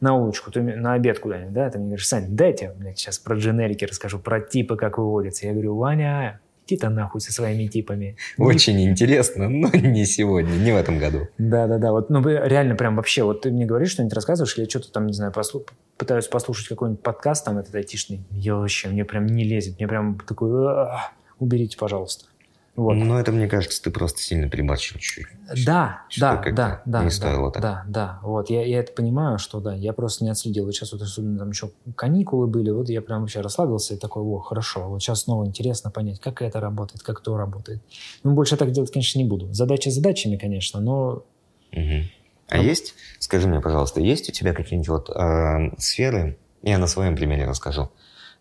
на 0.00 0.14
улочку, 0.14 0.50
ты 0.50 0.60
на 0.60 0.92
обед 0.92 1.18
куда-нибудь, 1.18 1.54
да, 1.54 1.70
ты 1.70 1.78
мне 1.78 1.88
говоришь, 1.88 2.06
Сань, 2.06 2.26
дайте, 2.28 2.74
блядь, 2.76 2.98
сейчас 2.98 3.18
про 3.18 3.36
дженерики 3.36 3.86
расскажу, 3.86 4.18
про 4.18 4.40
типы, 4.40 4.76
как 4.76 4.98
выводятся. 4.98 5.46
Я 5.46 5.52
говорю, 5.52 5.76
Ваня, 5.76 6.40
иди 6.66 6.76
ты 6.76 6.88
нахуй 6.88 7.20
со 7.20 7.32
своими 7.32 7.66
типами. 7.66 8.16
Очень 8.38 8.82
интересно, 8.82 9.48
но 9.48 9.68
не 9.72 10.04
сегодня, 10.06 10.52
не 10.54 10.72
в 10.72 10.76
этом 10.76 10.98
году. 10.98 11.28
Да, 11.38 11.66
да, 11.66 11.78
да. 11.78 11.92
Вот, 11.92 12.10
ну, 12.10 12.22
реально 12.26 12.74
прям 12.74 12.96
вообще, 12.96 13.22
вот 13.22 13.42
ты 13.42 13.50
мне 13.50 13.66
говоришь, 13.66 13.90
что-нибудь 13.90 14.14
рассказываешь, 14.14 14.56
или 14.56 14.64
я 14.64 14.70
что-то 14.70 14.92
там, 14.92 15.06
не 15.06 15.12
знаю, 15.12 15.32
послу- 15.32 15.66
пытаюсь 15.96 16.26
послушать 16.26 16.68
какой-нибудь 16.68 17.02
подкаст 17.02 17.44
там 17.44 17.58
этот 17.58 17.74
айтишный. 17.74 18.24
Я 18.30 18.56
вообще, 18.56 18.88
мне 18.88 19.04
прям 19.04 19.26
не 19.26 19.44
лезет, 19.44 19.78
мне 19.78 19.88
прям 19.88 20.18
такой, 20.26 20.50
«А, 20.68 21.12
уберите, 21.38 21.76
пожалуйста. 21.76 22.26
Вот. 22.76 22.94
Но 22.94 23.20
это, 23.20 23.30
мне 23.30 23.46
кажется, 23.46 23.80
ты 23.80 23.90
просто 23.92 24.20
сильно 24.20 24.50
переборщил 24.50 24.98
чуть-чуть. 24.98 25.26
Да, 25.64 26.02
да, 26.18 26.42
да, 26.52 26.82
да, 26.84 27.00
не 27.00 27.08
да, 27.08 27.10
стоило 27.10 27.52
так. 27.52 27.62
да, 27.62 27.84
да. 27.86 28.20
Вот 28.22 28.50
я, 28.50 28.64
я 28.66 28.80
это 28.80 28.92
понимаю, 28.92 29.38
что 29.38 29.60
да, 29.60 29.74
я 29.74 29.92
просто 29.92 30.24
не 30.24 30.30
отследил. 30.30 30.64
Вот 30.64 30.74
сейчас 30.74 30.92
вот 30.92 31.02
особенно 31.02 31.38
там 31.38 31.50
еще 31.50 31.70
каникулы 31.94 32.48
были, 32.48 32.70
вот 32.70 32.88
я 32.88 33.00
прям 33.00 33.20
вообще 33.20 33.42
расслабился 33.42 33.94
и 33.94 33.96
такой, 33.96 34.24
о, 34.24 34.40
хорошо, 34.40 34.88
вот 34.88 35.00
сейчас 35.00 35.22
снова 35.22 35.46
интересно 35.46 35.92
понять, 35.92 36.18
как 36.18 36.42
это 36.42 36.58
работает, 36.58 37.02
как 37.04 37.20
то 37.20 37.36
работает. 37.36 37.80
Ну, 38.24 38.32
больше 38.32 38.56
так 38.56 38.72
делать, 38.72 38.90
конечно, 38.90 39.18
не 39.18 39.24
буду. 39.24 39.52
Задачи 39.52 39.88
задачами, 39.90 40.36
конечно, 40.36 40.80
но 40.80 41.22
Мгм. 41.70 42.04
А 42.48 42.56
Ну. 42.56 42.62
есть, 42.62 42.94
скажи 43.18 43.48
мне, 43.48 43.60
пожалуйста, 43.60 44.00
есть 44.00 44.28
у 44.28 44.32
тебя 44.32 44.52
какие-нибудь 44.52 44.88
вот 44.88 45.10
э, 45.10 45.70
сферы, 45.78 46.38
я 46.62 46.78
на 46.78 46.86
своем 46.86 47.16
примере 47.16 47.46
расскажу. 47.46 47.90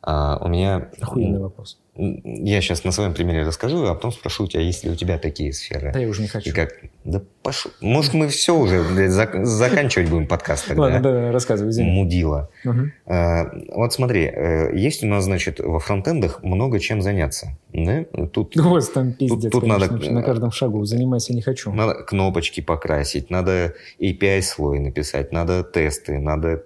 А, 0.01 0.37
у 0.43 0.47
меня... 0.47 0.89
охуенный 0.99 1.39
вопрос. 1.39 1.77
Я 1.95 2.59
сейчас 2.61 2.83
на 2.83 2.91
своем 2.91 3.13
примере 3.13 3.43
расскажу, 3.43 3.85
а 3.85 3.93
потом 3.93 4.11
спрошу 4.11 4.45
у 4.45 4.47
тебя, 4.47 4.61
есть 4.63 4.83
ли 4.83 4.89
у 4.89 4.95
тебя 4.95 5.19
такие 5.19 5.53
сферы. 5.53 5.91
Да 5.93 5.99
я 5.99 6.07
уже 6.07 6.23
не 6.23 6.27
хочу. 6.27 6.49
И 6.49 6.51
как? 6.51 6.71
Да 7.03 7.21
пошел. 7.43 7.71
Может, 7.81 8.15
мы 8.15 8.29
все 8.29 8.55
уже 8.57 8.81
блядь, 8.83 9.11
зак- 9.11 9.43
заканчивать 9.45 10.09
будем 10.09 10.25
подкаст 10.25 10.67
тогда? 10.67 10.81
Ладно, 10.83 10.99
да, 11.01 11.31
рассказывай, 11.31 11.69
извини. 11.69 11.91
Мудила. 11.91 12.49
А, 13.05 13.45
Вот 13.75 13.93
смотри, 13.93 14.23
э, 14.25 14.75
есть 14.75 15.03
у 15.03 15.07
нас, 15.07 15.25
значит, 15.25 15.59
во 15.59 15.79
фронтендах 15.79 16.41
много 16.41 16.79
чем 16.79 17.03
заняться. 17.03 17.55
Да? 17.73 18.03
Тут 18.31 18.57
У 18.57 18.69
вас 18.69 18.89
там 18.89 19.13
пиздец, 19.13 19.51
тут 19.51 19.61
конечно, 19.61 19.91
надо- 19.97 20.11
на 20.11 20.23
каждом 20.23 20.51
шагу. 20.51 20.83
Занимайся 20.85 21.33
не 21.33 21.43
хочу. 21.43 21.71
надо 21.71 21.93
кнопочки 22.03 22.61
покрасить, 22.61 23.29
надо 23.29 23.75
API 23.99 24.41
слой 24.41 24.79
написать, 24.79 25.31
надо 25.31 25.63
тесты, 25.63 26.17
надо 26.17 26.63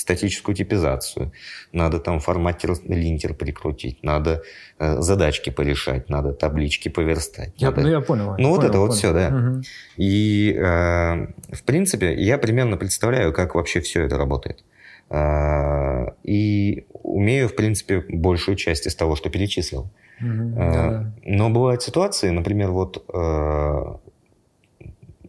статическую 0.00 0.54
типизацию, 0.54 1.32
надо 1.72 1.98
там 1.98 2.20
форматер 2.20 2.74
линтер 2.88 3.34
прикрутить, 3.34 4.02
надо 4.02 4.42
э, 4.78 5.00
задачки 5.00 5.50
порешать, 5.50 6.08
надо 6.08 6.32
таблички 6.32 6.88
поверстать. 6.88 7.52
Я, 7.56 7.70
надо... 7.70 7.82
ну, 7.82 7.88
я 7.88 8.00
понял. 8.00 8.34
Ну, 8.38 8.48
вот 8.48 8.56
понял, 8.56 8.70
это 8.70 8.78
вот 8.78 8.86
понял. 8.88 8.98
все, 8.98 9.12
да. 9.12 9.30
Мгм. 9.30 9.62
И, 9.96 10.54
э, 10.56 11.54
в 11.54 11.62
принципе, 11.64 12.14
я 12.14 12.38
примерно 12.38 12.76
представляю, 12.76 13.32
как 13.32 13.54
вообще 13.54 13.80
все 13.80 14.04
это 14.04 14.16
работает. 14.16 14.64
Э, 15.10 16.06
и 16.22 16.86
умею, 16.92 17.48
в 17.48 17.54
принципе, 17.54 18.04
большую 18.08 18.56
часть 18.56 18.86
из 18.86 18.94
того, 18.94 19.16
что 19.16 19.30
перечислил. 19.30 19.90
Мгм. 20.20 20.54
Э, 20.54 20.72
Да-да. 20.72 21.12
Но 21.24 21.50
бывают 21.50 21.82
ситуации, 21.82 22.30
например, 22.30 22.70
вот 22.70 23.04
э, 23.12 23.96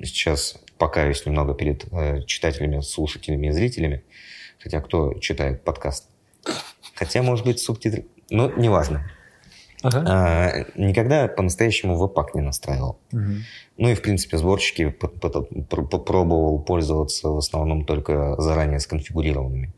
сейчас 0.03 0.57
покаюсь 0.77 1.25
немного 1.25 1.53
перед 1.53 1.85
э, 1.91 2.23
читателями, 2.23 2.81
слушателями 2.81 3.47
и 3.47 3.51
зрителями, 3.51 4.03
хотя 4.61 4.81
кто 4.81 5.13
читает 5.15 5.63
подкаст? 5.63 6.07
Хотя, 6.95 7.21
может 7.23 7.45
быть, 7.45 7.59
субтитры... 7.59 8.05
Ну, 8.29 8.51
неважно. 8.57 9.09
Ага. 9.83 10.03
А, 10.07 10.65
никогда 10.75 11.27
по-настоящему 11.27 11.97
веб-пак 11.97 12.35
не 12.35 12.41
настраивал. 12.41 12.99
Мгм. 13.11 13.39
Ну 13.77 13.89
и, 13.89 13.95
в 13.95 14.01
принципе, 14.01 14.37
сборщики 14.37 14.89
попробовал 14.89 16.59
пользоваться 16.59 17.29
в 17.29 17.37
основном 17.37 17.85
только 17.85 18.39
заранее 18.39 18.79
сконфигурированными. 18.79 19.73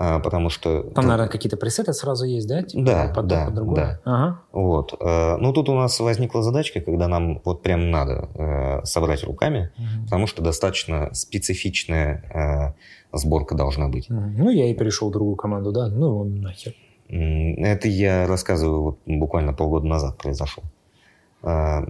А, 0.00 0.20
потому 0.20 0.48
что... 0.48 0.82
Там, 0.90 1.06
наверное, 1.06 1.28
какие-то 1.28 1.56
пресеты 1.56 1.92
сразу 1.92 2.24
есть, 2.24 2.46
да? 2.46 2.62
Типа, 2.62 2.84
Да, 2.84 3.12
под, 3.12 3.26
да, 3.26 3.44
под 3.46 3.54
другое? 3.54 3.76
да. 3.76 4.00
Ага. 4.04 4.40
Вот. 4.52 4.94
Э, 5.00 5.36
Ну, 5.38 5.52
тут 5.52 5.68
у 5.70 5.74
нас 5.74 5.98
возникла 5.98 6.42
задачка, 6.42 6.80
когда 6.80 7.08
нам 7.08 7.40
вот 7.44 7.62
прям 7.62 7.90
надо 7.90 8.28
э, 8.34 8.84
собрать 8.84 9.24
руками, 9.24 9.72
Мгм. 9.76 10.04
потому 10.04 10.26
что 10.28 10.40
достаточно 10.40 11.12
специфичная 11.14 12.22
э, 12.32 12.74
сборка 13.12 13.54
должна 13.54 13.88
быть. 13.88 14.06
Ну, 14.08 14.50
я 14.50 14.70
и 14.70 14.74
перешел 14.74 15.08
в 15.08 15.12
другую 15.12 15.36
команду, 15.36 15.72
да. 15.72 15.88
Ну, 15.88 16.06
его 16.06 16.24
нахер. 16.24 16.74
Это 17.08 17.88
я 17.88 18.26
рассказываю, 18.26 18.82
вот 18.82 18.98
буквально 19.06 19.52
полгода 19.54 19.86
назад 19.86 20.18
произошло. 20.18 20.62
А, 21.42 21.86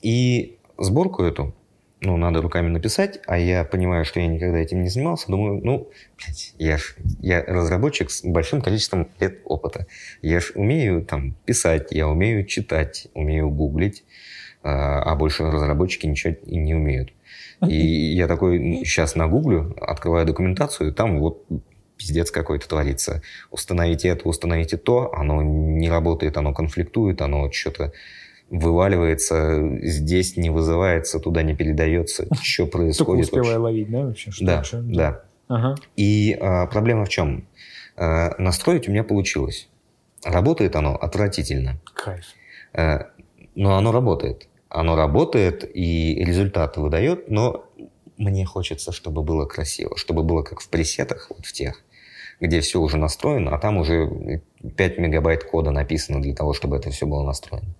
И 0.00 0.56
сборку 0.78 1.22
эту, 1.22 1.54
ну, 2.00 2.16
надо 2.16 2.40
руками 2.40 2.68
написать, 2.68 3.20
а 3.26 3.38
я 3.38 3.64
понимаю, 3.64 4.04
что 4.04 4.20
я 4.20 4.26
никогда 4.26 4.58
этим 4.58 4.82
не 4.82 4.88
занимался, 4.88 5.30
думаю, 5.30 5.60
ну, 5.62 5.88
блядь, 6.18 6.54
я 6.58 6.78
ж, 6.78 6.96
я 7.20 7.42
разработчик 7.42 8.10
с 8.10 8.24
большим 8.24 8.62
количеством 8.62 9.08
лет 9.20 9.40
опыта. 9.44 9.86
Я 10.22 10.40
ж 10.40 10.52
умею 10.54 11.04
там 11.04 11.34
писать, 11.44 11.92
я 11.92 12.08
умею 12.08 12.46
читать, 12.46 13.08
умею 13.14 13.50
гуглить, 13.50 14.04
а 14.62 15.02
а 15.02 15.14
больше 15.14 15.44
разработчики 15.44 16.06
ничего 16.06 16.34
и 16.46 16.56
не 16.56 16.74
умеют. 16.74 17.12
И 17.66 17.76
я 18.14 18.26
такой 18.28 18.82
сейчас 18.84 19.14
нагуглю, 19.16 19.74
открываю 19.80 20.26
документацию, 20.26 20.92
там 20.92 21.20
вот 21.20 21.44
пиздец 21.96 22.30
какой-то 22.30 22.68
творится. 22.68 23.22
Установите 23.50 24.08
это, 24.08 24.28
установите 24.28 24.76
то, 24.76 25.12
оно 25.14 25.42
не 25.42 25.88
работает, 25.88 26.36
оно 26.36 26.52
конфликтует, 26.52 27.22
оно 27.22 27.50
что-то 27.52 27.92
вываливается, 28.50 29.78
здесь 29.82 30.36
не 30.36 30.50
вызывается, 30.50 31.18
туда 31.18 31.42
не 31.42 31.54
передается, 31.54 32.26
что 32.42 32.64
Только 32.64 32.78
происходит 32.78 33.24
успевая 33.24 33.58
вообще. 33.58 33.58
ловить, 33.58 33.90
да, 33.90 34.00
вообще? 34.06 34.30
Что 34.30 34.44
Да, 34.46 34.56
вообще? 34.56 34.76
да. 34.82 35.22
Ага. 35.48 35.74
И 35.96 36.36
а, 36.40 36.66
проблема 36.66 37.04
в 37.04 37.08
чем? 37.08 37.46
А, 37.96 38.34
настроить 38.38 38.88
у 38.88 38.92
меня 38.92 39.04
получилось. 39.04 39.68
Работает 40.24 40.74
оно 40.76 40.96
отвратительно. 40.96 41.78
Кайф. 41.94 42.24
Э, 42.72 43.04
Но 43.54 43.76
оно 43.76 43.92
работает. 43.92 44.48
Оно 44.74 44.96
работает 44.96 45.64
и 45.72 46.16
результаты 46.24 46.80
выдает, 46.80 47.30
но 47.30 47.70
мне 48.16 48.44
хочется, 48.44 48.90
чтобы 48.90 49.22
было 49.22 49.46
красиво, 49.46 49.96
чтобы 49.96 50.24
было 50.24 50.42
как 50.42 50.60
в 50.60 50.68
пресетах, 50.68 51.28
вот 51.30 51.46
в 51.46 51.52
тех, 51.52 51.80
где 52.40 52.60
все 52.60 52.80
уже 52.80 52.96
настроено, 52.96 53.54
а 53.54 53.58
там 53.58 53.76
уже 53.76 54.42
5 54.76 54.98
мегабайт 54.98 55.44
кода 55.44 55.70
написано 55.70 56.20
для 56.20 56.34
того, 56.34 56.54
чтобы 56.54 56.76
это 56.76 56.90
все 56.90 57.06
было 57.06 57.22
настроено. 57.22 57.72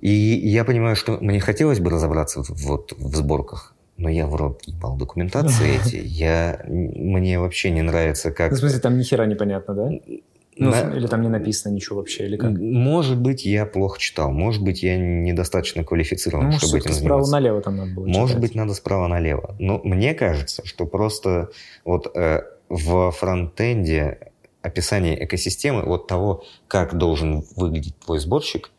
И 0.00 0.10
я 0.10 0.64
понимаю, 0.64 0.96
что 0.96 1.18
мне 1.20 1.38
хотелось 1.38 1.78
бы 1.78 1.90
разобраться 1.90 2.42
вот 2.48 2.92
в 2.98 3.14
сборках, 3.14 3.76
но 3.96 4.08
я 4.08 4.26
в 4.26 4.34
рот 4.34 4.62
ебал 4.66 4.96
документации 4.96 5.80
эти. 5.84 5.96
Я, 6.04 6.60
мне 6.66 7.38
вообще 7.38 7.70
не 7.70 7.82
нравится, 7.82 8.32
как... 8.32 8.50
Ну, 8.50 8.56
в 8.56 8.60
смысле, 8.60 8.80
там 8.80 8.98
ни 8.98 9.04
хера 9.04 9.26
непонятно, 9.26 9.74
да? 9.74 9.90
Ну, 10.60 10.70
На- 10.70 10.96
Или 10.96 11.06
там 11.06 11.22
не 11.22 11.28
написано 11.28 11.72
ничего 11.72 11.98
вообще, 11.98 12.26
или 12.26 12.36
как? 12.36 12.50
Может 12.50 13.18
быть, 13.20 13.44
я 13.44 13.64
плохо 13.64 13.98
читал, 14.00 14.32
может 14.32 14.62
быть, 14.62 14.82
я 14.82 14.96
недостаточно 14.98 15.84
квалифицирован, 15.84 16.44
Ну, 16.46 16.50
может, 16.52 16.66
чтобы 16.66 16.78
этим 16.78 16.92
справа 16.92 17.22
заниматься. 17.22 17.32
налево 17.32 17.60
там 17.62 17.76
надо 17.76 17.90
было 17.92 18.06
Может 18.06 18.28
читать. 18.36 18.42
быть, 18.42 18.54
надо 18.56 18.74
справа 18.74 19.06
налево. 19.06 19.54
Но 19.60 19.80
мне 19.84 20.14
кажется, 20.14 20.66
что 20.66 20.84
просто 20.86 21.50
вот 21.84 22.10
э, 22.16 22.42
в 22.68 23.10
фронтенде 23.12 24.18
описание 24.62 25.24
экосистемы, 25.24 25.84
вот 25.84 26.08
того, 26.08 26.44
как 26.66 26.96
должен 26.98 27.44
выглядеть 27.56 27.96
твой 28.00 28.18
сборщик, 28.18 28.70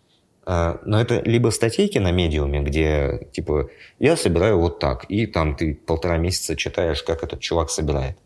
э, 0.46 0.78
но 0.86 1.00
это 1.00 1.22
либо 1.22 1.50
статейки 1.50 1.98
на 1.98 2.12
медиуме, 2.12 2.62
где 2.62 3.28
типа 3.32 3.70
я 4.00 4.18
собираю 4.18 4.60
вот 4.60 4.80
так, 4.80 5.06
и 5.10 5.26
там 5.28 5.56
ты 5.56 5.74
полтора 5.76 6.18
месяца 6.18 6.56
читаешь, 6.58 7.04
как 7.04 7.24
этот 7.24 7.40
чувак 7.40 7.70
собирает. 7.70 8.18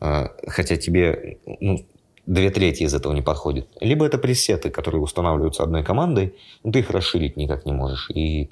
Э, 0.00 0.28
хотя 0.46 0.76
тебе 0.76 1.38
ну, 1.60 1.84
две 2.26 2.50
трети 2.50 2.84
из 2.84 2.94
этого 2.94 3.12
не 3.12 3.22
подходит. 3.22 3.68
Либо 3.80 4.06
это 4.06 4.18
пресеты, 4.18 4.70
которые 4.70 5.00
устанавливаются 5.02 5.62
одной 5.62 5.82
командой, 5.84 6.34
но 6.64 6.72
ты 6.72 6.80
их 6.80 6.90
расширить 6.90 7.36
никак 7.36 7.66
не 7.66 7.72
можешь, 7.72 8.10
и 8.10 8.48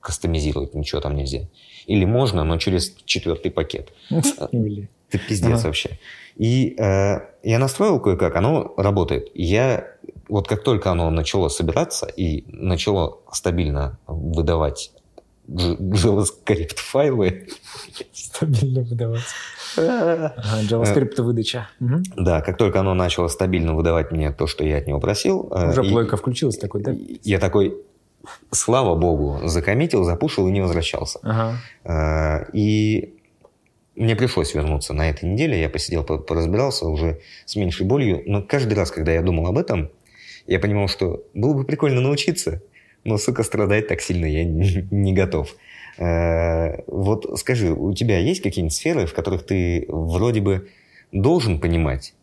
кастомизировать 0.00 0.74
ничего 0.74 1.00
там 1.00 1.16
нельзя. 1.16 1.48
Или 1.86 2.04
можно, 2.04 2.44
но 2.44 2.58
через 2.58 2.94
четвертый 3.04 3.50
пакет. 3.50 3.92
Или- 4.52 4.88
Это 5.10 5.18
пиздец 5.28 5.58
Ага. 5.60 5.66
вообще. 5.68 5.98
И 6.36 6.74
э, 6.78 7.18
я 7.44 7.58
настроил 7.58 8.00
кое-как, 8.00 8.36
оно 8.36 8.74
работает. 8.76 9.30
Я 9.34 9.86
вот 10.28 10.48
как 10.48 10.62
только 10.64 10.90
оно 10.90 11.10
начало 11.10 11.48
собираться 11.48 12.06
и 12.06 12.44
начало 12.48 13.20
стабильно 13.32 13.98
выдавать 14.08 14.90
JavaScript 15.48 16.76
файлы, 16.76 17.48
Стабильно 18.12 18.82
выдаваться. 18.82 19.26
Ага, 19.76 20.34
JavaScript 20.68 21.20
выдача. 21.22 21.68
Да, 22.16 22.40
как 22.40 22.56
только 22.56 22.80
оно 22.80 22.94
начало 22.94 23.28
стабильно 23.28 23.74
выдавать 23.74 24.10
мне 24.12 24.32
то, 24.32 24.46
что 24.46 24.64
я 24.64 24.78
от 24.78 24.86
него 24.86 25.00
просил, 25.00 25.48
э, 25.52 25.70
Уже 25.70 25.82
плойка 25.84 26.16
включилась 26.16 26.56
такой, 26.58 26.82
да? 26.82 26.94
я 27.22 27.38
такой, 27.38 27.76
слава 28.50 28.94
богу, 28.96 29.40
закоммитил, 29.46 30.04
запушил 30.04 30.48
и 30.48 30.50
не 30.50 30.60
возвращался. 30.62 31.18
Ага. 31.22 31.56
Э, 31.84 32.50
И 32.52 33.14
мне 33.94 34.16
пришлось 34.16 34.54
вернуться 34.54 34.92
на 34.94 35.08
этой 35.10 35.28
неделе. 35.28 35.60
Я 35.60 35.68
посидел, 35.70 36.04
по- 36.04 36.18
поразбирался 36.18 36.86
уже 36.86 37.20
с 37.44 37.54
меньшей 37.56 37.86
болью. 37.86 38.22
Но 38.26 38.42
каждый 38.42 38.74
раз, 38.74 38.90
когда 38.90 39.12
я 39.12 39.22
думал 39.22 39.46
об 39.46 39.58
этом, 39.58 39.90
я 40.46 40.58
понимал, 40.60 40.88
что 40.88 41.24
было 41.34 41.54
бы 41.54 41.64
прикольно 41.64 42.00
научиться, 42.00 42.62
но, 43.06 43.18
сука, 43.18 43.42
страдать 43.42 43.88
так 43.88 44.00
сильно 44.00 44.26
я 44.26 44.44
не, 44.44 44.86
не 44.90 45.12
готов. 45.12 45.56
Э, 45.98 46.82
Вот 46.86 47.38
скажи, 47.38 47.72
у 47.72 47.94
тебя 47.94 48.18
есть 48.18 48.42
какие-нибудь 48.42 48.74
сферы, 48.74 49.06
в 49.06 49.14
которых 49.14 49.46
ты 49.46 49.86
вроде 49.88 50.40
бы 50.40 50.68
должен 51.12 51.60
понимать, 51.60 52.14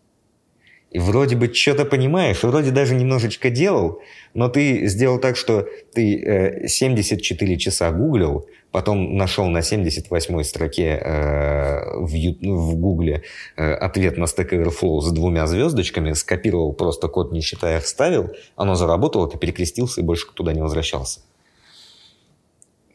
и 0.94 1.00
вроде 1.00 1.36
бы 1.36 1.52
что-то 1.52 1.86
понимаешь, 1.86 2.44
вроде 2.44 2.70
даже 2.72 2.94
немножечко 2.94 3.50
делал, 3.50 4.00
но 4.36 4.48
ты 4.48 4.86
сделал 4.86 5.20
так, 5.20 5.36
что 5.36 5.68
ты 5.94 6.24
э, 6.24 6.68
74 6.68 7.58
часа 7.58 7.92
гуглил, 7.92 8.48
потом 8.72 9.18
нашел 9.18 9.48
на 9.48 9.64
78 9.64 10.44
строке 10.44 11.00
э, 11.04 11.96
в, 11.98 12.10
в 12.10 12.76
гугле 12.76 13.24
э, 13.58 13.74
ответ 13.74 14.18
на 14.18 14.26
Stack 14.26 14.52
Overflow 14.52 15.02
с 15.02 15.12
двумя 15.12 15.48
звездочками, 15.48 16.14
скопировал 16.14 16.74
просто 16.74 17.08
код, 17.08 17.32
не 17.32 17.42
считая, 17.42 17.80
вставил, 17.80 18.30
оно 18.56 18.76
заработало, 18.76 19.28
ты 19.28 19.40
перекрестился 19.40 20.02
и 20.02 20.04
больше 20.04 20.28
туда 20.32 20.54
не 20.54 20.62
возвращался. 20.62 21.22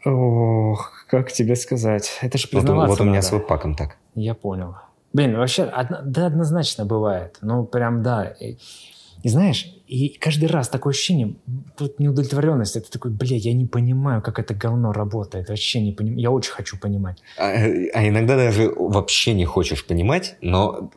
Ох, 0.04 1.04
как 1.08 1.32
тебе 1.32 1.56
сказать? 1.56 2.16
Это 2.22 2.38
же 2.38 2.44
Вот, 2.44 2.60
признаваться 2.60 2.90
вот 2.90 3.00
у 3.00 3.04
меня 3.04 3.16
надо. 3.16 3.26
с 3.26 3.32
веб-паком 3.32 3.74
так. 3.74 3.96
Я 4.14 4.34
понял. 4.34 4.76
Блин, 5.12 5.36
вообще, 5.36 5.72
да, 6.04 6.26
однозначно 6.26 6.84
бывает. 6.84 7.38
Ну, 7.40 7.64
прям 7.64 8.02
да. 8.02 8.24
И, 8.24 8.58
и 9.22 9.28
знаешь, 9.28 9.66
и 9.88 10.10
каждый 10.10 10.48
раз 10.48 10.68
такое 10.68 10.92
ощущение, 10.92 11.36
тут 11.76 11.98
неудовлетворенность. 11.98 12.76
Это 12.76 12.90
такой, 12.90 13.10
бля, 13.10 13.36
я 13.36 13.54
не 13.54 13.66
понимаю, 13.66 14.20
как 14.20 14.38
это 14.38 14.54
говно 14.54 14.92
работает. 14.92 15.48
Вообще 15.48 15.80
не 15.80 15.92
понимаю. 15.92 16.20
Я 16.20 16.30
очень 16.30 16.52
хочу 16.52 16.78
понимать. 16.78 17.22
А, 17.38 17.52
а 17.52 18.06
иногда 18.06 18.36
даже 18.36 18.70
вообще 18.70 19.32
не 19.32 19.46
хочешь 19.46 19.86
понимать, 19.86 20.36
но 20.42 20.90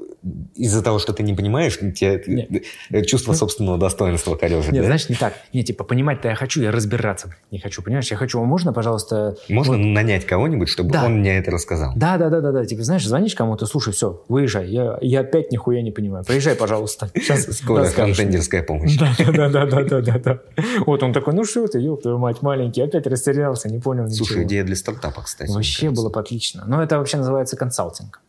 из-за 0.55 0.83
того, 0.83 0.99
что 0.99 1.13
ты 1.13 1.23
не 1.23 1.33
понимаешь, 1.33 1.77
тебе 1.79 2.61
э, 2.91 3.01
чувство 3.03 3.33
собственного 3.33 3.77
достоинства 3.77 4.35
корежит. 4.35 4.71
Нет, 4.71 4.83
да? 4.83 4.85
знаешь, 4.85 5.09
не 5.09 5.15
так. 5.15 5.33
Не, 5.51 5.63
типа, 5.63 5.83
понимать-то 5.83 6.29
я 6.29 6.35
хочу, 6.35 6.61
я 6.61 6.71
разбираться 6.71 7.33
не 7.49 7.59
хочу, 7.59 7.81
понимаешь? 7.81 8.09
Я 8.11 8.17
хочу, 8.17 8.43
можно, 8.43 8.71
пожалуйста... 8.71 9.35
Можно 9.49 9.77
вот- 9.77 9.85
нанять 9.85 10.25
кого-нибудь, 10.25 10.69
чтобы 10.69 10.91
Да. 10.91 11.05
он 11.05 11.19
мне 11.19 11.37
это 11.37 11.51
рассказал. 11.51 11.93
Да, 11.95 12.17
да, 12.17 12.29
да, 12.29 12.39
да, 12.41 12.51
да. 12.51 12.65
Типа, 12.65 12.83
знаешь, 12.83 13.05
звонишь 13.05 13.33
кому-то, 13.35 13.65
слушай, 13.65 13.93
все, 13.93 14.23
выезжай. 14.29 14.69
Я, 14.69 14.97
я 15.01 15.21
опять 15.21 15.51
нихуя 15.51 15.81
не 15.81 15.91
понимаю. 15.91 16.23
Приезжай, 16.23 16.55
пожалуйста. 16.55 17.09
Сейчас 17.15 17.45
Скоро 17.57 17.85
фронтендерская 17.85 18.63
помощь. 18.63 18.97
Да, 18.97 19.13
да, 19.17 19.49
да, 19.49 19.65
да, 19.65 19.83
да, 19.83 20.01
да, 20.01 20.19
да. 20.19 20.39
Вот 20.85 21.01
он 21.03 21.13
такой, 21.13 21.33
ну 21.33 21.43
что 21.43 21.67
ты, 21.67 21.79
ёб 21.79 22.01
твою 22.03 22.17
мать, 22.19 22.41
маленький, 22.41 22.81
опять 22.81 23.07
растерялся, 23.07 23.69
не 23.69 23.79
понял 23.79 24.05
ничего. 24.05 24.25
Слушай, 24.25 24.43
идея 24.43 24.63
для 24.63 24.75
стартапа, 24.75 25.23
кстати. 25.23 25.51
Вообще 25.51 25.89
было 25.89 26.09
бы 26.09 26.19
отлично. 26.19 26.63
Но 26.67 26.81
это 26.83 26.97
вообще 26.99 27.17
называется 27.17 27.57
консалтинг. 27.57 28.21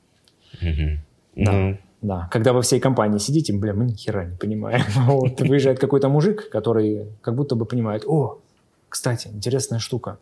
Мгм. 0.60 1.00
Да. 1.36 1.52
Ну, 1.52 1.78
Да, 2.02 2.28
когда 2.32 2.52
вы 2.52 2.62
всей 2.62 2.80
компании 2.80 3.18
сидите, 3.18 3.52
бля, 3.52 3.72
мы 3.74 3.84
ни 3.84 3.92
хера 3.94 4.24
не 4.24 4.36
понимаем. 4.36 4.82
Вот 5.06 5.40
выезжает 5.40 5.78
какой-то 5.78 6.08
мужик, 6.08 6.48
который 6.50 7.06
как 7.22 7.34
будто 7.34 7.54
бы 7.54 7.64
понимает, 7.66 8.04
о, 8.06 8.38
кстати, 8.88 9.28
интересная 9.28 9.78
штука. 9.78 10.18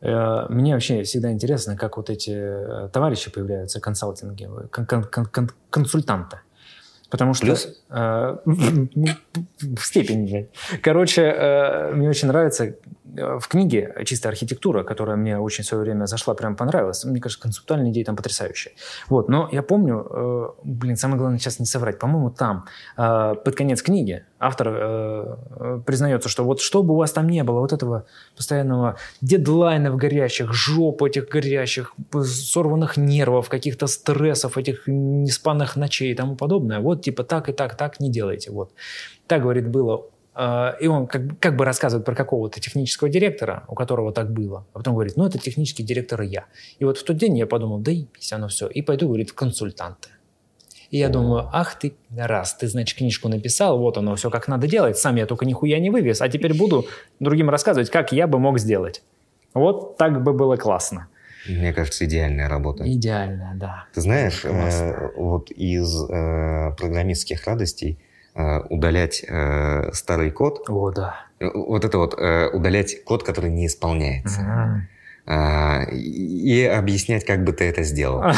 Э, 0.00 0.46
Мне 0.50 0.74
вообще 0.74 1.02
всегда 1.02 1.32
интересно, 1.32 1.76
как 1.76 1.96
вот 1.96 2.10
эти 2.10 2.30
э, 2.30 2.88
товарищи 2.92 3.30
появляются, 3.30 3.80
консалтинги, 3.80 4.48
кон- 4.70 4.86
кон- 4.86 5.04
кон- 5.04 5.26
кон- 5.26 5.50
консультанты. 5.70 6.38
Потому 7.10 7.32
что... 7.34 7.46
Плюс? 7.46 7.68
э, 7.90 8.36
в 8.44 9.80
степени, 9.80 10.26
блядь. 10.30 10.48
Короче, 10.82 11.22
э, 11.22 11.92
мне 11.94 12.08
очень 12.08 12.28
нравится 12.28 12.74
в 13.04 13.48
книге 13.48 13.94
«Чистая 14.04 14.32
архитектура», 14.32 14.82
которая 14.82 15.16
мне 15.16 15.38
очень 15.38 15.62
в 15.62 15.66
свое 15.66 15.84
время 15.84 16.06
зашла, 16.06 16.34
прям 16.34 16.56
понравилась. 16.56 17.04
Мне 17.04 17.20
кажется, 17.20 17.42
концептуальные 17.42 17.92
идеи 17.92 18.02
там 18.02 18.16
потрясающие. 18.16 18.74
Вот, 19.08 19.28
но 19.28 19.48
я 19.52 19.62
помню, 19.62 20.06
э, 20.10 20.48
блин, 20.64 20.96
самое 20.96 21.18
главное 21.18 21.38
сейчас 21.38 21.58
не 21.58 21.66
соврать, 21.66 21.98
по-моему, 21.98 22.30
там, 22.30 22.64
э, 22.96 23.34
под 23.44 23.54
конец 23.54 23.82
книги, 23.82 24.24
автор 24.38 24.68
э, 24.68 25.36
э, 25.50 25.80
признается, 25.84 26.30
что 26.30 26.44
вот 26.44 26.60
что 26.60 26.82
бы 26.82 26.94
у 26.94 26.96
вас 26.96 27.12
там 27.12 27.28
не 27.28 27.44
было, 27.44 27.60
вот 27.60 27.72
этого 27.74 28.06
постоянного 28.36 28.96
дедлайнов 29.20 29.96
горящих, 29.96 30.52
жоп 30.54 31.02
этих 31.02 31.28
горящих, 31.28 31.94
сорванных 32.22 32.96
нервов, 32.96 33.50
каких-то 33.50 33.86
стрессов, 33.86 34.56
этих 34.56 34.84
неспанных 34.86 35.76
ночей 35.76 36.12
и 36.12 36.14
тому 36.14 36.36
подобное, 36.36 36.80
вот 36.80 37.02
типа 37.02 37.22
так 37.22 37.50
и 37.50 37.52
так, 37.52 37.76
так 37.76 38.00
не 38.00 38.10
делайте, 38.10 38.50
вот. 38.50 38.72
Так, 39.26 39.42
говорит, 39.42 39.68
было 39.68 40.04
Э, 40.04 40.13
и 40.36 40.86
он 40.88 41.06
как, 41.06 41.26
бы- 41.26 41.36
как 41.36 41.56
бы 41.56 41.64
рассказывает 41.64 42.04
про 42.04 42.14
какого-то 42.14 42.60
технического 42.60 43.08
директора, 43.08 43.64
у 43.68 43.74
которого 43.74 44.12
так 44.12 44.32
было. 44.32 44.66
А 44.72 44.78
потом 44.78 44.94
говорит, 44.94 45.16
ну, 45.16 45.24
это 45.26 45.38
технический 45.38 45.84
директор 45.84 46.20
и 46.22 46.26
я. 46.26 46.44
И 46.78 46.84
вот 46.84 46.98
в 46.98 47.04
тот 47.04 47.16
день 47.16 47.38
я 47.38 47.46
подумал, 47.46 47.78
да 47.78 47.92
ебись, 47.92 48.32
оно 48.32 48.48
все. 48.48 48.66
И 48.66 48.82
пойду, 48.82 49.06
говорит, 49.06 49.30
в 49.30 49.34
консультанты. 49.34 50.08
И 50.90 50.98
я 50.98 51.08
думаю, 51.08 51.48
ах 51.52 51.78
ты, 51.78 51.94
раз, 52.16 52.54
ты, 52.54 52.68
значит, 52.68 52.98
книжку 52.98 53.28
написал, 53.28 53.78
вот 53.78 53.96
оно 53.98 54.14
все 54.16 54.30
как 54.30 54.48
надо 54.48 54.66
делать, 54.68 54.96
сам 54.96 55.16
я 55.16 55.26
только 55.26 55.44
нихуя 55.44 55.80
не 55.80 55.90
вывез, 55.90 56.20
а 56.20 56.28
теперь 56.28 56.54
буду 56.54 56.86
другим 57.20 57.50
рассказывать, 57.50 57.90
как 57.90 58.12
я 58.12 58.26
бы 58.26 58.38
мог 58.38 58.58
сделать. 58.58 59.02
Вот 59.54 59.96
так 59.96 60.22
бы 60.22 60.32
было 60.32 60.56
классно. 60.56 61.08
Мне 61.48 61.72
кажется, 61.72 62.04
идеальная 62.04 62.48
работа. 62.48 62.90
Идеально, 62.90 63.52
да. 63.56 63.86
Ты 63.92 64.00
знаешь, 64.00 64.44
э, 64.44 65.10
вот 65.16 65.50
из 65.50 66.08
э, 66.08 66.74
программистских 66.76 67.44
радостей 67.46 67.98
удалять 68.34 69.24
э, 69.26 69.92
старый 69.92 70.30
код, 70.30 70.64
О, 70.68 70.90
да. 70.90 71.26
э, 71.40 71.48
вот 71.54 71.84
это 71.84 71.98
вот 71.98 72.14
э, 72.18 72.48
удалять 72.52 73.04
код, 73.04 73.22
который 73.22 73.50
не 73.50 73.66
исполняется. 73.66 74.88
А, 75.26 75.84
и, 75.90 76.64
объяснять, 76.64 77.24
как 77.24 77.44
бы 77.44 77.52
ты 77.54 77.64
это 77.64 77.82
сделал. 77.82 78.22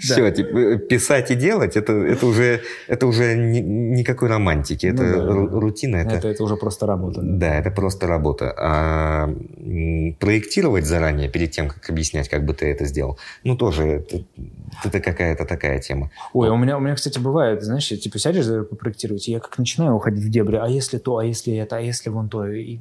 Все, 0.00 0.30
типа, 0.30 0.76
писать 0.76 1.30
и 1.30 1.34
делать, 1.34 1.76
это, 1.76 1.92
это 1.92 2.26
уже, 2.26 2.60
это 2.88 3.06
уже 3.06 3.36
ни- 3.36 3.60
никакой 3.60 4.28
романтики, 4.28 4.86
это 4.86 5.02
Ну 5.02 5.46
ру- 5.46 5.60
рутина, 5.60 5.96
это, 5.96 6.14
Это, 6.16 6.28
это 6.28 6.42
уже 6.44 6.56
просто 6.56 6.86
работа. 6.86 7.20
да. 7.22 7.58
это 7.58 7.70
просто 7.70 8.06
работа. 8.06 8.54
А 8.58 9.28
проектировать 10.18 10.86
заранее, 10.86 11.28
перед 11.28 11.50
тем, 11.50 11.68
как 11.68 11.90
объяснять, 11.90 12.28
как 12.28 12.44
бы 12.46 12.54
ты 12.54 12.66
это 12.70 12.84
сделал, 12.86 13.18
ну, 13.44 13.56
тоже 13.56 13.82
это, 13.84 14.24
это 14.84 15.00
какая-то 15.00 15.44
такая 15.44 15.78
тема. 15.78 16.10
Ой, 16.32 16.48
а 16.48 16.52
у 16.52 16.56
меня, 16.56 16.76
у 16.78 16.80
меня, 16.80 16.94
кстати, 16.94 17.18
бывает, 17.18 17.62
знаешь, 17.62 17.88
типа 17.88 18.18
сядешь 18.18 18.46
и 19.28 19.32
я 19.32 19.40
как 19.40 19.58
начинаю 19.58 19.94
уходить 19.94 20.24
в 20.24 20.30
дебри, 20.30 20.56
а 20.56 20.66
если 20.68 20.98
то, 20.98 21.18
а 21.18 21.24
если 21.24 21.54
это, 21.56 21.76
а 21.76 21.80
если 21.80 22.08
вон 22.10 22.28
то, 22.28 22.46
и 22.46 22.78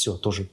все, 0.00 0.14
тоже 0.16 0.48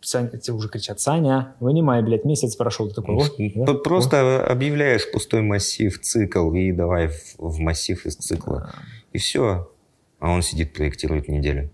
Саня, 0.00 0.28
тебе 0.38 0.54
уже 0.54 0.68
кричат, 0.68 1.00
Саня, 1.00 1.54
вынимай, 1.60 2.02
блядь, 2.02 2.24
месяц 2.24 2.56
прошел, 2.56 2.88
ты 2.88 2.94
такой, 2.94 3.16
«О, 3.16 3.24
да, 3.54 3.64
П- 3.66 3.72
о». 3.72 3.74
Просто 3.74 4.46
объявляешь 4.46 5.10
пустой 5.10 5.42
массив, 5.42 6.00
цикл, 6.00 6.52
и 6.54 6.72
давай 6.72 7.08
в, 7.08 7.34
в 7.38 7.58
массив 7.58 8.06
из 8.06 8.16
цикла. 8.16 8.72
И 9.12 9.18
все. 9.18 9.68
А 10.20 10.30
он 10.30 10.42
сидит, 10.42 10.72
проектирует 10.72 11.28
неделю. 11.28 11.68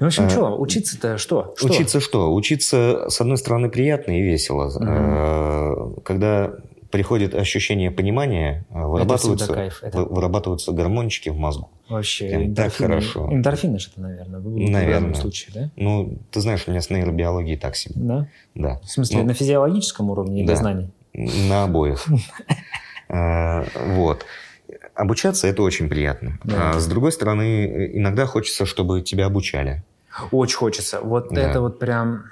Ну, 0.00 0.06
в 0.06 0.08
общем, 0.08 0.24
А, 0.24 0.30
что, 0.30 0.58
учиться-то 0.58 1.18
что? 1.18 1.54
что? 1.56 1.66
Учиться 1.66 2.00
что? 2.00 2.34
Учиться, 2.34 3.06
с 3.08 3.20
одной 3.20 3.36
стороны, 3.36 3.68
приятно 3.70 4.18
и 4.18 4.22
весело. 4.22 4.70
Э, 4.80 6.00
Когда 6.02 6.54
приходит 6.90 7.34
ощущение 7.34 7.90
понимания, 7.90 8.64
э, 8.70 8.84
вырабатываются, 8.84 9.52
кайф, 9.52 9.82
это- 9.82 9.98
вы- 9.98 10.14
вырабатываются 10.14 10.72
гормончики 10.72 11.28
в 11.28 11.36
мозгу. 11.36 11.70
Вообще, 11.88 12.28
Прям 12.28 12.54
так 12.54 12.72
хорошо. 12.72 13.28
Эндорфины 13.32 13.78
же 13.78 13.88
это, 13.92 14.00
наверное, 14.00 14.40
в 14.40 14.44
в 14.44 14.56
Наверное. 14.56 15.00
данном 15.00 15.14
случае, 15.14 15.52
да? 15.54 15.70
Ну, 15.76 16.18
ты 16.30 16.40
знаешь, 16.40 16.64
у 16.66 16.70
меня 16.70 16.80
с 16.80 16.90
нейробиологией 16.90 17.56
так 17.56 17.74
себе. 17.76 17.94
Да? 17.96 18.26
Да. 18.54 18.80
В 18.84 18.90
смысле, 18.90 19.18
Ну, 19.18 19.24
на 19.24 19.34
физиологическом 19.34 20.10
уровне 20.10 20.40
или 20.40 20.46
да. 20.48 20.56
знаний? 20.56 20.90
На 21.14 21.64
обоих. 21.64 22.06
Э, 23.08 23.64
Вот. 23.96 24.24
Обучаться 24.94 25.46
это 25.48 25.62
очень 25.62 25.88
приятно. 25.88 26.38
Да. 26.44 26.72
А 26.72 26.78
с 26.80 26.86
другой 26.86 27.10
стороны, 27.12 27.66
э, 27.66 27.96
иногда 27.98 28.26
хочется, 28.26 28.66
чтобы 28.66 29.02
тебя 29.02 29.26
обучали. 29.26 29.82
Очень 30.30 30.56
хочется. 30.58 31.00
Вот 31.00 31.28
Да. 31.30 31.40
это 31.40 31.60
вот 31.60 31.78
прям 31.78 32.24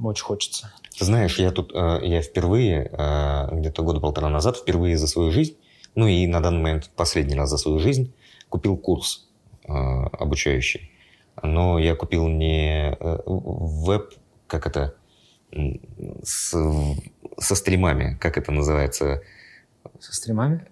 очень 0.00 0.24
хочется. 0.24 0.72
Знаешь, 0.98 1.38
я 1.38 1.50
тут, 1.50 1.72
э, 1.74 2.00
я 2.02 2.22
впервые, 2.22 2.88
э, 2.92 3.48
где-то 3.56 3.82
года 3.82 4.00
полтора 4.00 4.28
назад, 4.28 4.56
впервые 4.56 4.96
за 4.96 5.06
свою 5.08 5.30
жизнь, 5.32 5.56
ну 5.94 6.06
и 6.06 6.26
на 6.26 6.40
данный 6.40 6.62
момент 6.62 6.90
последний 6.94 7.34
раз 7.34 7.50
за 7.50 7.56
свою 7.58 7.78
жизнь, 7.78 8.12
купил 8.48 8.76
курс 8.76 9.28
э, 9.64 9.72
обучающий. 9.72 10.90
Но 11.42 11.78
я 11.78 11.96
купил 11.96 12.28
не 12.28 12.96
веб, 13.26 14.12
как 14.46 14.66
это, 14.66 14.94
с- 16.22 16.96
со 17.38 17.54
стримами, 17.54 18.16
как 18.20 18.38
это 18.38 18.52
называется, 18.52 19.22
Со 20.00 20.14
стримами? 20.14 20.64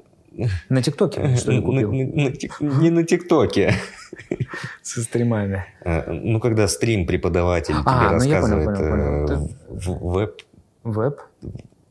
На 0.68 0.82
ТикТоке, 0.82 1.36
что 1.36 1.52
ли, 1.52 1.60
купил? 1.60 1.92
на- 1.92 2.04
на 2.24 2.28
тик- 2.30 2.60
не 2.60 2.90
на 2.90 3.04
ТикТоке. 3.04 3.74
Со 4.82 5.02
стримами. 5.02 5.64
Э, 5.84 6.10
Ну, 6.12 6.40
когда 6.40 6.68
стрим 6.68 7.06
преподаватель 7.06 7.74
тебе 7.74 7.82
А, 7.86 8.12
ну 8.12 8.22
я 8.24 8.40
понял, 8.40 8.56
рассказывает 8.56 8.78
понял, 8.78 9.26
понял. 9.26 9.48
э, 9.48 9.48
в- 9.68 10.12
веб, 10.12 10.40
Веб? 10.84 11.20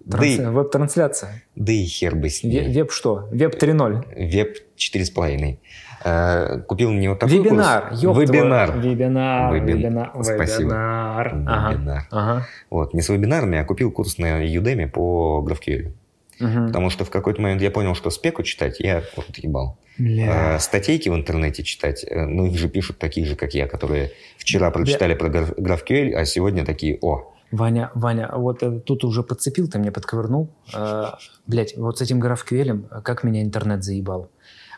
да 0.06 0.26
и, 0.26 0.39
Веб-трансляция. 0.39 1.44
да 1.56 1.72
и 1.72 1.84
хер 1.86 2.16
бы 2.16 2.30
с 2.30 2.44
ней. 2.44 2.68
Ве- 2.68 2.72
Веб 2.74 2.92
что? 2.92 3.28
Веб 3.32 3.56
3.0. 3.60 4.04
Веб 4.16 4.58
4,5. 4.76 5.60
Э, 6.04 6.60
Купил 6.68 6.92
не 6.92 7.08
вот 7.10 7.20
такой 7.20 7.38
Вебинар. 7.38 7.89
курс. 7.89 8.02
Вебинар. 8.02 8.78
Вебинар. 8.80 9.54
Вебин- 9.54 9.78
Вебинар. 9.78 10.12
Спасибо. 10.24 10.62
Вебинар. 10.70 11.28
Ага. 11.48 11.72
Вебинар. 11.74 12.08
Ага. 12.12 12.48
Вот, 12.72 12.94
не 12.96 13.02
с 13.02 13.10
вебинарами, 13.10 13.60
а 13.60 13.64
купил 13.66 13.92
курс 13.92 14.18
на 14.18 14.44
Udemy 14.44 14.88
по 14.89 15.46
GraphQL. 15.48 15.92
Мгм. 16.42 16.68
Потому 16.68 16.89
что 16.89 17.06
в 17.06 17.10
какой-то 17.10 17.42
момент 17.42 17.62
я 17.62 17.72
понял, 17.72 17.96
что 17.96 18.10
спеку 18.10 18.44
читать 18.44 18.80
я 18.80 19.04
вот 19.16 19.38
ебал. 19.38 19.78
Бля. 19.98 20.56
А 20.56 20.60
статейки 20.60 21.10
в 21.10 21.16
интернете 21.16 21.64
читать, 21.64 22.04
э, 22.04 22.26
ну 22.26 22.48
их 22.48 22.58
же 22.58 22.68
пишут 22.70 22.98
такие 22.98 23.26
же, 23.26 23.36
как 23.36 23.54
я, 23.54 23.68
которые 23.68 24.12
вчера 24.38 24.72
прочитали 24.72 25.14
про 25.14 25.30
граф- 25.30 25.58
GraphQL, 25.58 26.14
а 26.14 26.26
сегодня 26.26 26.66
такие, 26.66 26.98
о, 27.02 27.32
Ваня, 27.52 27.92
Ваня, 27.96 28.30
вот 28.34 28.64
э, 28.64 28.80
тут 28.80 29.04
уже 29.04 29.24
подцепил, 29.24 29.68
ты 29.68 29.78
мне 29.78 29.92
подковырнул. 29.92 30.50
Э, 30.74 31.08
блять, 31.48 31.76
вот 31.78 32.00
с 32.00 32.02
этим 32.02 32.22
GraphQL, 32.22 33.02
как 33.02 33.24
меня 33.24 33.42
интернет 33.42 33.84
заебал. 33.84 34.30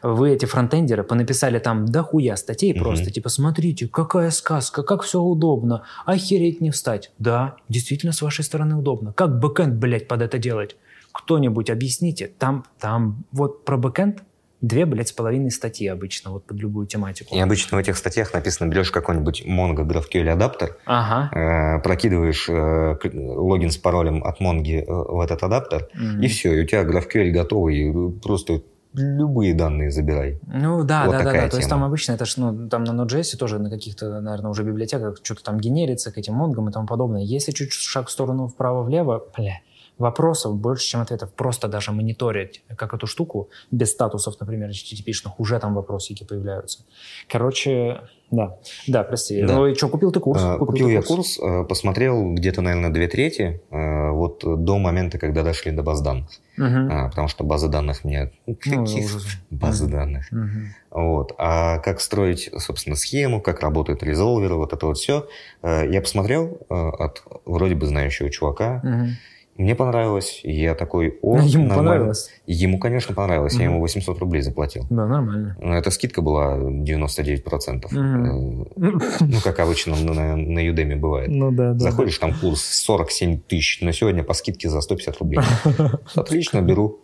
Вы, 0.02 0.32
эти 0.32 0.46
фронтендеры, 0.46 1.04
понаписали 1.04 1.60
там 1.60 1.86
дохуя 1.86 2.36
статей 2.36 2.74
Мгм. 2.74 2.84
просто, 2.84 3.10
типа, 3.12 3.30
смотрите, 3.30 3.88
какая 3.88 4.32
сказка, 4.32 4.84
как 4.84 5.04
все 5.04 5.22
удобно, 5.22 5.84
охереть 6.06 6.60
не 6.62 6.72
встать. 6.72 7.12
Да, 7.20 7.56
действительно, 7.70 8.12
с 8.12 8.22
вашей 8.22 8.44
стороны 8.44 8.76
удобно. 8.76 9.14
Как 9.14 9.40
бэкэнд, 9.40 9.76
блядь, 9.76 10.08
под 10.08 10.22
это 10.24 10.38
делать? 10.40 10.76
Кто-нибудь 11.14 11.70
объясните. 11.70 12.28
Там, 12.40 12.66
там, 12.80 13.24
вот 13.32 13.64
про 13.66 13.78
бэкэнд 13.78 14.24
две, 14.62 14.86
блядь, 14.86 15.10
с 15.10 15.12
половиной 15.12 15.52
статьи 15.52 15.88
обычно, 15.88 16.32
вот 16.32 16.46
под 16.46 16.58
любую 16.58 16.88
тематику. 16.88 17.36
И 17.36 17.40
обычно 17.40 17.78
в 17.78 17.80
этих 17.82 17.98
статьях 17.98 18.34
написано, 18.34 18.70
берешь 18.70 18.92
какой-нибудь 18.92 19.44
Mongo 19.46 19.86
GraphQL 19.86 20.30
адаптер, 20.30 20.78
Ага. 20.86 21.30
э, 21.38 21.82
прокидываешь 21.84 22.48
э, 22.50 22.96
логин 23.14 23.72
с 23.72 23.78
паролем 23.78 24.24
от 24.24 24.40
Mongo 24.42 24.80
э, 24.80 24.86
в 24.88 25.20
этот 25.20 25.44
адаптер, 25.44 25.90
Мгм. 25.94 26.22
и 26.22 26.28
все, 26.28 26.54
и 26.54 26.64
у 26.64 26.66
тебя 26.66 26.84
GraphQL 26.84 27.30
готовый, 27.32 27.76
и 27.78 28.12
просто 28.22 28.62
любые 28.94 29.54
данные 29.54 29.92
забирай. 29.92 30.40
Ну 30.48 30.84
да, 30.84 31.06
Вот 31.08 31.12
да, 31.12 31.24
да, 31.24 31.32
да. 31.34 31.50
То 31.50 31.58
есть 31.58 31.68
тема. 31.68 31.82
там 31.82 31.84
обычно 31.84 32.14
это 32.14 32.26
ж, 32.26 32.38
ну, 32.38 32.70
там 32.70 32.84
на 32.86 32.92
Node.js 32.92 33.36
тоже 33.38 33.60
на 33.60 33.70
каких-то, 33.70 34.22
наверное, 34.22 34.52
уже 34.52 34.64
библиотеках 34.64 35.18
что-то 35.24 35.44
там 35.44 35.58
генерится 35.60 36.12
к 36.12 36.18
этим 36.18 36.36
монгам 36.36 36.70
и 36.70 36.72
тому 36.72 36.86
подобное. 36.88 37.22
Если 37.24 37.52
чуть 37.52 37.74
шаг 37.74 38.08
в 38.08 38.12
сторону 38.12 38.48
вправо-влево, 38.48 39.24
бля, 39.36 39.60
вопросов 39.98 40.56
больше, 40.56 40.88
чем 40.88 41.02
ответов. 41.02 41.32
Просто 41.34 41.68
даже 41.68 41.92
мониторить, 41.92 42.64
как 42.76 42.94
эту 42.94 43.08
штуку, 43.08 43.50
без 43.72 43.92
статусов, 43.92 44.36
например, 44.40 44.70
HTTP-шных, 44.70 45.34
уже 45.38 45.60
там 45.60 45.76
вопросики 45.76 46.24
появляются. 46.24 46.84
Короче, 47.30 48.02
да. 48.32 48.58
Да, 48.88 49.04
прости. 49.04 49.44
Да. 49.44 49.56
Ну 49.56 49.68
и 49.68 49.76
что, 49.76 49.88
купил 49.90 50.12
ты 50.12 50.20
курс? 50.20 50.42
Э, 50.44 50.58
Купил 50.58 50.88
ты 50.88 50.94
я 50.94 51.02
курс, 51.04 51.40
э, 51.40 51.64
посмотрел 51.66 52.34
где-то, 52.34 52.62
наверное, 52.62 52.90
две 52.90 53.08
трети, 53.08 53.62
э, 53.70 54.10
вот 54.12 54.42
до 54.44 54.80
момента, 54.80 55.20
когда 55.20 55.44
дошли 55.44 55.72
до 55.72 55.84
баз 55.84 56.02
данных. 56.02 56.30
Мгм. 56.58 56.90
А, 56.92 57.10
Потому 57.10 57.28
что 57.28 57.44
базы 57.44 57.68
данных 57.68 58.04
мне... 58.04 58.32
Ну, 58.48 58.56
Какие 58.56 59.06
уже- 59.06 59.20
базы 59.52 59.88
данных? 59.88 60.32
Мгм. 60.32 60.74
Вот. 60.92 61.34
А 61.38 61.78
как 61.80 62.02
строить, 62.02 62.50
собственно, 62.58 62.96
схему, 62.96 63.42
как 63.42 63.62
работают 63.62 64.02
резолверы, 64.04 64.56
вот 64.56 64.74
это 64.74 64.86
вот 64.88 64.98
все, 64.98 65.28
я 65.64 66.02
посмотрел 66.02 66.60
э, 66.70 66.74
от 66.74 67.24
вроде 67.46 67.76
бы 67.76 67.86
знающего 67.86 68.30
чувака, 68.30 68.82
Мгм. 68.84 69.10
Мне 69.56 69.76
понравилось. 69.76 70.42
и 70.44 70.52
Я 70.52 70.74
такой, 70.74 71.20
о, 71.22 71.38
Ему 71.42 71.66
нормально. 71.68 71.76
понравилось. 71.92 72.30
Ему, 72.48 72.80
конечно, 72.80 73.14
понравилось. 73.14 73.54
Я 73.54 73.66
Мгм. 73.66 73.70
ему 73.74 73.82
800 73.82 74.18
рублей 74.20 74.42
заплатил. 74.42 74.86
Да, 74.90 75.06
нормально. 75.08 75.56
Но 75.62 75.76
эта 75.78 75.92
скидка 75.92 76.22
была 76.22 76.58
99%. 76.58 77.92
Мгм. 77.92 78.64
Э, 78.76 78.92
Ну, 79.22 79.40
как 79.44 79.60
обычно 79.60 79.96
на, 79.96 80.36
на 80.36 80.60
Udemy 80.68 80.96
бывает. 80.96 81.30
Ну 81.30 81.52
да, 81.52 81.74
да. 81.74 81.80
Заходишь, 81.80 82.18
там 82.18 82.34
курс 82.34 82.62
47 82.64 83.40
тысяч, 83.48 83.80
но 83.82 83.92
сегодня 83.92 84.24
по 84.24 84.34
скидке 84.34 84.70
за 84.70 84.82
150 84.82 85.18
рублей. 85.20 85.40
Отлично, 86.16 86.62
беру. 86.62 87.00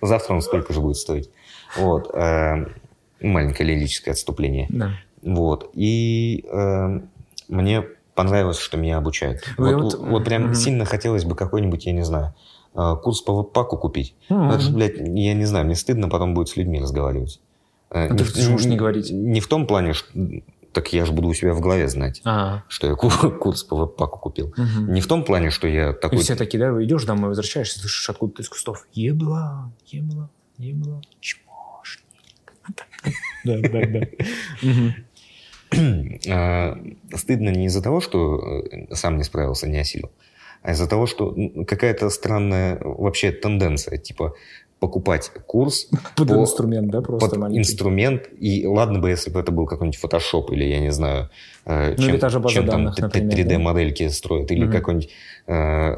Завтра 0.00 0.34
он 0.34 0.42
сколько 0.42 0.72
же 0.72 0.80
будет 0.80 0.96
стоить. 0.96 1.28
Вот. 1.76 2.10
э, 2.14 2.66
Маленькое 3.20 3.68
лирическое 3.74 4.12
отступление. 4.12 4.66
Да. 4.70 4.92
Вот. 5.22 5.70
И 5.74 6.44
э, 6.50 7.00
мне 7.48 7.84
понравилось, 8.18 8.58
что 8.58 8.76
меня 8.76 8.98
обучают. 8.98 9.42
Вы 9.56 9.74
Вот, 9.76 9.94
вот- 9.94 10.08
вот 10.10 10.24
прям 10.24 10.42
Мгм. 10.46 10.54
сильно 10.54 10.84
хотелось 10.84 11.24
бы 11.24 11.34
какой-нибудь, 11.36 11.86
я 11.86 11.92
не 11.92 12.02
знаю, 12.04 12.34
э, 12.74 12.96
курс 13.02 13.20
по 13.22 13.32
веб-паку 13.32 13.78
купить. 13.78 14.14
Мгм. 14.28 14.50
Это 14.50 14.70
блядь, 14.70 14.98
я 14.98 15.34
не 15.34 15.44
знаю, 15.46 15.64
мне 15.66 15.76
стыдно 15.76 16.08
потом 16.08 16.34
будет 16.34 16.48
с 16.48 16.56
людьми 16.56 16.80
разговаривать. 16.80 17.40
Э, 17.90 18.08
Ну, 18.08 18.14
не 18.16 18.24
ты 18.24 18.40
же 18.42 18.50
можешь 18.50 18.66
не 18.66 18.76
говорить. 18.76 19.10
Не 19.10 19.40
в 19.40 19.46
том 19.48 19.66
плане, 19.66 19.92
что... 19.94 20.06
Так 20.72 20.92
я 20.92 21.06
же 21.06 21.12
буду 21.12 21.28
у 21.28 21.34
себя 21.34 21.54
в 21.54 21.60
голове 21.60 21.88
знать, 21.88 22.20
А, 22.24 22.62
что 22.68 22.86
я 22.88 22.94
ку- 22.94 23.08
курс 23.40 23.62
по 23.64 23.74
веб-паку 23.76 24.18
купил. 24.18 24.52
мгм. 24.56 24.92
Не 24.92 25.00
в 25.00 25.06
том 25.06 25.24
плане, 25.24 25.50
что 25.50 25.66
я 25.68 25.90
И 25.90 25.92
такой... 25.94 26.18
все 26.18 26.34
такие, 26.36 26.58
да, 26.58 26.84
идешь 26.84 27.04
домой, 27.04 27.28
возвращаешься, 27.30 27.78
слышишь 27.80 28.10
откуда-то 28.10 28.42
из 28.42 28.48
кустов. 28.48 28.86
Ебла, 28.92 29.70
ебла, 29.86 30.28
ебла, 30.58 31.00
чмошник. 31.20 32.04
Да, 33.44 33.56
да, 33.60 33.80
да. 33.86 34.00
Э, 35.72 36.74
Стыдно 37.16 37.50
не 37.50 37.66
из-за 37.66 37.82
того, 37.82 38.00
что 38.00 38.62
э, 38.70 38.94
сам 38.94 39.16
не 39.18 39.24
справился, 39.24 39.68
не 39.68 39.78
осилил, 39.78 40.10
а 40.62 40.72
из-за 40.72 40.86
того, 40.88 41.06
что 41.06 41.34
какая-то 41.66 42.10
странная 42.10 42.78
вообще 42.82 43.32
тенденция, 43.32 43.98
типа 43.98 44.34
покупать 44.80 45.30
курс 45.46 45.88
Под 46.16 46.28
по- 46.28 46.34
инструмент, 46.34 46.90
да, 46.90 47.00
просто 47.02 47.30
под 47.30 47.38
маленький. 47.38 47.60
инструмент, 47.60 48.28
и 48.38 48.64
ладно 48.66 49.00
бы, 49.00 49.10
если 49.10 49.30
бы 49.30 49.40
это 49.40 49.50
был 49.52 49.66
какой-нибудь 49.66 50.00
Photoshop 50.02 50.52
или, 50.52 50.64
я 50.64 50.80
не 50.80 50.92
знаю, 50.92 51.30
э, 51.66 51.94
Ну, 51.98 52.08
или 52.08 52.18
та 52.18 52.28
же 52.28 52.38
база 52.38 52.54
чем 52.54 52.66
там 52.66 52.76
данных, 52.84 52.96
т- 52.96 53.02
например, 53.02 53.36
3D-модельки 53.38 54.08
строят, 54.08 54.50
или 54.52 54.64
Мгм. 54.64 54.72
какой-нибудь, 54.72 55.10
э, 55.48 55.96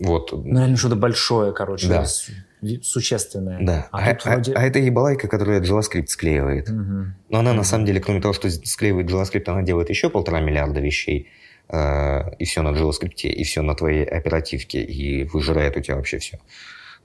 вот, 0.00 0.32
Ну, 0.32 0.56
реально 0.58 0.76
что-то 0.76 0.96
большое, 0.96 1.52
короче, 1.52 1.88
Да. 1.88 2.02
ви- 2.02 2.34
существенное. 2.82 3.58
да. 3.64 3.88
А, 3.92 3.98
А, 3.98 4.10
а- 4.24 4.30
вроде... 4.34 4.52
а 4.54 4.62
это 4.62 4.78
ебалайка, 4.78 5.28
которая 5.28 5.60
JavaScript 5.60 6.06
склеивает. 6.08 6.68
Мгм. 6.68 7.14
Но 7.28 7.38
она, 7.38 7.50
на 7.50 7.56
Мгм. 7.56 7.64
самом 7.64 7.84
деле, 7.86 8.00
кроме 8.00 8.20
того, 8.20 8.34
что 8.34 8.50
склеивает 8.50 9.08
JavaScript, 9.10 9.44
она 9.48 9.62
делает 9.62 9.90
еще 9.90 10.10
полтора 10.10 10.40
миллиарда 10.40 10.80
вещей, 10.80 11.28
э, 11.68 12.34
и 12.38 12.44
все 12.44 12.62
на 12.62 12.68
JavaScript, 12.70 13.22
и 13.22 13.42
все 13.44 13.62
на 13.62 13.74
твоей 13.74 14.04
оперативке, 14.04 14.82
и 14.82 15.24
выжирает 15.24 15.76
у 15.76 15.80
тебя 15.80 15.96
вообще 15.96 16.18
все. 16.18 16.38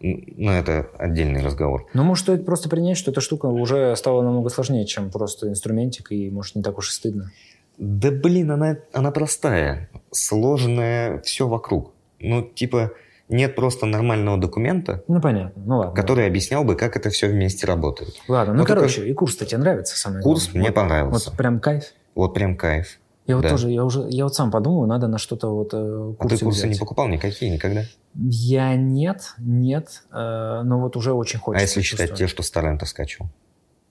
Но 0.02 0.54
это 0.54 0.90
отдельный 0.98 1.42
разговор. 1.42 1.88
Ну, 1.94 2.04
может, 2.04 2.24
стоит 2.24 2.46
просто 2.46 2.70
принять, 2.70 2.98
что 2.98 3.12
эта 3.12 3.20
штука 3.20 3.48
уже 3.48 3.96
стала 3.98 4.22
намного 4.22 4.50
сложнее, 4.50 4.86
чем 4.86 5.12
просто 5.12 5.50
инструментик, 5.50 6.12
и, 6.14 6.30
может, 6.30 6.56
не 6.56 6.64
так 6.64 6.78
уж 6.78 6.90
и 6.90 6.94
стыдно. 6.94 7.32
Да 7.78 8.10
блин, 8.12 8.52
она, 8.52 8.78
она 8.94 9.12
простая. 9.12 9.90
Сложная 10.12 11.20
все 11.22 11.48
вокруг. 11.48 11.94
Ну, 12.20 12.42
типа, 12.44 12.92
нет 13.30 13.56
просто 13.56 13.86
нормального 13.86 14.38
документа, 14.38 15.04
Ну, 15.08 15.22
понятно. 15.22 15.62
Ну, 15.66 15.78
ладно. 15.78 15.94
который 15.96 16.28
объяснял 16.28 16.64
бы, 16.64 16.76
как 16.76 16.96
это 16.98 17.10
все 17.10 17.28
вместе 17.28 17.66
работает. 17.68 18.14
Ладно, 18.28 18.54
ну, 18.54 18.60
Вот 18.62 18.70
это- 18.70 18.76
короче, 18.80 19.08
и 19.08 19.14
курс-то 19.14 19.46
тебе 19.46 19.60
нравится 19.60 19.98
самое 19.98 20.22
Курс 20.24 20.46
главное? 20.46 20.60
мне 20.62 20.70
Вот- 20.70 20.76
понравился. 20.76 21.30
Вот 21.30 21.38
прям 21.38 21.60
кайф. 21.60 21.84
Вот 22.16 22.34
прям 22.34 22.58
кайф. 22.58 23.00
Я 23.28 23.36
вот 23.36 23.44
Да. 23.44 23.50
тоже, 23.50 23.70
я 23.70 23.86
уже, 23.86 24.08
я 24.10 24.24
вот 24.24 24.34
сам 24.34 24.50
подумал, 24.50 24.88
надо 24.88 25.08
на 25.08 25.20
что-то 25.20 25.54
вот 25.56 25.70
э, 25.74 25.78
А 25.78 26.24
ты 26.24 26.30
курсы 26.30 26.44
курсы 26.46 26.60
взять. 26.62 26.72
не 26.74 26.80
покупал 26.80 27.08
никакие 27.08 27.52
никогда? 27.52 27.84
Я 28.16 28.76
нет, 28.76 29.34
нет, 29.38 30.02
э, 30.12 30.62
но 30.64 30.80
вот 30.80 30.96
уже 30.98 31.14
очень 31.14 31.38
хочется. 31.40 31.60
а 31.60 31.68
если 31.68 31.82
считать 31.82 32.16
те, 32.16 32.26
что 32.26 32.42
с 32.42 32.50
торрента 32.50 32.86
скачивал? 32.88 33.30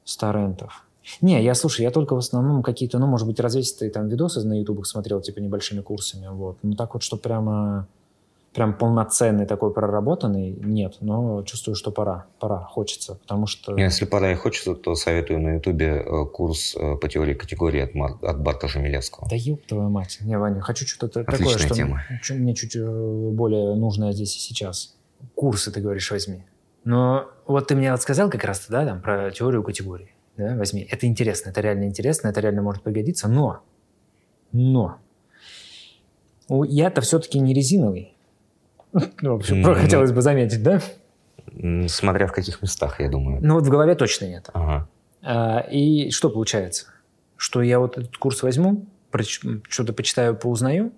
С 0.04 0.16
торрентов. 0.16 0.84
Не, 1.20 1.42
я, 1.42 1.54
слушай, 1.54 1.82
я 1.82 1.90
только 1.92 2.14
в 2.14 2.18
основном 2.18 2.62
какие-то, 2.64 2.98
ну, 2.98 3.06
может 3.06 3.26
быть, 3.28 3.38
развесистые 3.40 3.90
там 3.92 4.08
видосы 4.08 4.40
на 4.46 4.58
ютубах 4.58 4.86
смотрел, 4.86 5.20
типа, 5.20 5.38
небольшими 5.38 5.80
курсами, 5.82 6.26
вот. 6.30 6.58
Ну, 6.62 6.74
так 6.74 6.92
вот, 6.94 7.02
что 7.04 7.16
прямо, 7.16 7.86
прям 8.58 8.74
полноценный 8.74 9.46
такой 9.46 9.72
проработанный, 9.72 10.50
нет, 10.50 10.96
но 11.00 11.44
чувствую, 11.44 11.76
что 11.76 11.92
пора, 11.92 12.26
пора, 12.40 12.64
хочется, 12.64 13.14
потому 13.14 13.46
что... 13.46 13.78
Если 13.78 14.04
пора 14.04 14.32
и 14.32 14.34
хочется, 14.34 14.74
то 14.74 14.96
советую 14.96 15.38
на 15.38 15.54
ютубе 15.54 16.02
э, 16.04 16.24
курс 16.24 16.74
э, 16.74 16.96
по 16.96 17.08
теории 17.08 17.34
категории 17.34 17.80
от, 17.80 17.94
Мар- 17.94 18.18
от 18.20 18.42
Барта 18.42 18.66
Жемелевского. 18.66 19.28
Да 19.30 19.36
ёб 19.36 19.64
твою 19.64 19.90
мать. 19.90 20.18
Не, 20.22 20.36
Ваня, 20.36 20.60
хочу 20.60 20.88
что-то 20.88 21.22
такое, 21.22 21.56
что 21.56 21.72
тема. 21.72 22.02
чё 22.20 22.34
мне 22.34 22.52
чуть 22.56 22.74
э, 22.74 22.80
более 23.30 23.76
нужное 23.76 24.10
здесь 24.10 24.34
и 24.34 24.40
сейчас. 24.40 24.96
Курсы, 25.36 25.70
ты 25.70 25.80
говоришь, 25.80 26.10
возьми. 26.10 26.44
Но 26.82 27.28
вот 27.46 27.68
ты 27.68 27.76
мне 27.76 27.92
вот 27.92 28.02
сказал 28.02 28.28
как 28.28 28.42
раз, 28.42 28.66
да, 28.68 28.84
там, 28.84 29.00
про 29.00 29.30
теорию 29.30 29.62
категорий. 29.62 30.16
Да, 30.36 30.56
возьми. 30.56 30.84
Это 30.90 31.06
интересно, 31.06 31.50
это 31.50 31.60
реально 31.60 31.84
интересно, 31.84 32.26
это 32.26 32.40
реально 32.40 32.62
может 32.62 32.82
пригодиться, 32.82 33.28
но, 33.28 33.60
но, 34.50 34.98
я-то 36.48 37.02
все-таки 37.02 37.38
не 37.38 37.54
резиновый. 37.54 38.17
Ну, 39.20 39.32
в 39.32 39.36
общем, 39.36 39.60
Ну, 39.60 39.74
хотелось 39.74 40.12
бы 40.12 40.22
заметить, 40.22 40.62
да? 40.62 40.80
Смотря 41.88 42.26
в 42.26 42.32
каких 42.32 42.62
местах, 42.62 43.00
я 43.00 43.08
думаю. 43.08 43.38
Ну 43.42 43.54
вот 43.54 43.66
в 43.66 43.68
голове 43.68 43.94
точно 43.94 44.26
нет. 44.26 44.48
Ага. 44.52 44.88
А, 45.22 45.60
И 45.70 46.10
что 46.10 46.30
получается? 46.30 46.86
Что 47.36 47.62
я 47.62 47.78
вот 47.78 47.98
этот 47.98 48.16
курс 48.16 48.42
возьму, 48.42 48.86
что-то 49.68 49.92
почитаю, 49.92 50.36
поузнаю, 50.36 50.92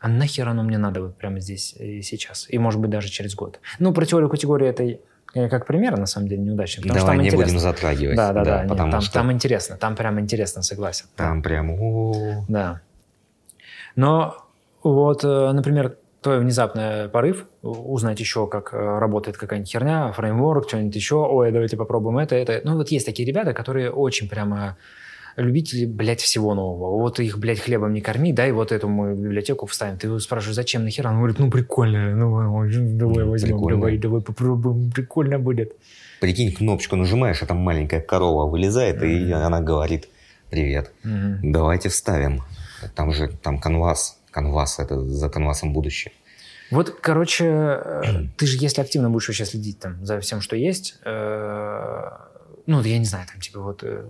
а 0.00 0.08
нахер 0.08 0.48
оно 0.48 0.62
мне 0.62 0.78
надо 0.78 1.02
вот 1.02 1.16
прямо 1.16 1.40
здесь 1.40 1.74
и 1.78 2.02
сейчас? 2.02 2.46
И, 2.48 2.58
может 2.58 2.80
быть, 2.80 2.90
даже 2.90 3.08
через 3.08 3.34
год. 3.34 3.60
Ну, 3.78 3.92
про 3.92 4.04
теорию 4.04 4.28
категории 4.28 4.68
это 4.68 4.98
я 5.34 5.48
как 5.48 5.66
пример, 5.66 5.96
на 5.96 6.06
самом 6.06 6.28
деле, 6.28 6.42
неудачный. 6.42 6.82
Потому 6.82 6.98
что 6.98 7.06
Давай 7.06 7.16
там 7.16 7.22
не 7.22 7.28
интересно. 7.28 7.46
будем 7.46 7.58
затрагивать. 7.60 8.16
Да, 8.16 8.32
да, 8.32 8.44
да. 8.44 8.60
нет, 8.60 8.68
потому 8.68 8.92
там, 8.92 9.00
что 9.00 9.12
там 9.14 9.32
интересно, 9.32 9.76
там 9.76 9.96
прям 9.96 10.20
интересно, 10.20 10.62
согласен. 10.62 11.06
там 11.16 11.42
прям... 11.42 11.70
о, 11.70 12.44
Да. 12.48 12.80
Но 13.96 14.36
вот, 14.82 15.24
э, 15.24 15.52
например, 15.52 15.96
твой 16.24 16.40
внезапный 16.40 17.08
порыв 17.08 17.44
узнать 17.62 18.18
еще, 18.18 18.46
как 18.48 18.72
э, 18.72 18.76
работает 18.98 19.36
какая-нибудь 19.36 19.70
херня, 19.70 20.10
фреймворк, 20.12 20.66
что-нибудь 20.68 20.96
еще, 20.96 21.16
ой, 21.16 21.52
давайте 21.52 21.76
попробуем 21.76 22.18
это, 22.18 22.34
это. 22.34 22.60
Ну, 22.64 22.76
вот 22.76 22.88
есть 22.88 23.06
такие 23.06 23.28
ребята, 23.28 23.52
которые 23.52 23.90
очень 23.90 24.28
прямо 24.28 24.76
любители, 25.36 25.84
блядь, 25.84 26.20
всего 26.22 26.54
нового. 26.54 26.96
Вот 26.98 27.20
их, 27.20 27.38
блядь, 27.38 27.60
хлебом 27.60 27.92
не 27.92 28.00
корми, 28.00 28.32
дай 28.32 28.52
вот 28.52 28.72
эту 28.72 28.88
мою 28.88 29.16
библиотеку 29.16 29.66
вставим. 29.66 29.98
Ты 29.98 30.06
его 30.06 30.18
спрашиваешь, 30.18 30.56
зачем 30.56 30.84
нахера? 30.84 31.10
Он 31.10 31.18
говорит, 31.18 31.38
ну, 31.38 31.50
прикольно, 31.50 32.14
ну, 32.16 32.56
ой, 32.56 32.70
давай 32.72 33.24
Ну, 33.24 33.30
возьмем, 33.30 33.56
прикольно. 33.56 33.76
давай, 33.78 33.98
давай 33.98 34.20
попробуем, 34.22 34.90
прикольно 34.92 35.38
будет. 35.38 35.72
Прикинь, 36.20 36.52
кнопочку 36.54 36.96
нажимаешь, 36.96 37.42
а 37.42 37.46
там 37.46 37.58
маленькая 37.58 38.00
корова 38.00 38.48
вылезает, 38.48 39.02
и 39.02 39.24
Мгм. 39.26 39.34
она 39.34 39.60
говорит, 39.60 40.08
привет, 40.50 40.90
Мгм. 41.02 41.52
давайте 41.52 41.88
вставим. 41.90 42.40
Там 42.94 43.12
же, 43.12 43.28
там 43.42 43.58
канвас. 43.58 44.18
Канвас, 44.34 44.80
это 44.80 45.00
за 45.00 45.28
канвасом 45.28 45.72
будущее. 45.72 46.12
Вот, 46.72 46.90
короче, 47.00 47.44
э, 47.46 48.02
ты 48.36 48.46
же, 48.46 48.58
если 48.58 48.80
активно 48.80 49.08
будешь 49.10 49.28
вообще 49.28 49.44
следить 49.44 49.78
там 49.78 50.04
за 50.04 50.18
всем, 50.18 50.40
что 50.40 50.56
есть, 50.56 50.96
э, 51.04 52.10
ну, 52.66 52.82
я 52.82 52.98
не 52.98 53.04
знаю, 53.04 53.26
там, 53.30 53.40
типа, 53.40 53.60
вот... 53.60 53.84
э, 53.84 54.06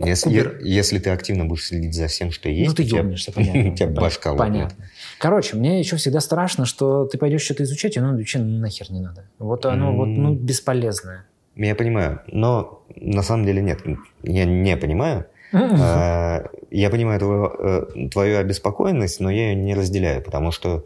Если, 0.00 0.28
Кубер. 0.28 0.58
если 0.60 0.98
ты 0.98 1.10
активно 1.10 1.44
будешь 1.44 1.66
следить 1.68 1.94
за 1.94 2.08
всем, 2.08 2.32
что 2.32 2.48
есть, 2.48 2.70
ну, 2.70 2.74
ты 2.74 2.82
у 2.82 2.86
тебя- 2.86 3.02
понятно. 3.32 3.70
у 3.72 3.74
тебя 3.76 3.86
башка 3.88 4.32
лопнет. 4.32 4.48
Понятно. 4.48 4.84
Короче, 5.20 5.56
мне 5.56 5.78
еще 5.78 5.96
всегда 5.96 6.20
страшно, 6.20 6.66
что 6.66 7.04
ты 7.04 7.16
пойдешь 7.18 7.42
что-то 7.42 7.62
изучать, 7.62 7.94
и 7.96 8.00
оно 8.00 8.16
вообще 8.16 8.38
нахер 8.40 8.90
не 8.90 9.00
надо. 9.00 9.24
Вот 9.38 9.66
оно 9.66 9.94
вот, 9.94 10.06
ну, 10.06 10.34
бесполезное. 10.34 11.26
Я 11.54 11.74
понимаю, 11.76 12.22
но 12.26 12.82
на 12.96 13.22
самом 13.22 13.44
деле 13.46 13.62
нет. 13.62 13.80
Я 14.22 14.46
не 14.46 14.76
понимаю. 14.76 15.26
А, 15.52 16.44
Я 16.70 16.90
понимаю 16.90 17.18
твою, 17.18 17.46
э, 17.46 18.08
твою 18.10 18.38
обеспокоенность, 18.38 19.20
но 19.20 19.30
я 19.30 19.50
ее 19.50 19.54
не 19.54 19.74
разделяю, 19.74 20.22
потому 20.22 20.52
что 20.52 20.84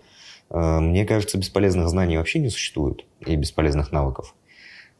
э, 0.50 0.80
мне 0.80 1.04
кажется, 1.04 1.38
бесполезных 1.38 1.88
знаний 1.88 2.16
вообще 2.16 2.38
не 2.38 2.48
существует 2.48 3.04
и 3.26 3.36
бесполезных 3.36 3.92
навыков. 3.92 4.34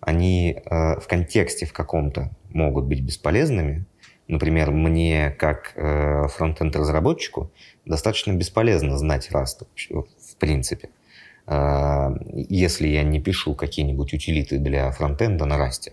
Они 0.01 0.57
э, 0.65 1.01
в 1.01 1.07
контексте 1.09 1.67
в 1.67 1.73
каком-то 1.73 2.31
могут 2.51 2.85
быть 2.85 3.01
бесполезными. 3.01 3.85
Например, 4.27 4.71
мне 4.71 5.37
как 5.39 5.75
фронтенд-разработчику 5.75 7.51
достаточно 7.85 8.33
бесполезно 8.33 8.97
знать 8.97 9.29
Rust 9.31 9.67
в 9.95 10.37
принципе. 10.39 10.89
Если 12.33 12.89
я 12.89 13.03
не 13.03 13.21
пишу 13.21 13.55
какие-нибудь 13.55 14.15
утилиты 14.15 14.57
для 14.57 14.91
фронтенда 14.93 15.45
на 15.45 15.59
Rust, 15.59 15.93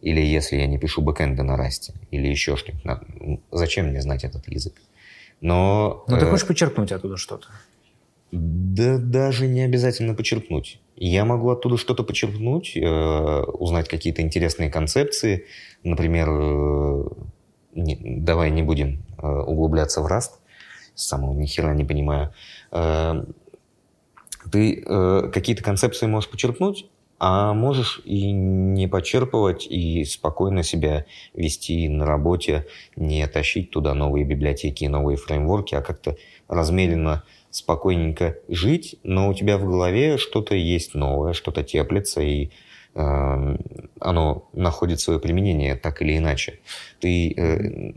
или 0.00 0.20
если 0.20 0.56
я 0.56 0.66
не 0.66 0.78
пишу 0.78 1.02
бэкэнда 1.02 1.42
на 1.42 1.56
Rust, 1.56 1.92
или 2.10 2.28
еще 2.28 2.56
что-нибудь. 2.56 2.84
на- 2.84 3.02
Зачем 3.50 3.86
мне 3.88 4.00
знать 4.00 4.24
этот 4.24 4.48
язык? 4.48 4.74
Но... 5.40 6.04
Ну, 6.08 6.18
ты 6.18 6.26
э, 6.26 6.30
хочешь 6.30 6.46
подчеркнуть 6.46 6.92
оттуда 6.92 7.16
что-то? 7.16 7.48
Да 8.30 8.98
даже 8.98 9.46
не 9.46 9.62
обязательно 9.62 10.14
почерпнуть. 10.14 10.80
Я 10.96 11.24
могу 11.24 11.50
оттуда 11.50 11.76
что-то 11.78 12.04
почерпнуть, 12.04 12.76
э, 12.76 13.42
узнать 13.44 13.88
какие-то 13.88 14.20
интересные 14.22 14.70
концепции. 14.70 15.46
Например, 15.82 16.28
э, 16.30 17.04
не- 17.74 18.20
давай 18.20 18.50
не 18.50 18.62
будем 18.62 19.02
э, 19.22 19.26
углубляться 19.26 20.02
в 20.02 20.06
Rust, 20.06 20.32
самого 20.94 21.32
ни 21.38 21.46
хера 21.46 21.74
не 21.74 21.84
понимаю. 21.84 22.32
Э, 22.72 23.24
Ты 24.52 24.82
э, 24.86 25.30
какие-то 25.32 25.62
концепции 25.62 26.06
можешь 26.06 26.30
почерпнуть, 26.30 26.86
а 27.18 27.52
можешь 27.52 28.00
и 28.04 28.30
не 28.30 28.86
почерпывать, 28.86 29.66
и 29.66 30.04
спокойно 30.04 30.62
себя 30.62 31.04
вести 31.34 31.88
на 31.88 32.06
работе, 32.06 32.66
не 32.96 33.26
тащить 33.26 33.70
туда 33.70 33.94
новые 33.94 34.24
библиотеки 34.24 34.84
и 34.84 34.88
новые 34.88 35.16
фреймворки, 35.16 35.74
а 35.74 35.82
как-то 35.82 36.16
размеренно, 36.48 37.24
спокойненько 37.50 38.36
жить, 38.48 38.96
но 39.02 39.30
у 39.30 39.34
тебя 39.34 39.56
в 39.58 39.64
голове 39.64 40.18
что-то 40.18 40.54
есть 40.54 40.94
новое, 40.94 41.32
что-то 41.32 41.64
теплится, 41.64 42.20
и 42.20 42.50
э, 42.94 43.56
оно 44.00 44.48
находит 44.52 45.00
свое 45.00 45.18
применение 45.18 45.74
так 45.74 46.02
или 46.02 46.18
иначе. 46.18 46.60
Ты, 47.00 47.32
э, 47.32 47.92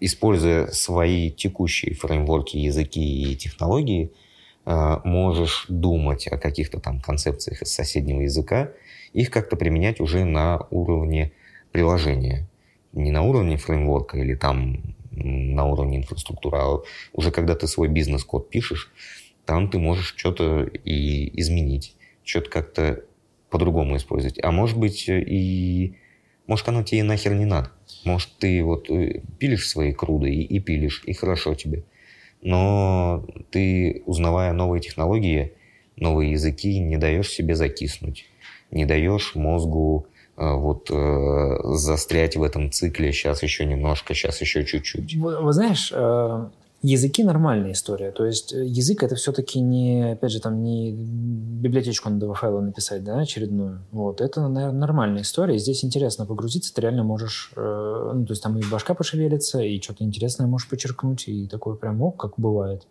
используя 0.00 0.68
свои 0.68 1.30
текущие 1.30 1.94
фреймворки, 1.94 2.56
языки 2.56 3.30
и 3.30 3.36
технологии, 3.36 4.10
Э, 4.10 4.25
можешь 4.66 5.66
думать 5.68 6.26
о 6.26 6.38
каких-то 6.38 6.80
там 6.80 7.00
концепциях 7.00 7.62
из 7.62 7.72
соседнего 7.72 8.22
языка, 8.22 8.72
их 9.12 9.30
как-то 9.30 9.56
применять 9.56 10.00
уже 10.00 10.24
на 10.24 10.66
уровне 10.70 11.32
приложения. 11.70 12.48
Не 12.92 13.12
на 13.12 13.22
уровне 13.22 13.56
фреймворка 13.56 14.18
или 14.18 14.34
там 14.34 14.96
на 15.12 15.64
уровне 15.66 15.98
инфраструктуры, 15.98 16.58
а 16.58 16.78
уже 17.12 17.30
когда 17.30 17.54
ты 17.54 17.66
свой 17.66 17.88
бизнес-код 17.88 18.50
пишешь, 18.50 18.92
там 19.44 19.70
ты 19.70 19.78
можешь 19.78 20.14
что-то 20.16 20.64
и 20.64 21.40
изменить, 21.40 21.94
что-то 22.24 22.50
как-то 22.50 23.04
по-другому 23.50 23.96
использовать. 23.96 24.42
А 24.42 24.50
может 24.50 24.78
быть 24.78 25.04
и... 25.08 25.94
Может, 26.46 26.68
оно 26.68 26.82
тебе 26.82 27.02
нахер 27.02 27.34
не 27.34 27.44
надо. 27.44 27.72
Может, 28.04 28.30
ты 28.38 28.62
вот 28.62 28.88
э, 28.90 29.20
пилишь 29.38 29.68
свои 29.68 29.92
круды 29.92 30.32
и, 30.32 30.42
и 30.42 30.60
пилишь, 30.60 31.02
и 31.04 31.12
хорошо 31.12 31.54
тебе 31.54 31.84
но 32.46 33.26
ты, 33.50 34.04
узнавая 34.06 34.52
новые 34.52 34.80
технологии, 34.80 35.52
новые 35.96 36.30
языки, 36.30 36.78
не 36.78 36.96
даешь 36.96 37.28
себе 37.28 37.56
закиснуть, 37.56 38.26
не 38.70 38.84
даешь 38.86 39.34
мозгу 39.34 40.06
э, 40.36 40.54
вот 40.54 40.88
э, 40.92 41.56
застрять 41.74 42.36
в 42.36 42.44
этом 42.44 42.70
цикле, 42.70 43.12
сейчас 43.12 43.42
еще 43.42 43.64
немножко, 43.66 44.14
сейчас 44.14 44.40
еще 44.40 44.64
чуть-чуть. 44.64 45.16
Вы, 45.16 45.42
вы 45.42 45.52
знаешь, 45.52 45.90
э, 45.92 46.46
Языки 46.88 47.24
нормальная 47.24 47.72
история. 47.72 48.12
То 48.12 48.24
есть 48.24 48.52
э, 48.52 48.64
язык 48.64 49.02
это 49.02 49.16
все-таки 49.16 49.58
не, 49.58 50.12
опять 50.12 50.30
же, 50.30 50.40
там 50.40 50.62
не 50.62 50.92
библиотечку 50.92 52.10
надо 52.10 52.32
файла 52.32 52.60
написать, 52.60 53.02
да, 53.02 53.18
очередную. 53.18 53.80
Вот. 53.90 54.20
Это, 54.20 54.46
наверное, 54.46 54.78
нормальная 54.78 55.22
история. 55.22 55.58
Здесь 55.58 55.84
интересно 55.84 56.26
погрузиться, 56.26 56.72
ты 56.72 56.82
реально 56.82 57.02
можешь, 57.02 57.50
э, 57.56 58.12
ну, 58.14 58.24
то 58.24 58.32
есть 58.32 58.40
там 58.40 58.56
и 58.56 58.62
башка 58.70 58.94
пошевелится, 58.94 59.62
и 59.62 59.82
что-то 59.82 60.04
интересное 60.04 60.46
можешь 60.46 60.68
подчеркнуть, 60.68 61.26
и 61.26 61.48
такое 61.48 61.74
прям, 61.74 62.00
о, 62.02 62.12
как 62.12 62.34
бывает. 62.36 62.86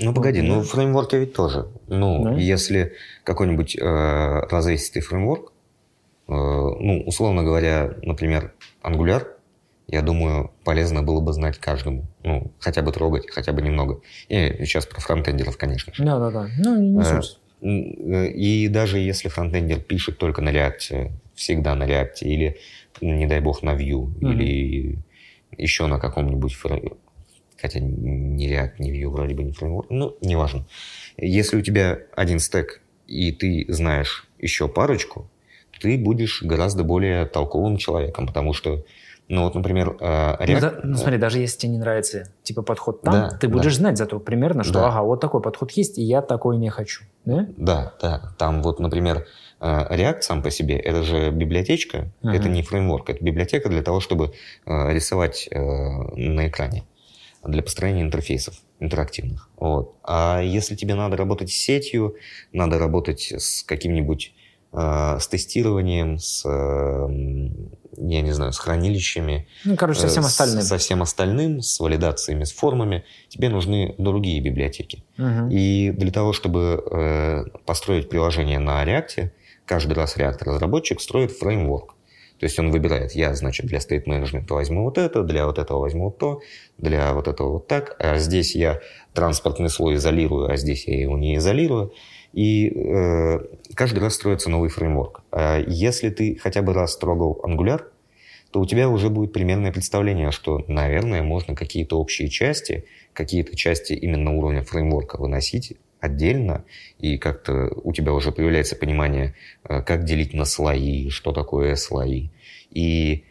Ну, 0.00 0.12
погоди, 0.12 0.42
ну, 0.42 0.62
фреймворки 0.62 1.14
ведь 1.14 1.32
тоже. 1.32 1.68
Ну, 1.86 2.24
да? 2.24 2.34
если 2.34 2.94
какой-нибудь 3.22 3.76
э, 3.76 4.40
развесистый 4.50 5.02
фреймворк, 5.02 5.52
э, 6.26 6.32
ну, 6.32 7.04
условно 7.06 7.44
говоря, 7.44 7.94
например, 8.02 8.54
Angular– 8.82 9.28
я 9.90 10.02
думаю, 10.02 10.52
полезно 10.62 11.02
было 11.02 11.20
бы 11.20 11.32
знать 11.32 11.58
каждому. 11.58 12.06
Ну, 12.22 12.52
хотя 12.60 12.82
бы 12.82 12.92
трогать, 12.92 13.28
хотя 13.28 13.52
бы 13.52 13.60
немного. 13.60 14.00
И 14.28 14.64
сейчас 14.64 14.86
про 14.86 15.00
фронтендеров, 15.00 15.56
конечно 15.58 15.92
же. 15.92 16.04
Да-да-да. 16.04 16.48
Ну, 16.58 16.80
не 16.80 17.00
э, 17.00 17.20
суть. 17.20 17.38
И 17.60 18.68
даже 18.68 18.98
если 18.98 19.28
фронтендер 19.28 19.80
пишет 19.80 20.18
только 20.18 20.42
на 20.42 20.50
реакции, 20.50 21.12
всегда 21.34 21.74
на 21.74 21.86
реакте, 21.86 22.28
или, 22.28 22.56
не 23.00 23.26
дай 23.26 23.40
бог, 23.40 23.64
на 23.64 23.70
Vue, 23.70 24.06
mm-hmm. 24.06 24.32
или 24.32 24.98
еще 25.58 25.86
на 25.86 25.98
каком-нибудь 25.98 26.56
хотя 27.60 27.80
не 27.80 28.48
React, 28.48 28.74
не 28.78 28.92
Vue, 28.92 29.08
вроде 29.08 29.34
бы 29.34 29.42
не 29.42 29.52
фреймворк, 29.52 29.90
ну, 29.90 30.16
неважно. 30.20 30.66
Если 31.16 31.56
у 31.56 31.62
тебя 31.62 31.98
один 32.14 32.38
стек, 32.38 32.80
и 33.08 33.32
ты 33.32 33.66
знаешь 33.68 34.28
еще 34.38 34.68
парочку, 34.68 35.28
ты 35.80 35.98
будешь 35.98 36.42
гораздо 36.42 36.84
более 36.84 37.26
толковым 37.26 37.76
человеком, 37.76 38.26
потому 38.26 38.52
что 38.52 38.84
ну 39.30 39.44
вот, 39.44 39.54
например, 39.54 39.96
React... 40.00 40.54
Ну, 40.54 40.60
да, 40.60 40.74
ну 40.82 40.96
смотри, 40.96 41.16
даже 41.16 41.38
если 41.38 41.58
тебе 41.58 41.72
не 41.72 41.78
нравится 41.78 42.24
типа 42.42 42.62
подход 42.62 43.00
там, 43.02 43.14
да, 43.14 43.28
ты 43.30 43.46
будешь 43.48 43.76
да. 43.76 43.80
знать 43.80 43.96
зато 43.96 44.18
примерно, 44.18 44.64
что 44.64 44.74
да. 44.74 44.88
ага, 44.88 45.02
вот 45.02 45.20
такой 45.20 45.40
подход 45.40 45.70
есть, 45.70 45.98
и 45.98 46.02
я 46.02 46.20
такой 46.20 46.56
не 46.58 46.68
хочу. 46.68 47.04
Да? 47.24 47.46
Да, 47.56 47.94
да. 48.02 48.34
Там 48.38 48.60
вот, 48.62 48.80
например, 48.80 49.26
React 49.60 50.22
сам 50.22 50.42
по 50.42 50.50
себе, 50.50 50.78
это 50.78 51.04
же 51.04 51.30
библиотечка, 51.30 52.10
uh-huh. 52.22 52.32
это 52.32 52.48
не 52.48 52.62
фреймворк, 52.62 53.08
это 53.08 53.24
библиотека 53.24 53.68
для 53.68 53.82
того, 53.82 54.00
чтобы 54.00 54.32
рисовать 54.66 55.48
на 55.52 56.48
экране 56.48 56.84
для 57.44 57.62
построения 57.62 58.02
интерфейсов 58.02 58.56
интерактивных. 58.80 59.48
Вот. 59.56 59.94
А 60.02 60.40
если 60.42 60.74
тебе 60.74 60.94
надо 60.94 61.16
работать 61.16 61.50
с 61.50 61.54
сетью, 61.54 62.16
надо 62.52 62.78
работать 62.78 63.32
с 63.32 63.62
каким-нибудь 63.62 64.34
с 64.72 65.28
тестированием, 65.28 66.18
с 66.18 66.44
я 67.96 68.22
не 68.22 68.32
знаю, 68.32 68.52
с 68.52 68.58
хранилищами. 68.58 69.46
Ну, 69.64 69.76
короче, 69.76 70.00
со 70.00 70.08
всем 70.08 70.22
э, 70.22 70.26
остальным. 70.26 70.62
Со 70.62 70.78
всем 70.78 71.02
остальным, 71.02 71.60
с 71.60 71.80
валидациями, 71.80 72.44
с 72.44 72.52
формами. 72.52 73.04
Тебе 73.28 73.48
нужны 73.48 73.94
другие 73.98 74.40
библиотеки. 74.40 75.04
Угу. 75.18 75.48
И 75.50 75.90
для 75.90 76.10
того, 76.10 76.32
чтобы 76.32 76.82
э, 76.90 77.44
построить 77.66 78.08
приложение 78.08 78.58
на 78.58 78.84
React, 78.84 79.30
каждый 79.66 79.92
раз 79.94 80.16
React-разработчик 80.16 81.00
строит 81.00 81.32
фреймворк. 81.32 81.94
То 82.38 82.44
есть 82.44 82.58
он 82.58 82.70
выбирает, 82.70 83.12
я, 83.12 83.34
значит, 83.34 83.66
для 83.66 83.80
state 83.80 84.06
management 84.06 84.46
возьму 84.48 84.84
вот 84.84 84.96
это, 84.96 85.22
для 85.24 85.44
вот 85.44 85.58
этого 85.58 85.80
возьму 85.80 86.04
вот 86.04 86.16
то, 86.16 86.40
для 86.78 87.12
вот 87.12 87.28
этого 87.28 87.52
вот 87.52 87.66
так, 87.68 87.96
а 87.98 88.16
здесь 88.16 88.56
я 88.56 88.80
транспортный 89.12 89.68
слой 89.68 89.96
изолирую, 89.96 90.50
а 90.50 90.56
здесь 90.56 90.88
я 90.88 90.98
его 90.98 91.18
не 91.18 91.36
изолирую. 91.36 91.92
И 92.32 92.72
э, 92.74 93.40
каждый 93.74 93.98
раз 93.98 94.14
строится 94.14 94.50
новый 94.50 94.68
фреймворк. 94.68 95.22
А 95.32 95.58
если 95.58 96.10
ты 96.10 96.36
хотя 96.36 96.62
бы 96.62 96.72
раз 96.72 96.96
трогал 96.96 97.40
Angular, 97.44 97.82
то 98.52 98.60
у 98.60 98.66
тебя 98.66 98.88
уже 98.88 99.10
будет 99.10 99.32
примерное 99.32 99.72
представление, 99.72 100.30
что, 100.30 100.64
наверное, 100.68 101.22
можно 101.22 101.54
какие-то 101.54 101.98
общие 101.98 102.28
части, 102.28 102.84
какие-то 103.12 103.56
части 103.56 103.92
именно 103.92 104.32
уровня 104.32 104.62
фреймворка 104.62 105.16
выносить 105.18 105.76
отдельно, 106.00 106.64
и 106.98 107.18
как-то 107.18 107.70
у 107.84 107.92
тебя 107.92 108.12
уже 108.12 108.32
появляется 108.32 108.74
понимание, 108.74 109.34
э, 109.64 109.82
как 109.82 110.04
делить 110.04 110.34
на 110.34 110.44
слои, 110.44 111.10
что 111.10 111.32
такое 111.32 111.76
слои. 111.76 112.28
И 112.70 113.24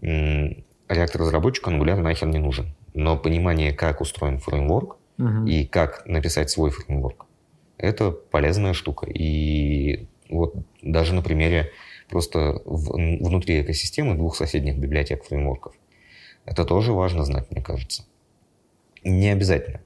реактор-разработчику 0.00 1.70
Angular 1.70 1.96
нахер 1.96 2.28
не 2.28 2.38
нужен. 2.38 2.74
Но 2.94 3.16
понимание, 3.16 3.72
как 3.72 4.00
устроен 4.00 4.38
фреймворк 4.38 4.96
uh-huh. 5.18 5.48
и 5.48 5.66
как 5.66 6.06
написать 6.06 6.50
свой 6.50 6.70
фреймворк, 6.70 7.26
это 7.78 8.10
полезная 8.10 8.72
штука. 8.72 9.06
И 9.06 10.06
вот 10.28 10.54
даже 10.82 11.14
на 11.14 11.22
примере 11.22 11.70
просто 12.08 12.62
в, 12.64 12.92
внутри 12.92 13.62
экосистемы 13.62 14.16
двух 14.16 14.36
соседних 14.36 14.78
библиотек 14.78 15.24
фреймворков. 15.24 15.74
Это 16.44 16.64
тоже 16.64 16.92
важно 16.92 17.24
знать, 17.24 17.50
мне 17.50 17.62
кажется. 17.62 18.04
Не 19.02 19.30
обязательно. 19.30 19.80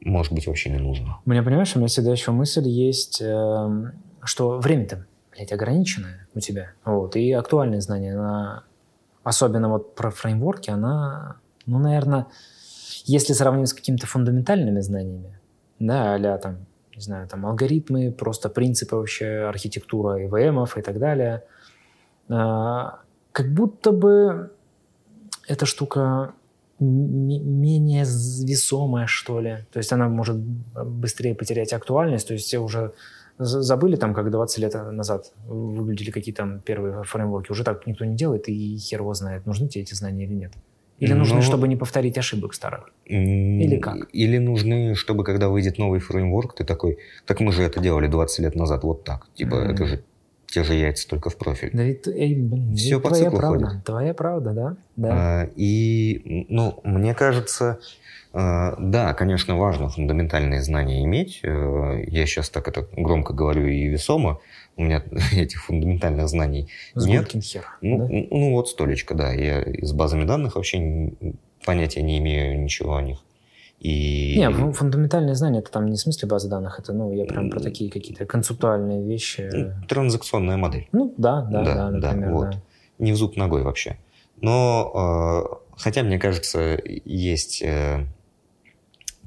Может 0.00 0.32
быть, 0.32 0.46
вообще 0.46 0.70
не 0.70 0.78
нужно. 0.78 1.18
У 1.24 1.30
меня, 1.30 1.42
понимаешь, 1.42 1.74
у 1.76 1.78
меня 1.78 1.88
всегда 1.88 2.10
еще 2.12 2.32
мысль 2.32 2.66
есть, 2.68 3.20
эм, 3.20 3.92
что 4.24 4.58
время-то, 4.58 5.06
блядь, 5.32 5.52
ограниченное 5.52 6.26
у 6.34 6.40
тебя. 6.40 6.72
Вот, 6.84 7.14
и 7.14 7.30
актуальные 7.32 7.80
знания, 7.80 8.14
она, 8.14 8.64
особенно 9.22 9.68
вот 9.68 9.94
про 9.94 10.10
фреймворки, 10.10 10.70
она, 10.70 11.36
ну, 11.66 11.78
наверное, 11.78 12.26
если 13.04 13.32
сравнивать 13.32 13.68
с 13.68 13.74
какими-то 13.74 14.06
фундаментальными 14.06 14.80
знаниями, 14.80 15.38
да, 15.86 16.34
а 16.34 16.38
там 16.38 16.66
не 16.94 17.02
знаю, 17.02 17.28
там 17.28 17.46
алгоритмы, 17.46 18.12
просто 18.12 18.48
принципы 18.48 18.96
вообще, 18.96 19.46
архитектура 19.48 20.24
ИВМов 20.26 20.76
и 20.76 20.82
так 20.82 20.98
далее. 20.98 21.42
А, 22.28 23.00
как 23.32 23.52
будто 23.52 23.92
бы 23.92 24.52
эта 25.46 25.66
штука 25.66 26.34
менее 26.78 28.04
весомая, 28.04 29.06
что 29.06 29.40
ли. 29.40 29.58
То 29.72 29.78
есть 29.78 29.92
она 29.92 30.08
может 30.08 30.36
быстрее 30.36 31.34
потерять 31.34 31.72
актуальность. 31.72 32.28
То 32.28 32.34
есть 32.34 32.46
все 32.46 32.58
уже 32.58 32.92
забыли, 33.38 33.96
там, 33.96 34.14
как 34.14 34.30
20 34.30 34.58
лет 34.58 34.74
назад 34.74 35.32
выглядели 35.46 36.10
какие 36.10 36.34
там 36.34 36.60
первые 36.60 37.04
фреймворки. 37.04 37.52
Уже 37.52 37.64
так 37.64 37.86
никто 37.86 38.04
не 38.04 38.16
делает, 38.16 38.48
и 38.48 38.76
хер 38.78 39.00
его 39.00 39.14
знает, 39.14 39.46
нужны 39.46 39.68
тебе 39.68 39.82
эти 39.82 39.94
знания 39.94 40.24
или 40.24 40.34
нет. 40.34 40.52
Или 40.98 41.14
нужны, 41.14 41.36
Но... 41.36 41.42
чтобы 41.42 41.66
не 41.68 41.76
повторить 41.76 42.16
ошибок 42.18 42.54
старых? 42.54 42.90
Или 43.06 43.78
как? 43.78 44.08
Или 44.12 44.38
нужны, 44.38 44.94
чтобы 44.94 45.24
когда 45.24 45.48
выйдет 45.48 45.78
новый 45.78 46.00
фреймворк, 46.00 46.54
ты 46.54 46.64
такой, 46.64 46.98
так 47.26 47.40
мы 47.40 47.52
же 47.52 47.62
это 47.62 47.80
делали 47.80 48.06
20 48.06 48.38
лет 48.40 48.54
назад, 48.54 48.84
вот 48.84 49.04
так. 49.04 49.26
Типа, 49.34 49.54
mm. 49.54 49.72
это 49.72 49.86
же 49.86 50.02
те 50.46 50.64
же 50.64 50.74
яйца, 50.74 51.08
только 51.08 51.30
в 51.30 51.36
профиль. 51.36 51.70
Да 51.72 51.82
ведь, 51.82 52.06
эй, 52.06 52.34
блин, 52.34 52.74
Все 52.76 53.00
по 53.00 53.08
твоя 53.08 53.24
циклу 53.24 53.38
правда. 53.38 53.66
ходит. 53.66 53.84
Твоя 53.84 54.14
правда, 54.14 54.52
да? 54.52 54.76
да. 54.96 55.08
А, 55.12 55.50
и, 55.56 56.46
ну, 56.50 56.78
мне 56.84 57.14
кажется, 57.14 57.80
а, 58.34 58.76
да, 58.78 59.14
конечно, 59.14 59.58
важно 59.58 59.88
фундаментальные 59.88 60.62
знания 60.62 61.04
иметь. 61.04 61.40
Э, 61.42 62.02
я 62.06 62.26
сейчас 62.26 62.50
так 62.50 62.68
это 62.68 62.86
громко 62.96 63.32
говорю 63.32 63.66
и 63.66 63.86
весомо, 63.86 64.40
у 64.76 64.82
меня 64.82 65.02
этих 65.32 65.64
фундаментальных 65.64 66.28
знаний 66.28 66.68
С 66.94 67.06
нет. 67.06 67.30
Хер, 67.30 67.64
ну, 67.80 67.98
да? 67.98 68.06
ну 68.08 68.52
вот 68.52 68.68
столечко, 68.68 69.14
да. 69.14 69.32
Я 69.32 69.64
с 69.82 69.92
базами 69.92 70.24
данных 70.24 70.56
вообще 70.56 71.12
понятия 71.64 72.02
не 72.02 72.18
имею 72.18 72.60
ничего 72.62 72.96
о 72.96 73.02
них. 73.02 73.18
И... 73.82 74.36
Не, 74.38 74.48
ну, 74.48 74.72
фундаментальные 74.72 75.34
знания, 75.34 75.58
это 75.58 75.72
там 75.72 75.86
не 75.86 75.96
в 75.96 76.00
смысле 76.00 76.28
базы 76.28 76.48
данных, 76.48 76.78
это, 76.78 76.92
ну, 76.92 77.12
я 77.12 77.24
прям 77.24 77.50
про 77.50 77.58
такие 77.58 77.90
какие-то 77.90 78.26
концептуальные 78.26 79.04
вещи. 79.04 79.74
Транзакционная 79.88 80.56
модель. 80.56 80.88
Ну, 80.92 81.12
да, 81.18 81.40
да, 81.40 81.64
да, 81.64 81.74
да, 81.74 81.90
например, 81.90 82.28
да, 82.28 82.32
вот. 82.32 82.50
да. 82.50 82.62
Не 83.00 83.10
в 83.10 83.16
зуб 83.16 83.36
ногой 83.36 83.64
вообще. 83.64 83.98
Но, 84.40 85.48
э, 85.50 85.72
хотя, 85.76 86.04
мне 86.04 86.20
кажется, 86.20 86.80
есть 87.04 87.60
э, 87.60 88.06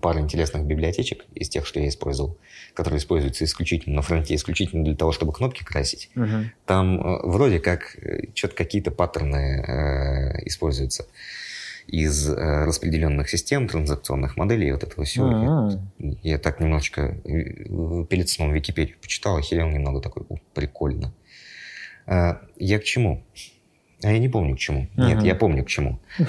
пара 0.02 0.22
интересных 0.22 0.66
библиотечек 0.66 1.26
из 1.36 1.50
тех, 1.50 1.66
что 1.66 1.82
я 1.82 1.90
использовал, 1.90 2.38
которые 2.76 3.00
используются 3.00 3.46
исключительно 3.46 3.96
на 3.96 4.02
фронте, 4.02 4.36
исключительно 4.36 4.84
для 4.84 4.96
того, 4.96 5.12
чтобы 5.12 5.32
кнопки 5.34 5.64
красить. 5.64 6.10
Мгм. 6.16 6.52
Там 6.66 7.00
э, 7.00 7.20
вроде 7.24 7.60
как 7.60 7.96
э, 7.98 8.26
что-то 8.36 8.56
какие-то 8.56 8.92
паттерны 8.92 9.62
э, 9.66 10.46
используются 10.48 11.08
из 11.88 12.30
э, 12.30 12.34
распределенных 12.66 13.30
систем, 13.30 13.68
транзакционных 13.68 14.38
моделей, 14.38 14.72
вот 14.72 14.84
этого 14.84 15.06
всего. 15.06 15.28
М. 15.28 15.90
Я 16.24 16.38
так 16.38 16.60
немножечко 16.60 17.18
э, 17.24 18.06
перед 18.10 18.28
сном 18.30 18.54
Википедию 18.54 18.98
почитал, 19.00 19.38
охерел 19.38 19.70
немного 19.70 20.02
такой, 20.02 20.24
«О, 20.30 20.38
прикольно. 20.54 21.14
А, 22.08 22.42
Я 22.58 22.80
к 22.80 22.84
чему? 22.84 23.24
А 24.04 24.12
я 24.12 24.20
не 24.20 24.30
помню 24.30 24.56
к 24.56 24.60
чему. 24.60 24.88
Нет, 24.98 25.18
Ага. 25.18 25.26
я 25.26 25.36
помню 25.36 25.64
к 25.64 25.68
чему. 25.68 26.00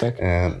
Э, 0.00 0.52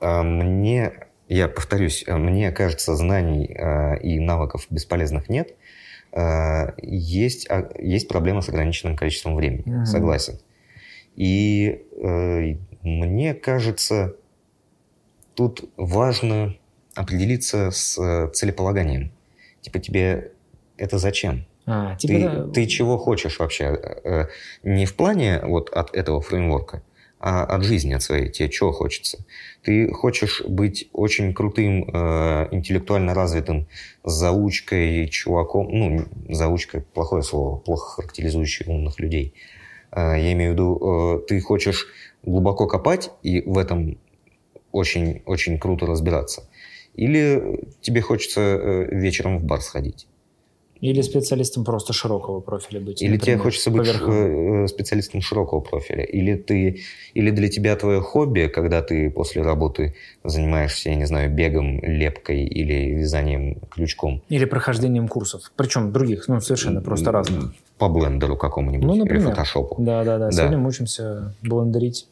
а, 0.00 0.22
Мне, 0.22 0.92
я 1.28 1.48
повторюсь, 1.48 2.04
э, 2.06 2.16
мне 2.16 2.50
кажется, 2.52 2.94
знаний 2.96 3.46
э, 3.46 3.98
и 4.00 4.18
навыков 4.20 4.66
бесполезных 4.70 5.28
нет. 5.28 5.54
Э, 6.12 6.72
Есть, 6.82 7.46
а, 7.50 7.70
есть 7.78 8.08
проблема 8.08 8.40
с 8.42 8.48
ограниченным 8.48 8.96
количеством 8.96 9.34
времени, 9.34 9.62
Мгм. 9.66 9.86
согласен. 9.86 10.38
И 11.16 11.86
мне 12.82 13.34
кажется, 13.34 14.16
тут 15.34 15.70
важно 15.76 16.56
определиться 16.96 17.70
с 17.70 18.30
целеполаганием. 18.32 19.12
Типа 19.60 19.78
тебе 19.78 20.32
это 20.76 20.98
зачем? 20.98 21.46
А, 21.66 21.94
типа, 21.96 22.14
Ты, 22.14 22.20
да, 22.24 22.48
ты 22.52 22.66
чего 22.66 22.98
хочешь 22.98 23.38
вообще? 23.38 24.28
Не 24.64 24.86
в 24.86 24.94
плане 24.96 25.40
вот 25.44 25.70
от 25.70 25.94
этого 25.96 26.20
фреймворка, 26.20 26.82
а 27.26 27.42
от 27.42 27.64
жизни, 27.64 27.94
от 27.94 28.02
своей. 28.02 28.28
Тебе 28.28 28.50
чего 28.50 28.70
хочется? 28.70 29.24
Ты 29.62 29.90
хочешь 29.90 30.42
быть 30.46 30.90
очень 30.92 31.32
крутым, 31.32 31.88
э, 31.90 32.48
интеллектуально 32.52 33.14
развитым 33.14 33.66
заучкой, 34.04 35.08
чуваком, 35.08 35.68
ну, 35.70 36.04
заучка– 36.28 36.80
плохое 36.94 37.22
слово, 37.22 37.56
плохо 37.56 37.94
характеризующее 37.94 38.68
умных 38.68 39.00
людей. 39.00 39.32
Э, 39.90 40.16
Я 40.18 40.34
имею 40.34 40.50
в 40.50 40.52
виду, 40.52 41.22
э, 41.22 41.26
ты 41.26 41.40
хочешь 41.40 41.86
глубоко 42.22 42.66
копать 42.66 43.10
и 43.22 43.40
в 43.40 43.56
этом 43.56 43.96
очень, 44.70 45.22
очень 45.24 45.58
круто 45.58 45.86
разбираться. 45.86 46.46
Или 46.94 47.60
тебе 47.80 48.02
хочется 48.02 48.40
э, 48.42 48.94
вечером 48.94 49.38
в 49.38 49.44
бар 49.44 49.62
сходить. 49.62 50.06
Или 50.84 51.00
специалистом 51.00 51.64
просто 51.64 51.94
широкого 51.94 52.40
профиля 52.40 52.78
быть. 52.78 53.00
Или 53.00 53.12
тебе 53.12 53.36
например, 53.36 53.40
хочется 53.42 53.70
по 53.70 53.78
быть 53.78 53.88
э, 53.88 54.66
специалистом 54.68 55.22
широкого 55.22 55.60
профиля. 55.60 56.04
Или, 56.04 56.34
ты, 56.34 56.82
или 57.14 57.30
для 57.30 57.48
тебя 57.48 57.74
твое 57.76 58.02
хобби, 58.02 58.50
когда 58.54 58.82
ты 58.82 59.08
после 59.08 59.40
работы 59.40 59.94
занимаешься, 60.24 60.90
я 60.90 60.96
не 60.96 61.06
знаю, 61.06 61.32
бегом, 61.32 61.80
лепкой 61.82 62.44
или 62.44 62.96
вязанием 62.96 63.60
крючком. 63.70 64.20
Или 64.28 64.44
прохождением 64.44 65.08
курсов. 65.08 65.50
Причем 65.56 65.90
других, 65.90 66.28
ну, 66.28 66.38
совершенно 66.42 66.82
просто 66.82 67.12
разных. 67.12 67.54
По 67.78 67.88
блендеру 67.88 68.36
какому-нибудь 68.36 68.86
Ну, 68.86 68.94
или 68.94 69.00
например. 69.04 69.30
фотошопу. 69.30 69.76
Да, 69.78 70.04
да, 70.04 70.18
да. 70.18 70.26
Да. 70.26 70.32
Сегодня 70.32 70.58
мы 70.58 70.68
учимся 70.68 71.34
блендерить. 71.40 72.08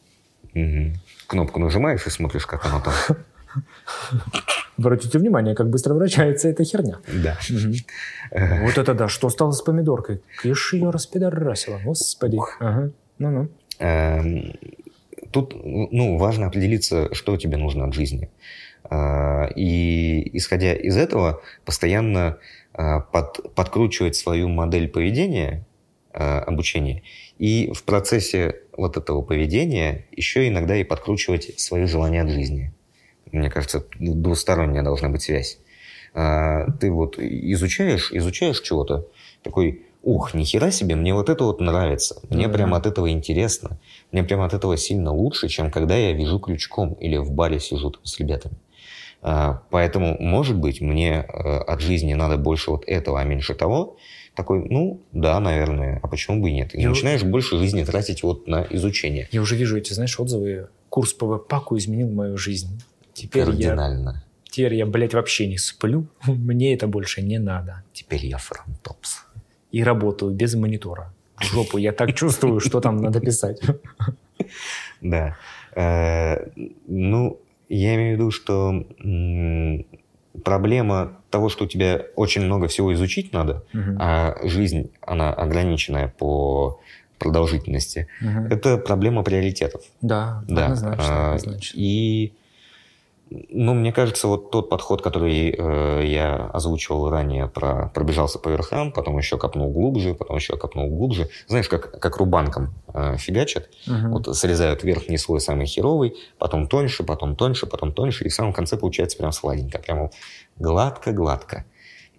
Мгм. 0.55 0.95
Кнопку 1.27 1.59
нажимаешь 1.59 2.07
и 2.07 2.09
смотришь, 2.09 2.47
как 2.47 2.65
оно 2.65 2.81
там. 2.81 3.17
Обратите 4.77 5.19
внимание, 5.19 5.55
как 5.55 5.69
быстро 5.69 5.93
вращается 5.93 6.49
эта 6.49 6.63
херня. 6.63 6.99
Да. 7.23 7.37
Мгм. 7.49 7.73
Вот 8.65 8.77
это 8.77 8.93
да, 8.93 9.07
что 9.07 9.29
стало 9.29 9.51
с 9.51 9.61
помидоркой? 9.61 10.21
Киш 10.41 10.73
ее 10.73 10.89
распидорасила, 10.89 11.79
господи. 11.83 12.39
Ага. 12.59 12.91
Ну-ну. 13.19 13.49
Эм, 13.79 14.53
Тут 15.31 15.55
ну, 15.63 16.17
важно 16.17 16.45
определиться, 16.47 17.13
что 17.13 17.37
тебе 17.37 17.57
нужно 17.57 17.85
от 17.85 17.93
жизни. 17.93 18.29
А, 18.83 19.47
И 19.55 20.29
исходя 20.37 20.73
из 20.73 20.95
этого, 20.97 21.41
постоянно 21.65 22.37
а, 22.73 22.99
под- 22.99 23.53
подкручивать 23.55 24.15
свою 24.15 24.49
модель 24.49 24.87
поведения, 24.87 25.65
а, 26.11 26.39
обучения, 26.41 27.01
и 27.39 27.71
в 27.73 27.83
процессе 27.83 28.55
вот 28.77 28.97
этого 28.97 29.21
поведения 29.21 30.05
еще 30.11 30.47
иногда 30.47 30.75
и 30.75 30.83
подкручивать 30.83 31.59
свои 31.59 31.85
желания 31.85 32.21
от 32.21 32.29
жизни. 32.29 32.72
Мне 33.33 33.49
кажется, 33.49 33.83
двусторонняя 33.99 34.83
должна 34.83 35.09
быть 35.09 35.23
связь. 35.23 35.57
А, 36.13 36.69
Ты 36.79 36.91
вот 36.91 37.17
изучаешь, 37.19 38.11
изучаешь 38.13 38.61
чего-то, 38.61 39.07
такой, 39.41 39.81
ух, 40.03 40.33
нихера 40.35 40.69
себе, 40.71 40.95
мне 40.95 41.13
вот 41.15 41.29
это 41.29 41.43
вот 41.43 41.59
нравится, 41.59 42.21
мне 42.29 42.45
Мгм. 42.47 42.53
прям 42.55 42.73
от 42.75 42.85
этого 42.85 43.09
интересно, 43.09 43.79
мне 44.11 44.23
прям 44.23 44.41
от 44.41 44.53
этого 44.53 44.77
сильно 44.77 45.11
лучше, 45.11 45.47
чем 45.47 45.71
когда 45.71 45.95
я 45.97 46.13
вяжу 46.13 46.39
крючком 46.39 46.93
или 46.93 47.17
в 47.17 47.31
баре 47.31 47.59
сижу 47.59 47.89
там 47.89 48.05
с 48.05 48.19
ребятами. 48.19 48.55
А, 49.23 49.63
Поэтому, 49.71 50.15
может 50.19 50.57
быть, 50.57 50.81
мне 50.81 51.25
э, 51.27 51.57
от 51.57 51.81
жизни 51.81 52.13
надо 52.13 52.37
больше 52.37 52.69
вот 52.71 52.83
этого, 52.85 53.19
а 53.19 53.23
меньше 53.23 53.55
того. 53.55 53.95
Такой, 54.35 54.65
ну, 54.69 54.99
да, 55.13 55.39
наверное, 55.39 55.99
а 56.03 56.07
почему 56.07 56.41
бы 56.41 56.49
и 56.49 56.53
нет? 56.53 56.75
И 56.75 56.81
Я- 56.81 56.89
начинаешь 56.89 57.23
больше 57.23 57.57
жизни 57.57 57.83
тратить 57.83 58.21
вот 58.23 58.47
на 58.47 58.67
изучение. 58.71 59.27
Я 59.31 59.41
уже 59.41 59.55
вижу 59.55 59.77
эти, 59.77 59.93
знаешь, 59.93 60.19
отзывы. 60.19 60.67
Курс 60.89 61.13
по 61.13 61.25
веб-паку 61.25 61.77
изменил 61.77 62.09
мою 62.09 62.37
жизнь. 62.37 62.81
Теперь 63.13 63.41
я, 63.41 63.45
Кардинально. 63.47 64.23
теперь 64.49 64.75
я, 64.75 64.85
блядь, 64.85 65.13
вообще 65.13 65.47
не 65.47 65.57
сплю. 65.57 66.05
Мне 66.27 66.73
это 66.73 66.87
больше 66.87 67.21
не 67.21 67.39
надо. 67.39 67.83
Теперь 67.93 68.25
я 68.25 68.37
фронтопс. 68.37 69.25
И 69.71 69.83
работаю 69.83 70.31
без 70.31 70.55
монитора. 70.55 71.13
В 71.37 71.43
жопу. 71.45 71.77
Я 71.77 71.91
так 71.91 72.13
чувствую, 72.13 72.59
что 72.59 72.79
там 72.81 72.97
надо 72.97 73.19
писать. 73.19 73.61
Да. 75.01 75.35
Э, 75.75 76.47
Ну, 76.87 77.39
я 77.69 77.95
имею 77.95 78.15
в 78.15 78.19
виду, 78.19 78.31
что 78.31 78.85
проблема 80.43 81.17
того, 81.29 81.49
что 81.49 81.65
у 81.65 81.67
тебя 81.67 82.01
очень 82.15 82.41
много 82.41 82.67
всего 82.67 82.93
изучить 82.93 83.33
надо, 83.33 83.63
а 83.99 84.35
жизнь, 84.43 84.91
она 85.01 85.33
ограниченная 85.33 86.07
по 86.17 86.79
продолжительности, 87.19 88.07
это 88.49 88.77
проблема 88.77 89.23
приоритетов. 89.23 89.81
Да, 90.01 90.43
Да. 90.47 90.65
однозначно, 90.65 91.03
А, 91.07 91.35
однозначно. 91.35 91.77
И, 91.79 92.33
ну, 93.49 93.73
мне 93.73 93.91
кажется, 93.91 94.27
вот 94.27 94.51
тот 94.51 94.69
подход, 94.69 95.01
который 95.01 95.55
э, 95.57 96.05
я 96.05 96.49
озвучивал 96.53 97.09
ранее, 97.09 97.47
про 97.47 97.91
пробежался 97.93 98.39
по 98.39 98.49
верхам, 98.49 98.91
потом 98.91 99.17
еще 99.17 99.37
копнул 99.37 99.71
глубже, 99.71 100.13
потом 100.13 100.37
еще 100.37 100.57
копнул 100.57 100.89
глубже. 100.89 101.29
Знаешь, 101.47 101.67
как, 101.67 101.99
как 101.99 102.17
рубанком 102.17 102.73
э, 102.93 103.17
фигачат. 103.17 103.69
Мгм. 103.87 104.11
Вот 104.11 104.37
срезают 104.37 104.83
верхний 104.83 105.17
слой 105.17 105.41
самый 105.41 105.65
херовый, 105.65 106.15
потом 106.37 106.67
тоньше, 106.67 107.03
потом 107.03 107.35
тоньше, 107.35 107.65
потом 107.65 107.91
тоньше, 107.91 108.25
и 108.25 108.29
в 108.29 108.33
самом 108.33 108.53
конце 108.53 108.77
получается 108.77 109.17
прям 109.17 109.31
сладенько, 109.31 109.79
прям 109.79 110.11
гладко-гладко. 110.57 111.65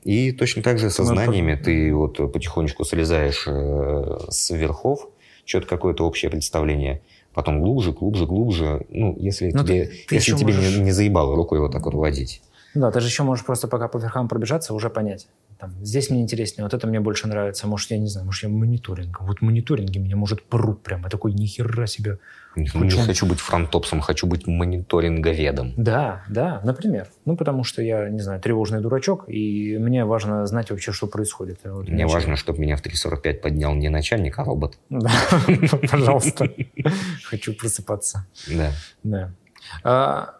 И 0.02 0.32
точно 0.32 0.62
так 0.62 0.78
же 0.78 0.90
со 0.90 1.02
Ну, 1.02 1.08
знаниями 1.08 1.54
ты 1.54 1.94
вот 1.94 2.16
потихонечку 2.32 2.84
срезаешь 2.84 3.44
э, 3.46 4.18
с 4.28 4.50
верхов, 4.50 5.08
что-то 5.44 5.66
какое-то 5.66 6.06
общее 6.06 6.30
представление, 6.30 7.02
потом 7.34 7.60
глубже, 7.60 7.92
глубже, 7.92 8.26
глубже. 8.26 8.86
Ну, 8.88 9.16
если 9.18 9.50
Ну, 9.52 9.64
тебе, 9.64 9.84
ты- 9.86 9.92
ты 10.08 10.14
если 10.16 10.32
тебе 10.34 10.52
не- 10.52 10.58
можешь- 10.58 10.78
не, 10.78 10.90
заебало 10.92 11.36
рукой 11.36 11.60
вот 11.60 11.72
так 11.72 11.84
вот 11.84 11.94
водить. 11.94 12.42
Да, 12.74 12.90
ты 12.90 13.00
же 13.00 13.06
еще 13.06 13.22
можешь 13.22 13.44
просто 13.44 13.68
пока 13.68 13.88
по 13.88 13.98
верхам 13.98 14.28
пробежаться, 14.28 14.74
уже 14.74 14.90
понять. 14.90 15.28
Там, 15.58 15.72
здесь 15.82 16.10
мне 16.10 16.20
интереснее, 16.22 16.64
вот 16.64 16.74
это 16.74 16.86
мне 16.88 16.98
больше 17.00 17.28
нравится. 17.28 17.66
Может, 17.68 17.90
я 17.92 17.98
не 17.98 18.08
знаю, 18.08 18.26
может, 18.26 18.42
я 18.42 18.48
мониторинг. 18.48 19.20
Вот 19.20 19.40
мониторинги 19.42 19.98
меня, 19.98 20.16
может, 20.16 20.42
прут 20.42 20.82
прям. 20.82 21.02
Я 21.02 21.08
такой, 21.08 21.32
нихера 21.32 21.86
себе. 21.86 22.18
Не 22.56 22.66
Хочу. 22.68 23.00
хочу 23.00 23.26
быть 23.26 23.40
фронтопсом, 23.40 24.00
хочу 24.00 24.26
быть 24.26 24.46
мониторинговедом. 24.46 25.72
Да, 25.76 26.22
да, 26.28 26.60
например. 26.64 27.08
Ну, 27.24 27.36
потому 27.36 27.64
что 27.64 27.82
я, 27.82 28.08
не 28.08 28.20
знаю, 28.20 28.40
тревожный 28.40 28.80
дурачок, 28.80 29.24
и 29.28 29.76
мне 29.78 30.04
важно 30.04 30.46
знать 30.46 30.70
вообще, 30.70 30.92
что 30.92 31.06
происходит. 31.06 31.60
Вот 31.64 31.88
Мне 31.88 32.04
ничего. 32.04 32.12
важно, 32.12 32.36
чтобы 32.36 32.60
меня 32.60 32.76
в 32.76 32.84
3.45 32.84 33.34
поднял 33.40 33.74
не 33.74 33.88
начальник, 33.88 34.38
а 34.38 34.44
робот. 34.44 34.78
Да, 34.90 35.10
пожалуйста. 35.90 36.48
Хочу 37.24 37.54
просыпаться. 37.54 38.26
Да. 38.48 38.70
Да. 39.02 39.30
А, 39.82 40.34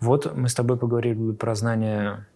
вот 0.00 0.34
мы 0.36 0.48
с 0.48 0.54
тобой 0.54 0.76
поговорили 0.78 1.32
про 1.32 1.54
знания 1.54 2.26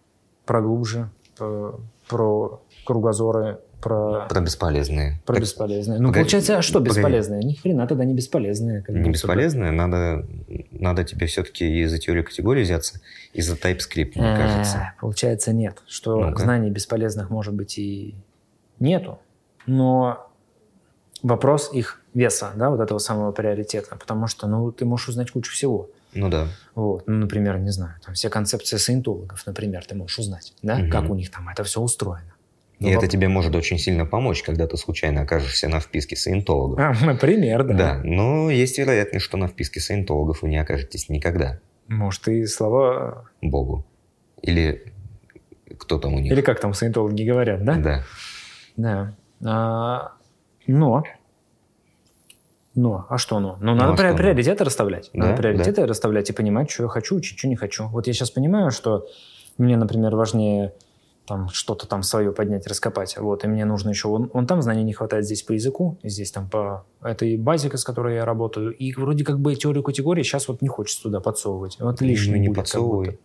про 0.45 0.61
глубже, 0.61 1.09
про, 1.37 1.79
про 2.07 2.61
кругозоры, 2.85 3.59
про, 3.83 4.25
Про 4.29 4.41
бесполезные. 4.41 5.19
про 5.25 5.33
Так 5.33 5.43
бесполезные. 5.43 5.99
Ну, 5.99 6.07
погоди, 6.07 6.21
получается, 6.23 6.57
а 6.57 6.61
что 6.61 6.79
погоди. 6.79 6.95
бесполезное? 6.95 7.39
Ни 7.43 7.53
хрена 7.53 7.85
тогда 7.87 8.05
не 8.05 8.13
бесполезное. 8.13 8.81
как 8.81 8.89
не 8.89 8.95
будто 9.01 9.07
бы. 9.09 9.13
бесполезные, 9.13 9.71
надо, 9.71 10.25
надо 10.71 11.03
тебе 11.03 11.27
все-таки 11.27 11.81
из-за 11.83 11.97
теории 11.99 12.21
категории 12.23 12.63
взяться, 12.63 13.01
из-за 13.33 13.55
TypeScript, 13.55 14.13
мне 14.15 14.33
Э, 14.33 14.37
кажется. 14.37 14.93
Получается, 15.01 15.51
нет. 15.53 15.77
Что 15.87 16.19
Ну-ка. 16.29 16.41
знаний 16.41 16.69
бесполезных, 16.69 17.29
может 17.29 17.53
быть, 17.53 17.77
и 17.77 18.15
нету. 18.79 19.19
Но 19.67 20.29
вопрос 21.21 21.71
их 21.73 22.01
веса, 22.13 22.51
да, 22.55 22.69
вот 22.69 22.79
этого 22.79 22.99
самого 22.99 23.31
приоритета. 23.31 23.95
Потому 23.95 24.27
что, 24.27 24.47
ну, 24.47 24.71
ты 24.71 24.85
можешь 24.85 25.09
узнать 25.09 25.31
кучу 25.31 25.51
всего. 25.51 25.89
Ну 26.13 26.29
да. 26.29 26.47
Вот, 26.75 27.07
ну, 27.07 27.15
например, 27.15 27.57
не 27.59 27.71
знаю, 27.71 27.95
там 28.05 28.13
все 28.13 28.29
концепции 28.29 28.77
саентологов, 28.77 29.43
например, 29.47 29.83
ты 29.83 29.95
можешь 29.95 30.19
узнать, 30.19 30.53
да, 30.61 30.75
Мгм. 30.75 30.89
как 30.91 31.09
у 31.09 31.15
них 31.15 31.31
там 31.31 31.49
это 31.49 31.63
все 31.63 31.81
устроено. 31.81 32.32
И 32.79 32.85
Ну, 32.85 32.89
это 32.91 33.07
тебе 33.07 33.27
может 33.29 33.55
очень 33.55 33.77
сильно 33.77 34.05
помочь, 34.05 34.43
когда 34.43 34.67
ты 34.67 34.75
случайно 34.77 35.21
окажешься 35.21 35.69
на 35.69 35.79
вписке 35.79 36.15
саентологов. 36.15 36.79
А, 36.79 36.93
например, 37.05 37.63
да. 37.63 37.73
Да, 37.73 38.01
но 38.03 38.49
есть 38.49 38.77
вероятность, 38.77 39.25
что 39.25 39.37
на 39.37 39.47
вписке 39.47 39.79
саентологов 39.79 40.41
вы 40.41 40.49
не 40.49 40.57
окажетесь 40.57 41.09
никогда. 41.09 41.59
Может, 41.87 42.27
и 42.27 42.45
слова... 42.45 43.29
Богу. 43.41 43.85
Или 44.41 44.91
кто 45.77 45.97
там 45.99 46.13
у 46.15 46.19
них? 46.19 46.31
Или 46.31 46.41
как 46.41 46.59
там 46.59 46.73
саентологи 46.73 47.23
говорят, 47.23 47.63
да? 47.63 47.75
Да. 47.75 48.03
Да. 48.75 49.15
А, 49.45 50.11
но... 50.67 51.03
Но, 52.75 53.05
а 53.07 53.17
что 53.19 53.39
но? 53.39 53.57
Ну, 53.61 53.73
Ну, 53.73 53.75
надо 53.75 53.93
а 53.93 53.95
при- 53.95 54.09
но? 54.11 54.17
приоритеты 54.17 54.63
расставлять. 54.63 55.11
Надо 55.13 55.31
Да, 55.33 55.37
приоритеты 55.37 55.85
расставлять 55.85 56.29
и 56.31 56.33
понимать, 56.33 56.71
что 56.71 56.83
я 56.83 56.89
хочу, 56.89 57.21
что 57.21 57.47
не 57.47 57.55
хочу. 57.55 57.87
Вот 57.89 58.07
я 58.07 58.13
сейчас 58.13 58.31
понимаю, 58.31 58.71
что 58.71 59.05
мне, 59.59 59.77
например, 59.77 60.15
важнее 60.15 60.73
там 61.25 61.49
что-то 61.49 61.87
там 61.87 62.03
свое 62.03 62.31
поднять, 62.31 62.67
раскопать. 62.67 63.17
Вот, 63.17 63.43
и 63.43 63.47
мне 63.47 63.65
нужно 63.65 63.89
еще... 63.89 64.09
Вон, 64.09 64.29
вон 64.33 64.45
там 64.45 64.61
знаний 64.61 64.83
не 64.83 64.93
хватает 64.93 65.25
здесь 65.25 65.41
по 65.41 65.53
языку, 65.53 65.97
здесь 66.03 66.31
там 66.31 66.49
по 66.49 66.85
этой 67.01 67.37
базике, 67.37 67.77
с 67.77 67.83
которой 67.83 68.15
я 68.15 68.25
работаю. 68.25 68.75
И 68.75 68.93
вроде 68.93 69.23
как 69.23 69.39
бы 69.39 69.55
теорию 69.55 69.83
категории 69.83 70.23
сейчас 70.23 70.47
вот 70.47 70.61
не 70.61 70.67
хочется 70.67 71.03
туда 71.03 71.19
подсовывать. 71.21 71.77
Вот 71.79 72.01
лишнее 72.01 72.37
Ну, 72.37 72.49
не 72.49 72.53
подсовывай. 72.53 73.19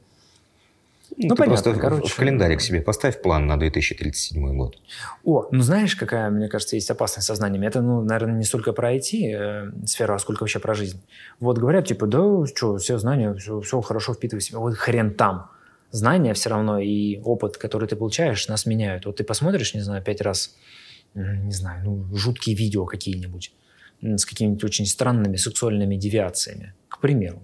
Ну, 1.16 1.28
Ну, 1.28 1.34
ты 1.34 1.42
понятно, 1.42 1.62
просто 1.72 1.80
короче. 1.80 2.09
в 2.12 2.16
календарик 2.16 2.61
себе 2.61 2.80
поставь 2.80 3.20
план 3.20 3.46
на 3.46 3.59
2037 3.59 4.57
год. 4.57 4.76
О, 5.24 5.49
ну 5.51 5.62
знаешь, 5.62 5.96
какая, 5.96 6.30
мне 6.30 6.49
кажется, 6.49 6.76
есть 6.76 6.90
опасность 6.90 7.26
со 7.26 7.34
знаниями? 7.34 7.66
Это, 7.66 7.80
ну, 7.80 8.03
наверное, 8.03 8.36
не 8.38 8.44
столько 8.44 8.72
про 8.72 8.94
IT-сферу, 8.94 10.14
а 10.14 10.18
сколько 10.18 10.42
вообще 10.42 10.61
про 10.61 10.74
жизнь. 10.74 11.01
Вот 11.40 11.59
говорят, 11.59 11.86
типа, 11.86 12.07
да, 12.07 12.46
что, 12.46 12.76
все 12.76 12.99
знания, 12.99 13.34
все, 13.34 13.61
все 13.61 13.80
хорошо 13.80 14.14
впитывай 14.14 14.40
в 14.40 14.44
себя. 14.44 14.59
Вот 14.61 14.76
хрен 14.76 15.12
там. 15.14 15.51
Знания 15.91 16.34
все 16.34 16.51
равно 16.51 16.78
и 16.78 17.18
опыт, 17.20 17.57
который 17.57 17.89
ты 17.89 17.97
получаешь, 17.97 18.47
нас 18.49 18.66
меняют. 18.66 19.07
Вот 19.07 19.16
ты 19.16 19.24
посмотришь, 19.24 19.74
не 19.74 19.80
знаю, 19.80 20.03
пять 20.03 20.20
раз, 20.20 20.55
не 21.14 21.53
знаю, 21.53 21.84
ну, 21.84 22.16
жуткие 22.16 22.55
видео 22.57 22.84
какие-нибудь 22.84 23.53
с 24.03 24.24
какими-нибудь 24.26 24.62
очень 24.64 24.86
странными 24.86 25.36
сексуальными 25.36 25.97
девиациями, 25.97 26.74
к 26.89 27.01
примеру. 27.01 27.43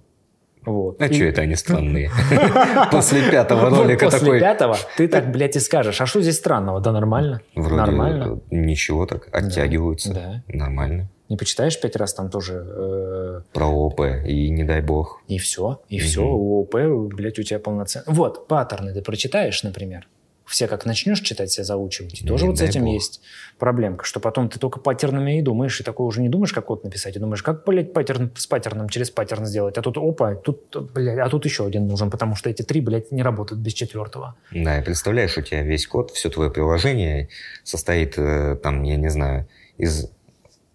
Вот. 0.64 1.01
А 1.03 1.07
И- 1.07 1.12
что 1.14 1.24
это 1.24 1.42
они 1.42 1.57
странные? 1.57 2.11
После 2.90 3.30
пятого 3.30 3.70
ролика 3.70 4.07
После 4.07 4.18
такой... 4.20 4.40
пятого 4.40 4.76
ты 4.97 5.09
так, 5.09 5.30
блядь, 5.30 5.57
и 5.57 5.61
скажешь, 5.61 6.01
а 6.01 6.07
что 6.07 6.22
здесь 6.22 6.36
странного? 6.36 6.80
Да 6.80 6.92
нормально. 6.92 7.40
Вроде 7.55 7.74
Нормально. 7.76 8.40
ничего 8.51 9.05
так, 9.07 9.28
оттягиваются. 9.32 10.42
Нормально. 10.49 11.11
Не 11.28 11.36
почитаешь 11.36 11.80
пять 11.80 11.96
раз 11.96 12.12
там 12.14 12.28
тоже 12.30 12.62
э, 12.66 13.40
Про 13.52 13.66
ОП. 13.66 14.00
И 14.26 14.50
не 14.50 14.62
дай 14.64 14.82
бог. 14.82 15.22
и 15.26 15.38
все, 15.38 15.80
и 15.88 15.96
Мгм. 15.98 16.04
все, 16.06 16.22
ООП, 16.22 16.74
блядь, 17.14 17.38
у 17.38 17.42
тебя 17.42 17.58
полноценно. 17.58 18.04
Вот, 18.08 18.46
паттерны 18.46 18.92
ты 18.92 19.00
прочитаешь, 19.00 19.62
например, 19.62 20.06
все 20.44 20.68
как 20.68 20.84
начнешь 20.84 21.20
читать, 21.20 21.48
все 21.48 21.64
заучивать, 21.64 22.20
и 22.20 22.26
тоже 22.26 22.44
Не 22.44 22.50
вот 22.50 22.58
с 22.58 22.60
этим 22.60 22.84
бог. 22.84 22.92
есть 22.92 23.22
проблемка, 23.58 24.04
что 24.04 24.20
потом 24.20 24.50
ты 24.50 24.58
только 24.58 24.78
паттернами 24.78 25.38
и 25.38 25.42
думаешь, 25.42 25.80
и 25.80 25.82
такое 25.84 26.06
уже 26.06 26.20
не 26.20 26.28
думаешь, 26.28 26.52
как 26.52 26.66
код 26.66 26.84
написать, 26.84 27.16
и 27.16 27.18
думаешь, 27.18 27.42
как, 27.42 27.64
блядь, 27.64 27.94
паттерн 27.94 28.30
с 28.36 28.46
паттерном 28.46 28.90
через 28.90 29.08
паттерн 29.10 29.46
сделать, 29.46 29.78
а 29.78 29.82
тут, 29.82 29.96
опа, 29.96 30.34
тут, 30.34 30.76
блядь, 30.92 31.18
а 31.18 31.30
тут 31.30 31.46
еще 31.46 31.64
один 31.64 31.86
нужен, 31.86 32.10
потому 32.10 32.34
что 32.36 32.50
эти 32.50 32.60
три, 32.60 32.82
блядь, 32.82 33.10
не 33.10 33.22
работают 33.22 33.62
без 33.62 33.72
четвертого. 33.72 34.34
Да, 34.52 34.78
и 34.78 34.84
представляешь, 34.84 35.38
у 35.38 35.40
тебя 35.40 35.62
весь 35.62 35.86
код, 35.86 36.10
все 36.10 36.28
твое 36.28 36.50
приложение 36.50 37.30
состоит, 37.62 38.18
э, 38.18 38.56
там, 38.62 38.82
я 38.82 38.96
не 38.96 39.08
знаю, 39.08 39.48
из 39.78 40.10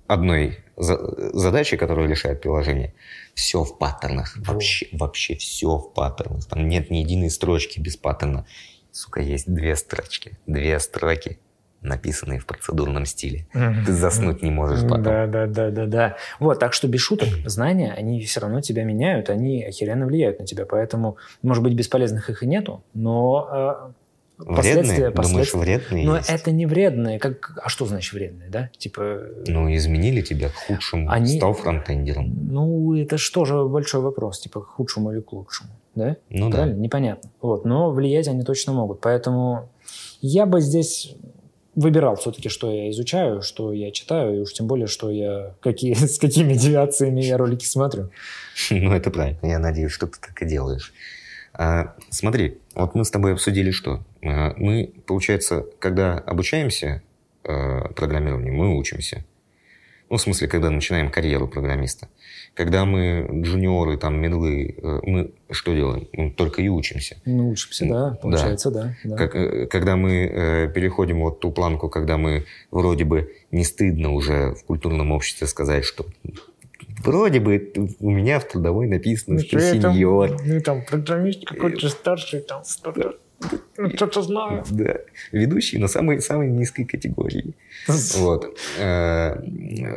одной 0.10 0.57
за- 0.76 1.38
задачи, 1.38 1.78
которая 1.78 2.07
решает 2.07 2.41
приложение. 2.41 2.93
Все 3.36 3.64
в 3.64 3.78
паттернах. 3.78 4.36
Вообще, 4.38 4.88
вообще 4.91 5.36
все 5.36 5.78
в 5.78 5.93
паттернах. 5.93 6.45
Там 6.45 6.68
нет 6.68 6.89
ни 6.89 6.97
единой 6.97 7.30
строчки 7.30 7.80
без 7.80 7.95
паттерна. 7.95 8.45
Сука, 8.91 9.22
есть 9.22 9.51
две 9.53 9.76
строчки. 9.76 10.38
Две 10.47 10.80
строки, 10.80 11.39
написанные 11.82 12.39
в 12.39 12.45
процедурном 12.47 13.05
стиле. 13.05 13.47
Ты 13.86 13.93
заснуть 13.93 14.41
не 14.41 14.49
можешь 14.49 14.82
потом. 14.82 15.03
Да, 15.03 15.28
да, 15.28 15.45
да, 15.45 15.70
да, 15.70 15.86
да. 15.86 16.18
Вот, 16.39 16.60
так 16.60 16.74
что 16.74 16.88
без 16.88 17.01
шуток, 17.01 17.30
знания, 17.45 17.93
они 17.95 18.20
все 18.22 18.39
равно 18.39 18.62
тебя 18.62 18.84
меняют, 18.84 19.30
они 19.30 19.64
охеренно 19.64 20.07
влияют 20.07 20.39
на 20.39 20.45
тебя, 20.45 20.66
поэтому, 20.66 21.18
может 21.43 21.64
быть, 21.64 21.74
бесполезных 21.74 22.30
их 22.30 22.43
и 22.43 22.47
нету, 22.47 22.84
но 22.93 23.93
э, 24.39 24.43
Вредные? 24.43 24.55
последствия... 24.55 25.09
Думаешь, 25.11 25.15
последствия- 25.15 25.59
вредные 25.59 26.05
Но 26.05 26.17
есть? 26.17 26.29
это 26.29 26.51
не 26.51 26.65
вредные. 26.65 27.19
Как... 27.19 27.59
А 27.63 27.69
что 27.69 27.85
значит 27.85 28.13
вредные, 28.13 28.49
да? 28.49 28.69
Типа... 28.77 29.21
Ну, 29.47 29.73
изменили 29.75 30.21
тебя 30.21 30.49
к 30.49 30.55
худшему. 30.55 31.09
Они- 31.11 31.37
Стал 31.37 31.53
фронтендером. 31.53 32.33
Ну, 32.51 32.95
это 32.95 33.17
же 33.17 33.31
тоже 33.31 33.63
большой 33.65 34.01
вопрос, 34.01 34.39
типа, 34.39 34.61
к 34.61 34.67
худшему 34.67 35.11
или 35.11 35.19
к 35.21 35.31
лучшему, 35.33 35.69
да? 35.95 36.15
Ну 36.29 36.49
да. 36.49 36.57
Правильно? 36.57 36.79
Непонятно. 36.79 37.29
Вот. 37.41 37.65
Но 37.65 37.91
влиять 37.91 38.27
они 38.27 38.43
точно 38.43 38.73
могут. 38.73 39.01
Поэтому 39.01 39.69
я 40.21 40.45
бы 40.45 40.61
здесь 40.61 41.15
выбирал 41.75 42.15
все-таки, 42.17 42.49
что 42.49 42.69
я 42.71 42.89
изучаю, 42.89 43.41
что 43.41 43.71
я 43.71 43.91
читаю, 43.91 44.35
и 44.35 44.39
уж 44.39 44.51
тем 44.51 44.67
более, 44.67 44.87
что 44.87 45.09
я 45.09 45.53
какие, 45.61 45.93
с 45.95 46.17
какими 46.19 46.53
девиациями 46.53 47.21
я 47.21 47.37
ролики 47.37 47.65
смотрю. 47.65 48.09
Ну, 48.71 48.91
это 48.93 49.09
правильно. 49.11 49.39
Я 49.43 49.59
надеюсь, 49.59 49.91
что 49.91 50.07
ты 50.07 50.19
так 50.19 50.41
и 50.41 50.45
делаешь. 50.45 50.93
А, 51.53 51.95
смотри, 52.09 52.57
вот 52.82 52.95
мы 52.95 53.05
с 53.05 53.11
тобой 53.11 53.34
обсудили 53.34 53.71
что? 53.71 54.03
А, 54.23 54.53
мы, 54.57 54.93
получается, 55.05 55.65
когда 55.80 56.17
обучаемся 56.17 57.01
э, 57.43 57.93
программированию, 57.93 58.53
мы 58.53 58.77
учимся. 58.77 59.25
Ну, 60.09 60.17
в 60.17 60.21
смысле, 60.21 60.47
когда 60.47 60.71
начинаем 60.71 61.11
карьеру 61.11 61.47
программиста. 61.47 62.09
Когда 62.55 62.84
мы 62.84 63.27
джуниоры, 63.43 63.95
там, 63.97 64.19
медлы, 64.19 64.75
э, 64.82 64.99
мы 65.03 65.32
что 65.51 65.73
делаем? 65.73 66.07
Мы 66.13 66.32
только 66.32 66.63
и 66.63 66.67
учимся. 66.67 67.17
Ну, 67.25 67.49
учимся, 67.49 67.86
да, 67.86 68.09
Да. 68.09 68.15
получается, 68.15 68.71
да. 68.71 68.95
да. 69.03 69.15
Как, 69.15 69.36
э, 69.36 69.67
когда 69.67 69.95
мы 69.95 70.25
э, 70.25 70.71
переходим 70.73 71.21
вот 71.21 71.39
ту 71.39 71.51
планку, 71.51 71.89
когда 71.89 72.17
мы 72.17 72.45
вроде 72.71 73.05
бы 73.05 73.36
не 73.51 73.63
стыдно 73.63 74.11
уже 74.11 74.55
в 74.55 74.65
культурном 74.65 75.11
обществе 75.11 75.45
сказать, 75.45 75.86
что 75.86 76.05
вроде 77.03 77.39
бы 77.39 77.71
у 77.99 78.09
меня 78.09 78.39
в 78.39 78.47
трудовой 78.47 78.87
написано, 78.87 79.39
что 79.39 79.59
сеньор. 79.59 80.37
ну, 80.43 80.61
там, 80.61 80.83
программист 80.85 81.45
какой-то 81.45 81.89
старший, 81.89 82.41
там, 82.41 82.63
что-то, 82.65 82.99
ну, 82.99 83.13
что-то 83.95 84.21
знаю. 84.21 84.63
Да, 84.69 84.95
ведущий 85.31 85.77
на 85.77 85.87
самой, 85.87 86.21
самой 86.21 86.49
низкой 86.49 86.83
категории. 86.85 87.53
Вот. 88.17 88.57
Э, 88.77 89.39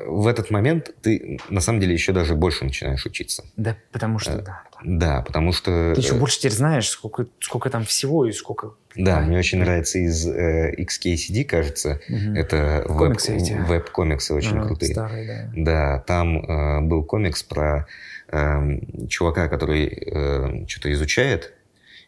В 0.06 0.26
этот 0.26 0.50
момент 0.50 0.94
ты 1.02 1.38
на 1.50 1.60
самом 1.60 1.80
деле 1.80 1.92
еще 1.94 2.12
даже 2.12 2.34
больше 2.34 2.64
начинаешь 2.64 3.04
учиться. 3.06 3.44
Да, 3.56 3.76
потому 3.90 4.18
что, 4.18 4.32
Э, 4.32 4.42
да. 4.42 4.62
Да, 4.84 5.22
потому 5.22 5.52
что... 5.52 5.92
Ты 5.94 6.00
еще 6.00 6.14
э, 6.14 6.18
больше 6.18 6.38
теперь 6.38 6.52
знаешь, 6.52 6.88
сколько, 6.88 7.26
сколько 7.40 7.70
там 7.70 7.84
всего 7.84 8.26
и 8.26 8.32
сколько... 8.32 8.74
Да, 8.94 9.20
мне 9.20 9.38
очень 9.38 9.58
нравится 9.58 9.98
из 9.98 10.26
э, 10.26 10.74
XKCD, 10.78 11.44
кажется. 11.44 12.00
Мгм. 12.08 12.34
Это 12.34 12.84
веб- 12.88 12.98
Комиксы 12.98 13.36
эти. 13.36 13.52
веб-комиксы 13.52 14.34
очень 14.34 14.56
Ага, 14.58 14.66
крутые. 14.68 14.92
Старые, 14.92 15.26
да. 15.54 15.62
Да, 15.64 15.98
там 16.06 16.38
э, 16.44 16.80
был 16.82 17.04
комикс 17.04 17.42
про 17.42 17.86
эм, 18.28 19.08
чувака, 19.08 19.48
который 19.48 20.66
что-то 20.68 20.92
изучает. 20.92 21.52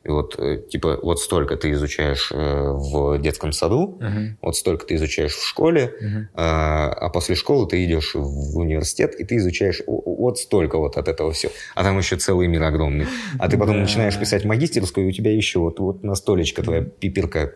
И 0.05 0.11
вот, 0.11 0.39
э, 0.39 0.59
типа, 0.69 0.99
вот 1.03 1.19
столько 1.19 1.57
ты 1.57 1.73
изучаешь 1.73 2.31
э, 2.31 2.37
в 2.37 3.19
детском 3.19 3.53
саду, 3.53 3.99
Мгм, 4.01 4.39
вот 4.43 4.55
столько 4.55 4.85
ты 4.87 4.97
изучаешь 4.97 5.33
в 5.33 5.47
школе, 5.47 5.95
мгм. 6.01 6.29
а, 6.35 6.89
а 6.91 7.09
после 7.09 7.35
школы 7.35 7.67
ты 7.67 7.83
идешь 7.85 8.15
в 8.15 8.59
университет, 8.59 9.15
и 9.19 9.25
ты 9.25 9.37
изучаешь 9.37 9.81
вот 9.87 10.39
столько 10.39 10.79
вот 10.79 10.99
от 10.99 11.09
этого 11.09 11.33
все. 11.33 11.51
А 11.75 11.83
там 11.83 11.97
еще 11.97 12.17
целый 12.17 12.49
мир 12.49 12.63
огромный. 12.65 13.07
А 13.39 13.49
ты 13.49 13.57
потом 13.57 13.77
Да. 13.77 13.83
начинаешь 13.83 14.19
писать 14.19 14.45
магистерскую, 14.45 15.07
и 15.07 15.09
у 15.09 15.13
тебя 15.13 15.35
еще 15.35 15.59
вот, 15.59 15.81
вот 15.81 16.05
на 16.05 16.15
столечко 16.15 16.63
твоя 16.63 16.83
пипирка 16.83 17.55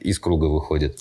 из 0.00 0.18
круга 0.18 0.46
выходит. 0.46 0.98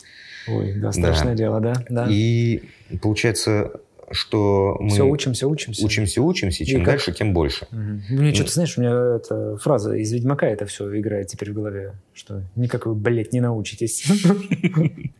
Ой, 0.47 0.73
да, 0.75 0.91
страшное 0.91 1.35
дело, 1.35 1.59
да. 1.59 1.73
да. 1.89 2.07
И 2.09 2.61
получается, 3.01 3.81
что 4.11 4.77
мы 4.79 4.89
Все 4.89 5.03
учимся, 5.05 5.47
учимся. 5.47 5.85
учимся, 5.85 6.21
учимся, 6.21 6.63
и 6.63 6.67
чем 6.67 6.81
как- 6.81 6.93
дальше, 6.95 7.11
тем 7.13 7.33
больше. 7.33 7.67
Мгм. 7.71 8.01
Мне 8.09 8.33
что-то, 8.33 8.51
знаешь, 8.51 8.77
у 8.77 8.81
меня 8.81 9.15
эта 9.17 9.57
фраза 9.57 9.93
из 9.95 10.11
Ведьмака 10.11 10.47
это 10.47 10.65
все 10.65 10.99
играет 10.99 11.27
теперь 11.27 11.51
в 11.51 11.53
голове, 11.55 11.93
что 12.13 12.43
никак 12.55 12.85
вы, 12.85 12.95
блядь, 12.95 13.33
не 13.33 13.41
научитесь. 13.41 14.05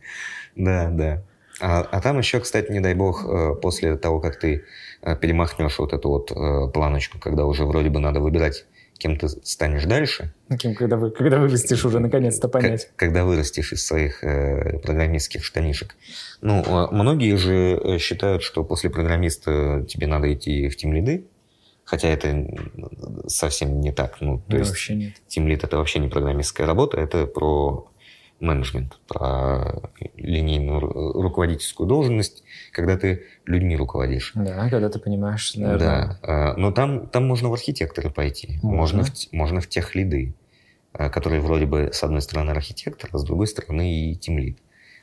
Да, 0.56 0.88
да. 0.90 1.22
А, 1.60 1.80
а 1.82 2.00
там 2.00 2.18
еще, 2.18 2.40
кстати, 2.40 2.70
не 2.70 2.80
дай 2.80 2.94
бог, 2.94 3.24
э, 3.24 3.54
после 3.60 3.96
того, 3.96 4.20
как 4.20 4.38
ты 4.38 4.64
э, 5.02 5.16
перемахнешь 5.16 5.78
вот 5.78 5.92
эту 5.92 6.08
вот 6.08 6.30
э, 6.32 6.68
планочку, 6.72 7.18
когда 7.18 7.44
уже 7.44 7.64
вроде 7.64 7.90
бы 7.90 8.00
надо 8.00 8.20
выбирать, 8.20 8.64
кем 8.98 9.16
ты 9.18 9.28
станешь 9.28 9.84
дальше, 9.84 10.32
Кем, 10.58 10.74
когда, 10.74 10.96
вы, 10.96 11.10
когда 11.10 11.38
вырастешь 11.38 11.84
уже 11.84 11.98
наконец-то 12.00 12.48
понять. 12.48 12.86
к- 12.86 12.96
когда 12.96 13.24
вырастешь 13.24 13.72
из 13.72 13.84
своих 13.86 14.22
э, 14.24 14.78
программистских 14.78 15.44
штанишек. 15.44 15.96
Ну, 16.40 16.62
а 16.66 16.90
многие 16.92 17.36
же 17.36 17.54
э, 17.82 17.98
считают, 17.98 18.42
что 18.42 18.62
после 18.64 18.90
программиста 18.90 19.84
тебе 19.88 20.06
надо 20.06 20.32
идти 20.32 20.68
в 20.68 20.76
тимлиды, 20.76 21.24
хотя 21.84 22.08
это 22.08 22.46
совсем 23.26 23.80
не 23.80 23.92
так. 23.92 24.20
Ну, 24.20 24.38
то 24.38 24.44
Да, 24.52 24.58
есть 24.58 24.70
вообще 24.70 24.94
нет. 24.94 25.12
тимлид 25.28 25.64
это 25.64 25.76
вообще 25.78 25.98
не 25.98 26.08
программистская 26.08 26.66
работа, 26.66 26.98
это 26.98 27.26
про 27.26 27.88
менеджмент, 28.40 28.98
про 29.08 29.90
линейную 30.16 30.80
руководительскую 30.80 31.86
должность, 31.86 32.44
когда 32.72 32.96
ты 32.96 33.24
людьми 33.46 33.76
руководишь. 33.76 34.32
Да, 34.34 34.68
когда 34.68 34.88
ты 34.88 34.98
понимаешь, 34.98 35.54
наверное. 35.54 36.18
Да, 36.22 36.54
но 36.56 36.72
там, 36.72 37.06
там 37.06 37.26
можно 37.26 37.48
в 37.48 37.54
архитекторы 37.54 38.10
пойти, 38.10 38.58
можно, 38.62 38.98
можно, 38.98 39.04
в, 39.04 39.32
можно 39.32 39.60
в 39.60 39.68
тех 39.68 39.94
лиды, 39.94 40.34
которые 40.92 41.40
вроде 41.40 41.66
бы 41.66 41.90
с 41.92 42.02
одной 42.02 42.22
стороны 42.22 42.50
архитектор, 42.50 43.08
а 43.12 43.18
с 43.18 43.24
другой 43.24 43.46
стороны 43.46 44.10
и 44.10 44.14
тимлид. 44.16 44.58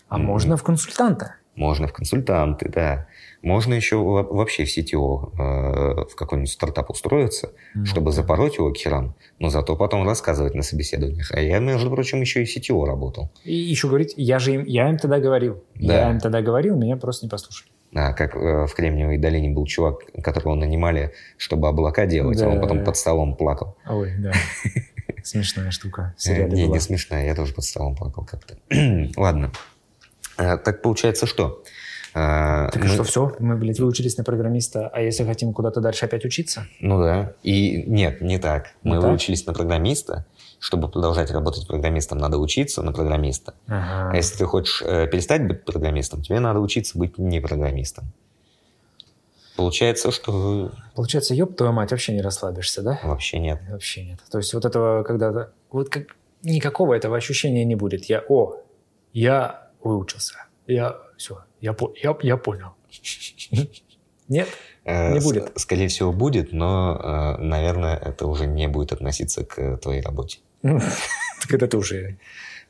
А 0.07 0.17
можно 0.17 0.57
в 0.57 0.63
консультанта. 0.63 1.35
Можно 1.55 1.87
в 1.87 1.93
консультанты, 1.93 2.69
да. 2.69 3.07
Можно 3.41 3.73
еще 3.73 3.97
вообще 3.97 4.65
в 4.65 4.69
CTO 4.69 5.33
э, 5.37 6.05
в 6.09 6.15
какой-нибудь 6.15 6.51
стартап 6.51 6.89
устроиться, 6.89 7.47
mm-hmm. 7.75 7.85
чтобы 7.85 8.11
запороть 8.11 8.57
его 8.57 8.71
к 8.71 8.77
херам, 8.77 9.15
но 9.39 9.49
зато 9.49 9.75
потом 9.75 10.05
рассказывать 10.07 10.55
на 10.55 10.61
собеседованиях. 10.61 11.31
А 11.31 11.41
я, 11.41 11.59
между 11.59 11.89
прочим, 11.89 12.21
еще 12.21 12.43
и 12.43 12.45
CTO 12.45 12.85
работал. 12.85 13.31
И 13.43 13.53
еще 13.53 13.87
говорить, 13.87 14.13
я 14.15 14.39
же 14.39 14.53
им, 14.53 14.63
я 14.65 14.89
им 14.89 14.97
тогда 14.97 15.19
говорил. 15.19 15.63
Да. 15.75 15.93
Я 15.93 16.11
им 16.11 16.19
тогда 16.19 16.41
говорил, 16.41 16.77
меня 16.77 16.95
просто 16.97 17.25
не 17.25 17.29
послушали. 17.29 17.71
А, 17.93 18.13
как 18.13 18.35
э, 18.35 18.67
в 18.67 18.73
Кремниевой 18.73 19.17
долине 19.17 19.49
был 19.49 19.65
чувак, 19.65 20.05
которого 20.23 20.55
нанимали, 20.55 21.13
чтобы 21.37 21.67
облака 21.67 22.05
делать, 22.05 22.39
да. 22.39 22.45
а 22.45 22.49
он 22.49 22.61
потом 22.61 22.85
под 22.85 22.95
столом 22.95 23.35
плакал. 23.35 23.75
Ой, 23.85 24.13
да. 24.17 24.31
Смешная 25.23 25.71
штука. 25.71 26.15
Э, 26.25 26.47
не, 26.47 26.67
не 26.67 26.79
смешная, 26.79 27.25
я 27.25 27.35
тоже 27.35 27.53
под 27.53 27.65
столом 27.65 27.95
плакал 27.95 28.25
как-то. 28.25 28.55
Ладно. 29.17 29.51
Э, 30.37 30.57
так 30.57 30.81
получается 30.81 31.25
что? 31.25 31.63
Э, 32.13 32.69
так 32.71 32.83
мы... 32.83 32.87
что, 32.87 33.03
все? 33.03 33.35
Мы, 33.39 33.55
блядь, 33.55 33.79
выучились 33.79 34.17
на 34.17 34.23
программиста, 34.23 34.89
а 34.89 35.01
если 35.01 35.23
хотим 35.23 35.53
куда-то 35.53 35.81
дальше 35.81 36.05
опять 36.05 36.25
учиться? 36.25 36.65
Ну 36.79 37.01
да. 37.01 37.33
И 37.43 37.83
нет, 37.87 38.21
не 38.21 38.37
так. 38.37 38.73
Не 38.83 38.91
мы 38.91 39.01
так? 39.01 39.09
выучились 39.09 39.45
на 39.45 39.53
программиста. 39.53 40.25
Чтобы 40.59 40.89
продолжать 40.89 41.31
работать 41.31 41.67
программистом, 41.67 42.19
надо 42.19 42.37
учиться 42.37 42.83
на 42.83 42.91
программиста. 42.91 43.55
Ага. 43.65 44.11
А 44.11 44.15
если 44.15 44.37
ты 44.37 44.45
хочешь 44.45 44.83
э, 44.85 45.07
перестать 45.07 45.47
быть 45.47 45.65
программистом, 45.65 46.21
тебе 46.21 46.39
надо 46.39 46.59
учиться 46.59 46.99
быть 46.99 47.17
не 47.17 47.39
программистом. 47.39 48.11
Получается, 49.55 50.11
что... 50.11 50.71
Получается, 50.95 51.33
ёб 51.33 51.55
твою 51.55 51.73
мать, 51.73 51.91
вообще 51.91 52.13
не 52.13 52.21
расслабишься, 52.21 52.81
да? 52.81 52.99
Вообще 53.03 53.39
нет. 53.39 53.59
Вообще 53.69 54.03
нет. 54.03 54.19
То 54.31 54.37
есть 54.37 54.53
вот 54.53 54.65
этого, 54.65 55.03
когда... 55.03 55.49
Вот 55.71 55.89
как... 55.89 56.03
Никакого 56.43 56.95
этого 56.95 57.17
ощущения 57.17 57.63
не 57.65 57.75
будет. 57.75 58.05
Я, 58.05 58.23
о, 58.27 58.57
я 59.13 59.69
выучился. 59.83 60.35
Я 60.67 60.97
все, 61.17 61.43
я, 61.59 61.75
я, 62.01 62.17
я 62.21 62.37
понял. 62.37 62.73
Нет? 64.27 64.47
Э, 64.85 65.13
не 65.13 65.19
будет. 65.19 65.51
Скорее 65.55 65.87
всего, 65.89 66.13
будет, 66.13 66.53
но, 66.53 67.37
э, 67.37 67.41
наверное, 67.41 67.97
это 67.97 68.27
уже 68.27 68.47
не 68.47 68.67
будет 68.67 68.93
относиться 68.93 69.45
к 69.45 69.77
твоей 69.77 70.01
работе. 70.01 70.39
Когда 70.61 71.67
ты 71.67 71.77
уже 71.77 72.17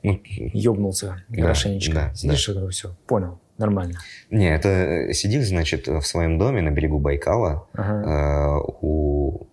ну, 0.02 0.20
ёбнулся 0.26 1.24
хорошенечко. 1.30 2.12
Сидишь 2.16 2.50
все, 2.72 2.96
понял, 3.06 3.40
нормально. 3.58 4.00
Не, 4.32 4.56
это 4.56 4.70
э, 4.70 5.14
сидишь, 5.14 5.48
значит, 5.48 5.88
в 5.88 6.02
своем 6.02 6.40
доме 6.40 6.62
на 6.62 6.72
берегу 6.72 7.00
Байкала, 7.00 7.68
у 8.82 9.48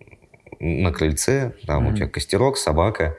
на 0.61 0.91
крыльце, 0.91 1.53
там 1.65 1.87
у 1.87 1.95
тебя 1.95 2.07
костерок, 2.09 2.57
собака, 2.57 3.15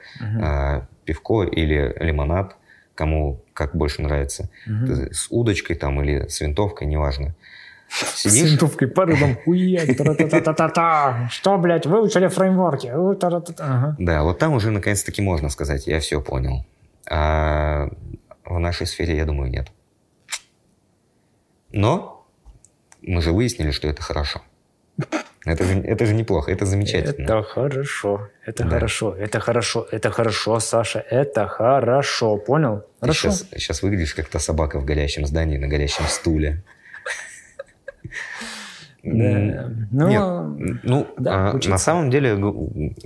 пивко 1.05 1.43
или 1.43 1.95
лимонад, 1.99 2.55
кому 3.01 3.43
как 3.53 3.75
больше 3.75 4.03
нравится. 4.03 4.47
Угу. 4.67 5.11
с 5.11 5.27
удочкой 5.31 5.75
там 5.75 5.99
или 6.03 6.27
с 6.27 6.39
винтовкой, 6.39 6.85
неважно. 6.85 7.33
Сидишь... 7.89 8.47
С 8.47 8.51
винтовкой 8.51 8.89
по 8.89 9.05
рыбам, 9.05 9.37
хуять, 9.43 9.97
та 9.97 11.27
Что, 11.31 11.57
блядь, 11.57 11.87
выучили 11.87 12.27
фреймворки? 12.27 12.91
Да, 13.97 14.21
вот 14.21 14.37
там 14.37 14.53
уже 14.53 14.69
наконец-таки 14.69 15.19
можно 15.23 15.49
сказать, 15.49 15.87
я 15.87 15.99
все 15.99 16.21
понял. 16.21 16.63
А 17.09 17.89
в 18.45 18.59
нашей 18.59 18.85
сфере, 18.85 19.17
я 19.17 19.25
думаю, 19.25 19.49
нет. 19.49 19.71
Но 21.71 22.27
мы 23.01 23.23
же 23.23 23.31
выяснили, 23.31 23.71
что 23.71 23.87
это 23.87 24.03
хорошо. 24.03 24.41
Это 25.43 25.63
же, 25.63 25.79
это 25.79 26.05
же 26.05 26.13
неплохо, 26.13 26.51
это 26.51 26.65
замечательно. 26.65 27.23
Это 27.23 27.41
хорошо, 27.41 28.29
это 28.45 28.63
да. 28.63 28.69
хорошо, 28.69 29.15
это 29.15 29.39
хорошо, 29.39 29.87
это 29.91 30.11
хорошо, 30.11 30.59
Саша, 30.59 30.99
это 30.99 31.47
хорошо, 31.47 32.37
понял? 32.37 32.83
Хорошо. 32.99 33.29
Ты 33.29 33.35
сейчас, 33.35 33.49
сейчас 33.55 33.81
выглядишь 33.81 34.13
как 34.13 34.27
то 34.27 34.37
собака 34.37 34.79
в 34.79 34.85
горящем 34.85 35.25
здании 35.25 35.57
на 35.57 35.67
горящем 35.67 36.05
стуле. 36.05 36.63
Да. 39.03 39.71
Ну, 39.91 40.07
Нет, 40.09 40.79
ну 40.83 41.07
да, 41.17 41.51
а 41.51 41.59
на 41.67 41.77
самом 41.79 42.11
деле, 42.11 42.37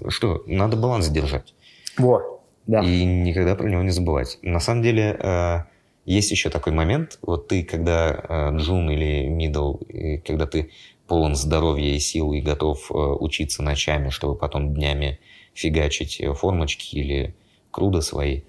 что, 0.09 0.43
надо 0.45 0.75
баланс 0.75 1.07
держать. 1.07 1.53
Вот, 1.97 2.41
да. 2.67 2.81
И 2.81 3.05
никогда 3.05 3.55
про 3.55 3.69
него 3.69 3.81
не 3.81 3.91
забывать. 3.91 4.39
На 4.41 4.59
самом 4.59 4.81
деле, 4.81 5.15
э, 5.17 5.59
есть 6.03 6.31
еще 6.31 6.49
такой 6.49 6.73
момент, 6.73 7.17
вот 7.21 7.47
ты, 7.47 7.63
когда 7.63 8.09
э, 8.11 8.57
джун 8.57 8.89
или 8.89 9.27
мидл, 9.27 9.77
когда 10.25 10.47
ты 10.47 10.71
полон 11.07 11.35
здоровья 11.35 11.93
и 11.93 11.99
сил 11.99 12.33
и 12.33 12.41
готов 12.41 12.91
э, 12.91 12.93
учиться 12.93 13.63
ночами, 13.63 14.09
чтобы 14.09 14.35
потом 14.35 14.73
днями 14.73 15.19
фигачить 15.53 16.19
э, 16.19 16.33
формочки 16.33 16.95
или 16.95 17.35
круда 17.71 18.01
свои, 18.01 18.41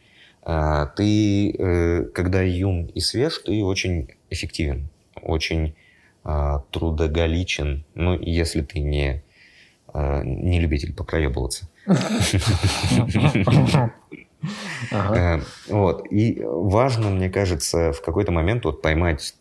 а, 0.48 0.86
ты, 0.86 1.50
э, 1.50 2.04
когда 2.14 2.40
юн 2.42 2.84
и 2.94 3.00
свеж, 3.00 3.38
ты 3.38 3.64
очень 3.64 4.10
эффективен, 4.30 4.88
очень 5.20 5.74
а, 6.22 6.60
трудоголичен, 6.70 7.84
ну, 7.96 8.16
если 8.20 8.62
ты 8.62 8.78
не, 8.78 9.24
а, 9.88 10.22
не 10.22 10.60
любитель 10.60 10.94
покраебываться. 10.94 11.68
Вот. 15.68 16.06
И 16.12 16.40
важно, 16.44 17.10
мне 17.10 17.28
кажется, 17.28 17.92
в 17.92 18.00
какой-то 18.00 18.30
момент 18.30 18.64
вот 18.64 18.80
поймать, 18.82 19.34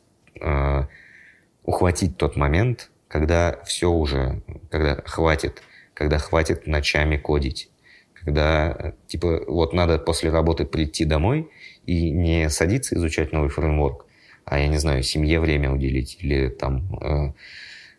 ухватить 1.64 2.18
тот 2.18 2.36
момент, 2.36 2.90
когда 3.16 3.62
все 3.64 3.90
уже, 3.90 4.42
когда 4.70 4.98
хватит, 5.06 5.62
когда 5.94 6.18
хватит 6.18 6.68
ночами 6.68 7.16
кодить, 7.16 7.70
когда, 8.14 8.94
типа, 9.08 9.44
вот 9.48 9.72
надо 9.72 10.00
после 10.00 10.32
работы 10.32 10.66
прийти 10.66 11.06
домой 11.06 11.50
и 11.86 12.12
не 12.12 12.50
садиться 12.50 12.96
изучать 12.96 13.32
новый 13.32 13.48
фреймворк, 13.48 14.06
а, 14.44 14.60
я 14.60 14.68
не 14.68 14.80
знаю, 14.80 15.02
семье 15.02 15.40
время 15.40 15.72
уделить 15.72 16.18
или 16.20 16.50
там 16.50 17.00
э, 17.02 17.34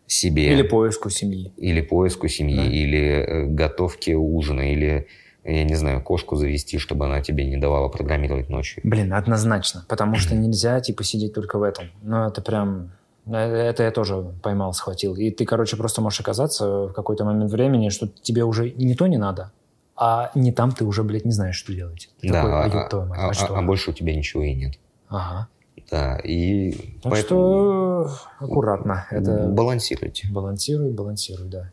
себе. 0.06 0.52
Или 0.52 0.60
поиску 0.60 1.08
семьи. 1.08 1.50
Или 1.56 1.80
поиску 1.80 2.28
семьи, 2.28 2.56
да. 2.56 2.66
или 2.66 2.98
э, 2.98 3.46
готовке 3.46 4.16
ужина, 4.16 4.70
или 4.70 5.06
я 5.44 5.64
не 5.64 5.76
знаю, 5.76 6.02
кошку 6.02 6.36
завести, 6.36 6.76
чтобы 6.76 7.06
она 7.06 7.22
тебе 7.22 7.46
не 7.46 7.56
давала 7.56 7.88
программировать 7.88 8.50
ночью. 8.50 8.82
Блин, 8.84 9.14
однозначно, 9.14 9.86
потому 9.88 10.16
что 10.16 10.34
нельзя, 10.34 10.78
типа, 10.80 11.04
сидеть 11.04 11.32
только 11.32 11.58
в 11.58 11.62
этом. 11.62 11.86
Ну, 12.02 12.26
это 12.26 12.42
прям 12.42 12.90
это 13.28 13.82
я 13.82 13.90
тоже 13.90 14.34
поймал, 14.42 14.72
схватил. 14.72 15.16
И 15.16 15.30
ты, 15.30 15.44
короче, 15.44 15.76
просто 15.76 16.00
можешь 16.00 16.20
оказаться 16.20 16.86
в 16.86 16.92
какой-то 16.92 17.24
момент 17.24 17.50
времени, 17.50 17.88
что 17.88 18.08
тебе 18.08 18.44
уже 18.44 18.70
не 18.70 18.94
то 18.94 19.06
не 19.06 19.16
надо, 19.16 19.52
а 19.96 20.30
не 20.34 20.52
там 20.52 20.72
ты 20.72 20.84
уже, 20.84 21.02
блядь, 21.02 21.24
не 21.24 21.32
знаешь, 21.32 21.56
что 21.56 21.72
делать. 21.72 22.10
Ты 22.20 22.30
да, 22.30 22.42
такой, 22.42 22.82
а, 22.82 22.88
твою 22.88 23.06
мать, 23.06 23.18
а, 23.40 23.46
а, 23.46 23.58
а 23.58 23.62
больше 23.62 23.90
у 23.90 23.92
тебя 23.92 24.14
ничего 24.14 24.42
и 24.42 24.54
нет. 24.54 24.78
Ага. 25.08 25.48
Да, 25.90 26.18
и 26.18 26.72
так 27.02 27.12
поэтому... 27.12 27.18
что 27.20 28.10
аккуратно. 28.38 29.06
Это... 29.10 29.48
Балансируйте. 29.48 30.28
Балансируй, 30.30 30.92
балансируй, 30.92 31.48
да. 31.48 31.72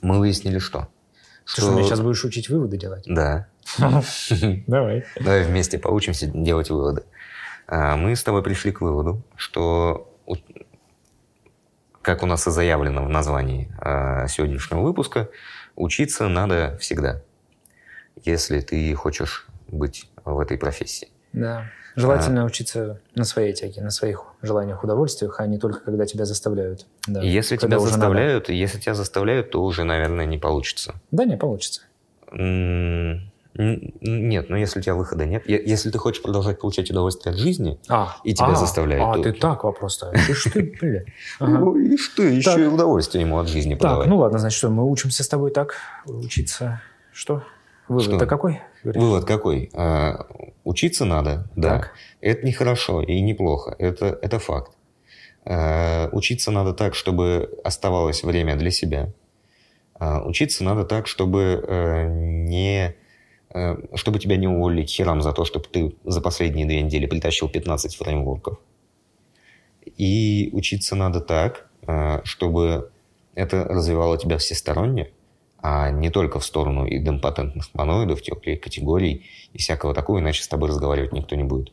Мы 0.00 0.18
выяснили 0.18 0.58
что? 0.58 0.88
Что... 1.44 1.56
Ты 1.56 1.62
что, 1.62 1.72
меня 1.72 1.84
сейчас 1.84 2.00
будешь 2.00 2.24
учить 2.24 2.48
выводы 2.48 2.76
делать? 2.76 3.04
Да. 3.06 3.46
Давай. 4.66 5.04
Давай 5.20 5.44
вместе 5.44 5.78
поучимся 5.78 6.26
делать 6.26 6.70
выводы. 6.70 7.04
А, 7.66 7.96
мы 7.96 8.16
с 8.16 8.22
тобой 8.22 8.42
пришли 8.42 8.72
к 8.72 8.80
выводу, 8.80 9.22
что 9.36 10.08
как 12.02 12.22
у 12.22 12.26
нас 12.26 12.46
и 12.46 12.50
заявлено 12.50 13.04
в 13.04 13.08
названии 13.08 13.70
э, 13.80 14.26
сегодняшнего 14.28 14.80
выпуска, 14.80 15.28
учиться 15.76 16.28
надо 16.28 16.76
всегда, 16.80 17.22
если 18.24 18.60
ты 18.60 18.94
хочешь 18.94 19.46
быть 19.68 20.10
в 20.24 20.38
этой 20.38 20.58
профессии. 20.58 21.08
Да. 21.32 21.64
Желательно 21.94 22.42
а, 22.42 22.46
учиться 22.46 23.00
на 23.14 23.24
своей 23.24 23.52
тяге, 23.52 23.82
на 23.82 23.90
своих 23.90 24.24
желаниях, 24.40 24.82
удовольствиях, 24.82 25.40
а 25.40 25.46
не 25.46 25.58
только 25.58 25.80
когда 25.80 26.06
тебя 26.06 26.24
заставляют. 26.24 26.86
Да. 27.06 27.20
Если 27.22 27.56
когда 27.56 27.76
тебя 27.76 27.86
заставляют, 27.86 28.48
надо. 28.48 28.54
если 28.54 28.78
тебя 28.78 28.94
заставляют, 28.94 29.50
то 29.50 29.62
уже, 29.62 29.84
наверное, 29.84 30.24
не 30.24 30.38
получится. 30.38 30.94
Да, 31.10 31.24
не 31.24 31.36
получится. 31.36 31.82
Нет, 33.54 34.48
но 34.48 34.56
если 34.56 34.78
у 34.78 34.82
тебя 34.82 34.94
выхода 34.94 35.26
нет, 35.26 35.42
если 35.46 35.90
ты 35.90 35.98
хочешь 35.98 36.22
продолжать 36.22 36.58
получать 36.58 36.90
удовольствие 36.90 37.34
от 37.34 37.38
жизни, 37.38 37.78
а, 37.88 38.16
и 38.24 38.32
тебя 38.32 38.52
а, 38.52 38.54
заставляют... 38.54 39.18
А, 39.18 39.22
ты 39.22 39.32
так 39.32 39.64
вопрос 39.64 39.94
ставишь. 39.96 40.28
И 40.30 40.32
что, 40.32 40.60
блин. 40.60 41.04
Ну, 41.38 41.76
и 41.76 41.96
что, 41.98 42.22
еще 42.22 42.64
и 42.64 42.66
удовольствие 42.66 43.24
ему 43.24 43.38
от 43.38 43.48
жизни 43.48 43.74
подавать. 43.74 44.04
Так, 44.04 44.08
ну 44.08 44.18
ладно, 44.18 44.38
значит, 44.38 44.56
что, 44.56 44.70
мы 44.70 44.88
учимся 44.88 45.22
с 45.22 45.28
тобой 45.28 45.50
так, 45.50 45.74
учиться... 46.06 46.80
Что? 47.12 47.42
Вывод-то 47.88 48.26
какой? 48.26 48.62
Вывод 48.84 49.26
какой? 49.26 49.70
А, 49.74 50.26
учиться 50.64 51.04
надо, 51.04 51.50
да. 51.54 51.90
Это 52.20 52.46
нехорошо 52.46 53.02
и 53.02 53.20
неплохо, 53.20 53.74
это, 53.78 54.18
это 54.22 54.38
факт. 54.38 54.72
А, 55.44 56.08
учиться 56.12 56.50
надо 56.50 56.72
так, 56.72 56.94
чтобы 56.94 57.58
оставалось 57.64 58.22
время 58.22 58.56
для 58.56 58.70
себя. 58.70 59.12
А, 59.94 60.22
учиться 60.24 60.64
надо 60.64 60.84
так, 60.84 61.06
чтобы 61.06 61.62
э, 61.66 62.08
не 62.08 62.96
чтобы 63.94 64.18
тебя 64.18 64.36
не 64.36 64.48
уволили 64.48 64.84
херам 64.84 65.22
за 65.22 65.32
то, 65.32 65.44
чтобы 65.44 65.66
ты 65.66 65.94
за 66.04 66.20
последние 66.20 66.66
две 66.66 66.82
недели 66.82 67.06
притащил 67.06 67.48
15 67.48 67.96
фреймворков. 67.96 68.58
И 69.96 70.50
учиться 70.52 70.96
надо 70.96 71.20
так, 71.20 71.66
э, 71.86 72.20
чтобы 72.24 72.90
это 73.34 73.64
развивало 73.64 74.16
тебя 74.18 74.38
всесторонне, 74.38 75.10
а 75.58 75.90
не 75.90 76.10
только 76.10 76.38
в 76.38 76.44
сторону 76.44 76.88
идемпотентных 76.88 77.72
моноидов, 77.74 78.22
теплых 78.22 78.60
категорий 78.60 79.26
и 79.52 79.58
всякого 79.58 79.94
такого, 79.94 80.18
иначе 80.18 80.42
с 80.42 80.48
тобой 80.48 80.68
разговаривать 80.68 81.12
никто 81.12 81.36
не 81.36 81.44
будет. 81.44 81.72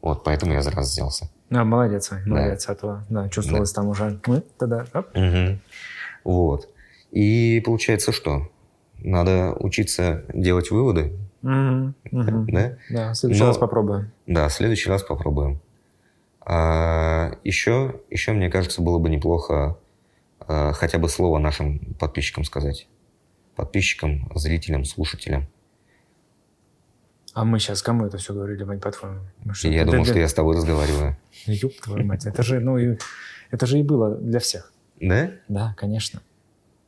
Вот, 0.00 0.24
поэтому 0.24 0.52
я 0.52 0.62
раз 0.62 0.90
взялся. 0.90 1.30
А, 1.50 1.64
молодец, 1.64 2.10
молодец. 2.26 2.68
А 2.68 2.74
то, 2.74 3.02
да, 3.08 3.28
чувствовалось 3.28 3.72
там 3.72 3.88
уже, 3.88 4.20
мы 4.26 4.42
тогда, 4.58 4.86
оп. 4.92 5.14
Мгм. 5.14 5.60
Вот. 6.24 6.68
И 7.12 7.62
получается 7.64 8.10
что? 8.12 8.48
Надо 9.04 9.52
учиться 9.58 10.24
делать 10.32 10.70
выводы, 10.70 11.12
мгм. 11.42 11.94
да? 12.10 12.76
Да, 12.90 13.12
в 13.12 13.16
следующий 13.16 13.42
Но- 13.42 13.48
раз 13.48 13.58
попробуем. 13.58 14.10
Да, 14.26 14.48
в 14.48 14.52
следующий 14.52 14.88
раз 14.88 15.02
попробуем. 15.02 15.60
А, 16.40 17.32
еще, 17.44 18.00
еще, 18.10 18.32
мне 18.32 18.50
кажется, 18.50 18.82
было 18.82 18.98
бы 18.98 19.08
неплохо 19.10 19.76
а, 20.40 20.72
хотя 20.72 20.98
бы 20.98 21.08
слово 21.08 21.38
нашим 21.38 21.78
подписчикам 21.98 22.44
сказать. 22.44 22.88
Подписчикам, 23.54 24.30
зрителям, 24.34 24.84
слушателям. 24.84 25.46
А 27.34 27.44
мы 27.44 27.58
сейчас 27.58 27.82
кому 27.82 28.06
это 28.06 28.18
все 28.18 28.34
говорили, 28.34 28.62
Вань, 28.62 28.80
по-твоему? 28.80 29.20
Я 29.62 29.84
думал, 29.84 30.04
что 30.04 30.18
я 30.18 30.28
с 30.28 30.34
тобой 30.34 30.56
разговариваю. 30.56 31.16
Ёб 31.46 31.72
твою 31.80 32.04
мать, 32.04 32.26
это 32.26 32.42
же, 32.42 32.60
ну, 32.60 32.76
это 33.50 33.66
же 33.66 33.78
и 33.78 33.82
было 33.82 34.16
для 34.16 34.38
всех. 34.38 34.72
Да? 35.00 35.30
Да, 35.48 35.74
конечно. 35.76 36.20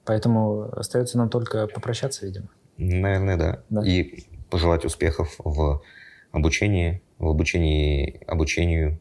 Поэтому 0.05 0.69
остается 0.73 1.19
нам 1.19 1.29
только 1.31 1.67
попрощаться, 1.67 2.27
видимо. 2.27 2.49
Наверное, 2.77 3.37
да. 3.37 3.63
Да. 3.71 3.87
И 3.87 4.25
пожелать 4.51 4.85
успехов 4.85 5.35
в 5.39 5.83
обучении, 6.33 7.03
в 7.19 7.29
обучении 7.29 8.21
обучению. 8.27 9.01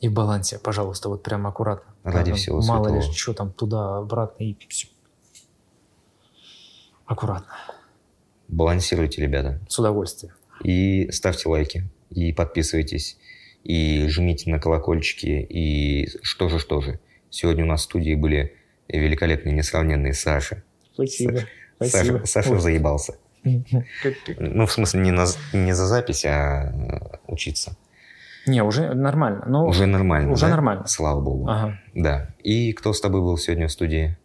И 0.00 0.08
в 0.08 0.12
балансе, 0.12 0.58
пожалуйста, 0.58 1.08
вот 1.08 1.22
прям 1.22 1.46
аккуратно. 1.46 1.94
Ради 2.02 2.30
Там 2.30 2.36
всего 2.36 2.60
Мало 2.62 2.88
ли, 2.88 3.00
святого. 3.00 3.14
что 3.14 3.34
там 3.34 3.52
туда, 3.52 3.98
обратно 3.98 4.44
и 4.44 4.56
все. 4.68 4.88
Аккуратно. 7.06 7.52
Балансируйте, 8.48 9.22
ребята. 9.22 9.60
С 9.68 9.78
удовольствием. 9.78 10.34
И 10.62 11.10
ставьте 11.10 11.48
лайки, 11.48 11.84
и 12.10 12.32
подписывайтесь, 12.32 13.18
и 13.62 14.06
жмите 14.08 14.50
на 14.50 14.58
колокольчики, 14.58 15.26
и 15.48 16.08
что 16.22 16.48
же, 16.48 16.58
что 16.58 16.80
же. 16.80 17.00
Сегодня 17.30 17.64
у 17.64 17.66
нас 17.66 17.80
в 17.80 17.84
студии 17.84 18.14
были 18.14 18.54
великолепные, 18.88 19.54
несравненные 19.54 20.14
Саши. 20.14 20.62
Спасибо. 20.92 21.40
Саша, 21.80 22.24
Саша 22.24 22.58
заебался. 22.58 23.16
Ну, 23.44 24.66
в 24.66 24.72
смысле, 24.72 25.00
не, 25.00 25.10
на, 25.10 25.26
не 25.52 25.74
за 25.74 25.86
запись, 25.86 26.24
а 26.24 26.72
э, 26.72 27.16
учиться. 27.26 27.76
Не, 28.46 28.62
уже 28.62 28.94
нормально. 28.94 29.44
Ну, 29.46 29.66
Уже 29.66 29.86
нормально, 29.86 30.32
уже 30.32 30.42
да? 30.46 30.50
нормально. 30.50 30.86
Слава 30.86 31.20
богу. 31.20 31.48
Ага. 31.48 31.78
Да. 31.94 32.28
И 32.42 32.72
кто 32.72 32.92
с 32.92 33.00
тобой 33.00 33.20
был 33.20 33.36
сегодня 33.38 33.68
в 33.68 33.72
студии? 33.72 34.16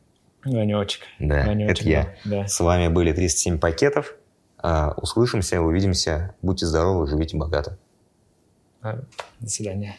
Ванечек. 0.46 1.04
Да, 1.20 1.46
Ванечек, 1.46 1.80
это 1.80 1.90
я. 1.90 2.16
Да. 2.26 2.48
С 2.48 2.60
вами 2.60 2.88
были 2.88 3.12
37 3.14 3.60
пакетов. 3.60 4.16
А, 4.58 4.94
Услышимся, 4.98 5.62
увидимся. 5.62 6.36
Будьте 6.42 6.66
здоровы, 6.66 7.08
живите 7.08 7.38
богато. 7.38 7.78
До 8.82 9.48
свидания. 9.48 9.96